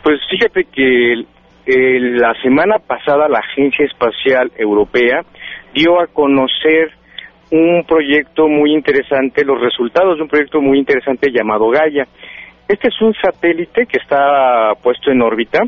Pues 0.03 0.19
fíjate 0.29 0.63
que 0.73 1.13
el- 1.13 1.27
el- 1.65 2.15
la 2.17 2.33
semana 2.41 2.77
pasada 2.79 3.27
la 3.27 3.39
Agencia 3.39 3.85
Espacial 3.85 4.51
Europea 4.57 5.21
dio 5.75 5.99
a 5.99 6.07
conocer 6.07 6.91
un 7.51 7.83
proyecto 7.85 8.47
muy 8.47 8.73
interesante, 8.73 9.45
los 9.45 9.61
resultados 9.61 10.17
de 10.17 10.23
un 10.23 10.29
proyecto 10.29 10.61
muy 10.61 10.79
interesante 10.79 11.31
llamado 11.31 11.69
Gaia. 11.69 12.07
Este 12.67 12.87
es 12.87 13.01
un 13.01 13.13
satélite 13.13 13.85
que 13.85 13.97
está 13.97 14.73
puesto 14.81 15.11
en 15.11 15.21
órbita, 15.21 15.59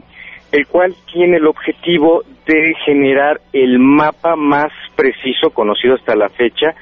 el 0.52 0.66
cual 0.66 0.96
tiene 1.12 1.38
el 1.38 1.46
objetivo 1.46 2.24
de 2.46 2.74
generar 2.86 3.42
el 3.54 3.78
mapa 3.80 4.36
más 4.36 4.72
preciso 4.96 5.52
conocido 5.52 5.96
hasta 5.96 6.16
la 6.16 6.30
fecha 6.30 6.74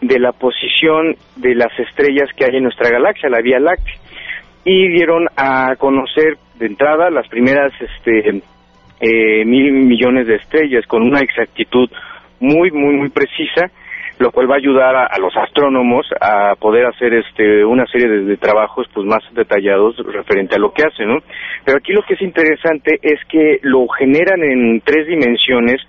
de 0.00 0.18
la 0.18 0.32
posición 0.32 1.16
de 1.36 1.54
las 1.54 1.76
estrellas 1.78 2.28
que 2.36 2.44
hay 2.44 2.56
en 2.56 2.64
nuestra 2.64 2.90
galaxia, 2.90 3.30
la 3.30 3.40
Vía 3.40 3.58
Láctea. 3.58 3.94
Y 4.66 4.88
dieron 4.88 5.26
a 5.36 5.74
conocer 5.76 6.36
de 6.58 6.66
entrada 6.66 7.10
las 7.10 7.26
primeras 7.28 7.72
este, 7.80 8.42
eh, 9.00 9.44
mil 9.44 9.72
millones 9.72 10.26
de 10.26 10.36
estrellas 10.36 10.86
con 10.86 11.02
una 11.02 11.20
exactitud 11.20 11.90
muy, 12.40 12.70
muy, 12.70 12.94
muy 12.96 13.08
precisa, 13.10 13.70
lo 14.18 14.30
cual 14.30 14.48
va 14.48 14.54
a 14.54 14.58
ayudar 14.58 14.94
a, 14.94 15.18
los 15.18 15.36
astrónomos 15.36 16.06
a 16.20 16.54
poder 16.56 16.86
hacer 16.86 17.14
este, 17.14 17.64
una 17.64 17.84
serie 17.86 18.08
de, 18.08 18.36
trabajos 18.36 18.86
pues 18.94 19.04
más 19.06 19.22
detallados 19.32 19.96
referente 20.06 20.54
a 20.54 20.58
lo 20.58 20.72
que 20.72 20.84
hacen. 20.84 21.08
Pero 21.64 21.78
aquí 21.78 21.92
lo 21.92 22.02
que 22.02 22.14
es 22.14 22.22
interesante 22.22 22.98
es 23.02 23.18
que 23.28 23.58
lo 23.62 23.88
generan 23.88 24.42
en 24.44 24.80
tres 24.82 25.06
dimensiones, 25.08 25.80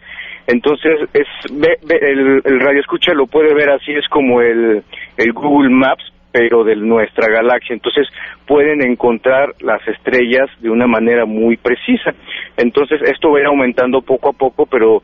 entonces 0.47 1.07
es 1.13 1.27
ve- 1.53 1.77
ve- 1.85 1.99
el, 2.01 2.41
el 2.43 2.59
radio 2.59 2.79
escucha 2.79 3.13
lo 3.13 3.27
puede 3.27 3.53
ver 3.53 3.69
así, 3.69 3.91
es 3.93 4.07
como 4.09 4.41
el, 4.41 4.83
el 5.17 5.33
Google 5.33 5.69
Maps, 5.69 6.03
pero 6.31 6.63
de 6.63 6.75
nuestra 6.75 7.27
galaxia. 7.31 7.73
Entonces 7.75 8.07
pueden 8.45 8.81
encontrar 8.81 9.53
las 9.61 9.87
estrellas 9.87 10.49
de 10.59 10.69
una 10.69 10.85
manera 10.87 11.25
muy 11.25 11.57
precisa. 11.57 12.11
Entonces 12.57 13.01
esto 13.03 13.31
va 13.31 13.37
a 13.37 13.41
ir 13.41 13.47
aumentando 13.47 14.01
poco 14.01 14.29
a 14.29 14.33
poco, 14.33 14.65
pero 14.65 15.01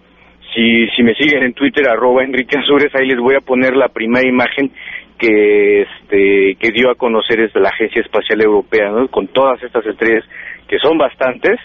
si, 0.53 0.87
si 0.95 1.03
me 1.03 1.13
siguen 1.15 1.43
en 1.43 1.53
Twitter, 1.53 1.87
arroba 1.87 2.23
Enrique 2.23 2.57
Azures, 2.57 2.93
ahí 2.95 3.07
les 3.07 3.19
voy 3.19 3.35
a 3.35 3.41
poner 3.41 3.75
la 3.75 3.89
primera 3.89 4.27
imagen 4.27 4.71
que 5.17 5.81
este 5.83 6.55
que 6.59 6.71
dio 6.73 6.89
a 6.89 6.95
conocer 6.95 7.39
desde 7.39 7.59
la 7.59 7.69
Agencia 7.69 8.01
Espacial 8.01 8.41
Europea, 8.41 8.89
¿no? 8.89 9.07
con 9.07 9.27
todas 9.27 9.61
estas 9.61 9.85
estrellas 9.85 10.23
que 10.67 10.77
son 10.79 10.97
bastantes 10.97 11.59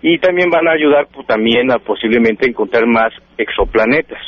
y 0.00 0.18
también 0.18 0.50
van 0.50 0.66
a 0.66 0.72
ayudar 0.72 1.06
pues, 1.12 1.26
también 1.26 1.70
a 1.70 1.78
posiblemente 1.78 2.48
encontrar 2.48 2.86
más 2.86 3.12
exoplanetas. 3.36 4.18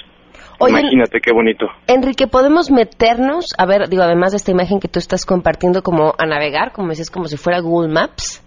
Imagínate 0.61 1.21
qué 1.21 1.33
bonito. 1.33 1.67
Enrique, 1.89 2.27
¿podemos 2.27 2.71
meternos, 2.71 3.53
a 3.59 3.67
ver, 3.67 3.89
digo, 3.89 4.03
además 4.03 4.33
de 4.33 4.37
esta 4.37 4.53
imagen 4.53 4.79
que 4.81 4.89
tú 4.89 4.99
estás 4.99 5.27
compartiendo, 5.27 5.83
como 5.83 6.15
a 6.17 6.27
navegar, 6.27 6.73
como 6.73 6.91
dices, 6.91 7.11
como 7.11 7.27
si 7.27 7.37
fuera 7.37 7.61
Google 7.61 7.93
Maps? 7.93 8.41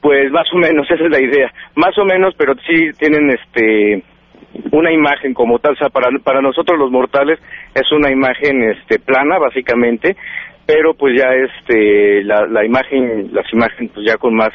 Pues 0.00 0.30
más 0.30 0.46
o 0.52 0.58
menos, 0.58 0.86
esa 0.90 1.04
es 1.04 1.10
la 1.10 1.20
idea. 1.20 1.50
Más 1.74 1.96
o 1.98 2.04
menos, 2.04 2.34
pero 2.36 2.54
sí 2.66 2.90
tienen 2.98 3.30
este 3.30 4.04
una 4.72 4.92
imagen 4.92 5.34
como 5.34 5.58
tal, 5.58 5.72
o 5.72 5.76
sea, 5.76 5.88
para, 5.88 6.08
para 6.24 6.40
nosotros 6.40 6.78
los 6.78 6.90
mortales 6.90 7.38
es 7.74 7.90
una 7.92 8.10
imagen 8.10 8.62
este 8.70 8.98
plana 8.98 9.38
básicamente, 9.38 10.16
pero 10.66 10.94
pues 10.94 11.14
ya 11.18 11.28
este 11.32 12.22
la, 12.24 12.46
la 12.46 12.64
imagen, 12.64 13.32
las 13.32 13.46
imágenes 13.52 13.92
pues 13.94 14.06
ya 14.06 14.16
con 14.16 14.34
más 14.34 14.50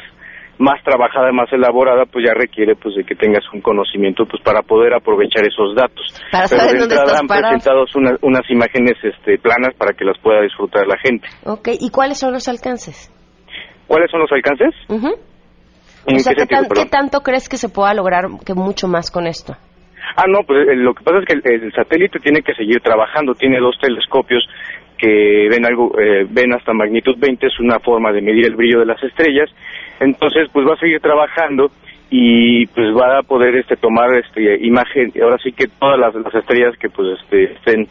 más 0.56 0.80
trabajada, 0.84 1.32
más 1.32 1.52
elaborada, 1.52 2.04
pues 2.06 2.24
ya 2.24 2.32
requiere 2.32 2.76
pues 2.76 2.94
de 2.94 3.02
que 3.04 3.16
tengas 3.16 3.42
un 3.52 3.60
conocimiento 3.60 4.24
pues 4.24 4.40
para 4.44 4.62
poder 4.62 4.94
aprovechar 4.94 5.44
esos 5.44 5.74
datos. 5.74 6.06
Para 6.30 6.46
Pero 6.46 6.60
saber 6.60 6.74
de 6.74 6.80
dónde 6.80 6.94
entrada 6.94 7.18
han 7.18 7.26
parado. 7.26 7.48
presentado 7.58 7.84
una- 7.96 8.16
unas 8.22 8.48
imágenes 8.48 8.92
este 9.02 9.36
planas 9.38 9.74
para 9.76 9.94
que 9.96 10.04
las 10.04 10.16
pueda 10.20 10.42
disfrutar 10.42 10.86
la 10.86 10.96
gente. 10.98 11.26
Ok, 11.44 11.70
¿y 11.80 11.90
cuáles 11.90 12.18
son 12.20 12.32
los 12.32 12.46
alcances? 12.46 13.10
¿Cuáles 13.88 14.08
son 14.12 14.20
los 14.20 14.30
alcances? 14.30 14.74
¿En 16.06 16.16
O 16.16 16.18
sea, 16.20 16.34
qué 16.34 16.46
¿qué, 16.46 16.46
sentido, 16.46 16.62
tan- 16.68 16.84
qué 16.84 16.88
tanto 16.88 17.20
crees 17.22 17.48
que 17.48 17.56
se 17.56 17.68
pueda 17.68 17.92
lograr 17.94 18.26
que 18.46 18.54
mucho 18.54 18.86
más 18.86 19.10
con 19.10 19.26
esto? 19.26 19.56
Ah, 20.16 20.26
no, 20.28 20.40
pues 20.46 20.68
eh, 20.68 20.76
lo 20.76 20.94
que 20.94 21.04
pasa 21.04 21.18
es 21.18 21.24
que 21.26 21.34
el, 21.34 21.62
el 21.62 21.72
satélite 21.72 22.20
tiene 22.20 22.42
que 22.42 22.54
seguir 22.54 22.80
trabajando. 22.80 23.34
Tiene 23.34 23.58
dos 23.58 23.76
telescopios 23.80 24.46
que 24.96 25.48
ven 25.50 25.66
algo, 25.66 25.92
eh, 26.00 26.26
ven 26.28 26.52
hasta 26.52 26.72
magnitud 26.72 27.16
20, 27.18 27.46
es 27.46 27.60
una 27.60 27.78
forma 27.80 28.12
de 28.12 28.22
medir 28.22 28.46
el 28.46 28.56
brillo 28.56 28.80
de 28.80 28.86
las 28.86 29.02
estrellas. 29.02 29.50
Entonces, 30.00 30.48
pues 30.52 30.66
va 30.66 30.74
a 30.74 30.78
seguir 30.78 31.00
trabajando 31.00 31.70
y 32.10 32.66
pues 32.66 32.88
va 32.94 33.18
a 33.18 33.22
poder 33.22 33.56
este 33.56 33.76
tomar 33.76 34.14
este 34.14 34.64
imagen, 34.64 35.12
ahora 35.22 35.36
sí 35.42 35.50
que 35.52 35.66
todas 35.66 35.98
las, 35.98 36.14
las 36.14 36.34
estrellas 36.34 36.76
que 36.78 36.88
pues 36.88 37.18
este 37.20 37.54
estén 37.54 37.88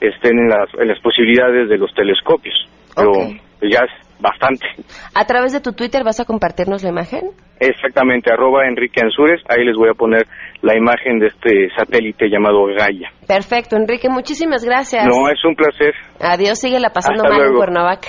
estén 0.00 0.38
en 0.38 0.48
las, 0.48 0.68
en 0.74 0.88
las 0.88 1.00
posibilidades 1.00 1.68
de 1.68 1.78
los 1.78 1.92
telescopios. 1.94 2.68
Pero 2.94 3.12
pues, 3.58 3.72
ya 3.72 3.86
bastante. 4.20 4.66
¿A 5.14 5.24
través 5.24 5.52
de 5.52 5.60
tu 5.60 5.72
Twitter 5.72 6.04
vas 6.04 6.20
a 6.20 6.24
compartirnos 6.24 6.82
la 6.82 6.90
imagen? 6.90 7.30
Exactamente, 7.60 8.32
arroba 8.32 8.66
Enrique 8.66 9.00
Ansures, 9.02 9.40
ahí 9.48 9.64
les 9.64 9.76
voy 9.76 9.88
a 9.88 9.94
poner 9.94 10.26
la 10.62 10.76
imagen 10.76 11.18
de 11.18 11.28
este 11.28 11.68
satélite 11.76 12.28
llamado 12.28 12.66
Gaia. 12.66 13.10
Perfecto, 13.26 13.76
Enrique, 13.76 14.08
muchísimas 14.08 14.64
gracias. 14.64 15.06
No, 15.06 15.28
es 15.28 15.44
un 15.44 15.54
placer. 15.54 15.94
Adiós, 16.20 16.58
síguela 16.58 16.90
pasando 16.90 17.22
Hasta 17.22 17.36
mal 17.36 17.46
en. 17.48 17.54
Cuernavaca. 17.54 18.08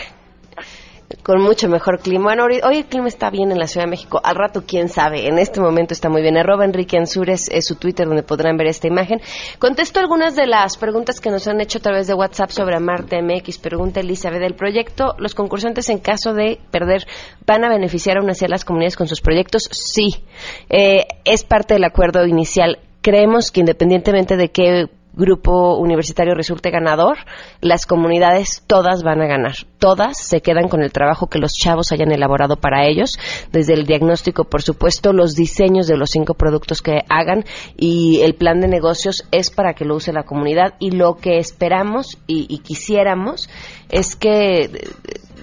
Con 1.24 1.41
mucho 1.41 1.68
mejor 1.68 1.99
clima. 1.99 2.26
Bueno, 2.26 2.45
hoy, 2.45 2.78
el 2.78 2.86
clima 2.86 3.07
está 3.07 3.30
bien 3.30 3.51
en 3.51 3.57
la 3.57 3.68
Ciudad 3.68 3.86
de 3.86 3.91
México. 3.91 4.22
Al 4.24 4.36
rato, 4.36 4.63
quién 4.68 4.89
sabe. 4.89 5.28
En 5.28 5.39
este 5.39 5.59
momento 5.59 5.93
está 5.93 6.09
muy 6.09 6.22
bien. 6.22 6.38
Arroba 6.38 6.66
Enrique 6.66 6.97
Ansures 6.97 7.49
es 7.49 7.66
su 7.66 7.76
Twitter 7.76 8.07
donde 8.07 8.24
podrán 8.24 8.57
ver 8.57 8.68
esta 8.68 8.88
imagen. 8.88 9.22
Contesto 9.59 9.99
algunas 9.99 10.36
de 10.36 10.47
las 10.47 10.78
preguntas 10.78 11.20
que 11.20 11.32
nos 11.32 11.47
han 11.47 11.61
hecho 11.61 11.80
a 11.80 11.82
través 11.82 12.07
de 12.07 12.13
WhatsApp 12.13 12.51
sobre 12.51 12.80
Marte 12.80 13.22
MX. 13.22 13.57
Pregunta 13.57 13.99
Elizabeth 13.99 14.41
del 14.41 14.55
proyecto. 14.55 15.16
¿Los 15.18 15.34
concursantes 15.34 15.89
en 15.89 15.99
caso 15.99 16.34
de 16.34 16.59
perder 16.72 17.07
van 17.45 17.63
a 17.63 17.70
beneficiar 17.70 18.18
a 18.18 18.22
una 18.22 18.34
de 18.34 18.47
las 18.47 18.66
comunidades 18.66 18.95
con 18.95 19.07
sus 19.07 19.22
proyectos? 19.22 19.63
Sí. 19.72 20.24
Eh, 20.70 21.07
es 21.24 21.43
parte 21.43 21.74
del 21.74 21.84
acuerdo 21.84 22.26
inicial. 22.26 22.80
Creemos 23.01 23.51
que 23.51 23.61
independientemente 23.61 24.38
de 24.38 24.49
qué 24.49 24.89
grupo 25.16 25.78
universitario 25.78 26.34
resulte 26.34 26.72
ganador, 26.72 27.18
las 27.61 27.86
comunidades 27.86 28.63
todas 28.68 29.03
van 29.03 29.22
a 29.22 29.28
ganar. 29.28 29.55
Todas 29.80 30.18
se 30.20 30.41
quedan 30.41 30.68
con 30.68 30.82
el 30.82 30.91
trabajo 30.91 31.28
que 31.28 31.39
los 31.39 31.53
chavos 31.53 31.91
hayan 31.91 32.11
elaborado 32.11 32.57
para 32.57 32.88
ellos, 32.88 33.11
desde 33.51 33.74
el 33.74 33.86
diagnóstico, 33.86 34.45
por 34.45 34.61
supuesto, 34.61 35.13
los 35.13 35.36
diseños 35.36 35.88
de 35.88 35.97
los 35.97 36.11
cinco 36.11 36.34
productos 36.34 36.82
que 36.82 37.01
hagan 37.09 37.45
y 37.78 38.22
el 38.22 38.36
plan 38.36 38.59
de 38.61 38.68
negocios 38.68 39.24
es 39.32 39.51
para 39.51 39.74
que 39.74 39.86
lo 39.86 39.95
use 39.95 40.13
la 40.13 40.24
comunidad 40.24 40.76
y 40.80 40.91
lo 40.91 41.16
que 41.16 41.38
esperamos 41.38 42.18
y, 42.28 42.45
y 42.53 42.59
quisiéramos 42.59 43.49
es 43.89 44.16
que 44.16 44.70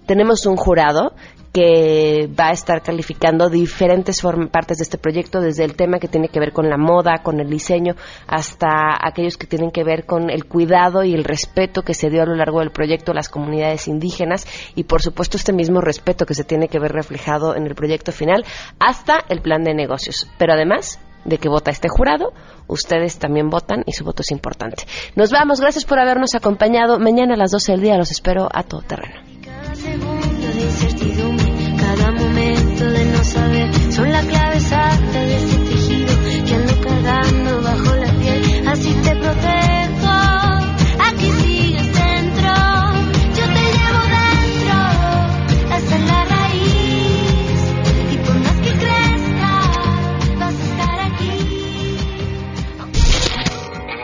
Tenemos 0.05 0.45
un 0.45 0.57
jurado 0.57 1.13
que 1.53 2.29
va 2.39 2.49
a 2.49 2.51
estar 2.51 2.81
calificando 2.81 3.49
diferentes 3.49 4.21
partes 4.51 4.77
de 4.77 4.83
este 4.83 4.97
proyecto, 4.97 5.41
desde 5.41 5.65
el 5.65 5.75
tema 5.75 5.99
que 5.99 6.07
tiene 6.07 6.29
que 6.29 6.39
ver 6.39 6.53
con 6.53 6.69
la 6.69 6.77
moda, 6.77 7.21
con 7.23 7.39
el 7.39 7.49
diseño, 7.49 7.95
hasta 8.27 8.97
aquellos 9.01 9.37
que 9.37 9.47
tienen 9.47 9.71
que 9.71 9.83
ver 9.83 10.05
con 10.05 10.29
el 10.29 10.45
cuidado 10.45 11.03
y 11.03 11.13
el 11.13 11.23
respeto 11.23 11.81
que 11.81 11.93
se 11.93 12.09
dio 12.09 12.23
a 12.23 12.25
lo 12.25 12.35
largo 12.35 12.59
del 12.59 12.71
proyecto 12.71 13.11
a 13.11 13.15
las 13.15 13.29
comunidades 13.29 13.87
indígenas 13.87 14.47
y, 14.75 14.83
por 14.83 15.01
supuesto, 15.01 15.37
este 15.37 15.53
mismo 15.53 15.81
respeto 15.81 16.25
que 16.25 16.35
se 16.35 16.43
tiene 16.43 16.69
que 16.69 16.79
ver 16.79 16.91
reflejado 16.93 17.55
en 17.55 17.67
el 17.67 17.75
proyecto 17.75 18.11
final, 18.11 18.45
hasta 18.79 19.19
el 19.27 19.41
plan 19.41 19.63
de 19.63 19.73
negocios. 19.73 20.29
Pero 20.37 20.53
además 20.53 20.99
de 21.25 21.37
que 21.37 21.49
vota 21.49 21.71
este 21.71 21.89
jurado, 21.89 22.33
ustedes 22.67 23.19
también 23.19 23.49
votan 23.49 23.83
y 23.85 23.91
su 23.91 24.03
voto 24.03 24.21
es 24.21 24.31
importante. 24.31 24.85
Nos 25.15 25.31
vamos, 25.31 25.59
gracias 25.59 25.85
por 25.85 25.99
habernos 25.99 26.33
acompañado. 26.33 26.99
Mañana 26.99 27.35
a 27.35 27.37
las 27.37 27.51
12 27.51 27.73
del 27.73 27.81
día 27.81 27.97
los 27.97 28.11
espero 28.11 28.47
a 28.51 28.63
todo 28.63 28.81
terreno. 28.81 29.21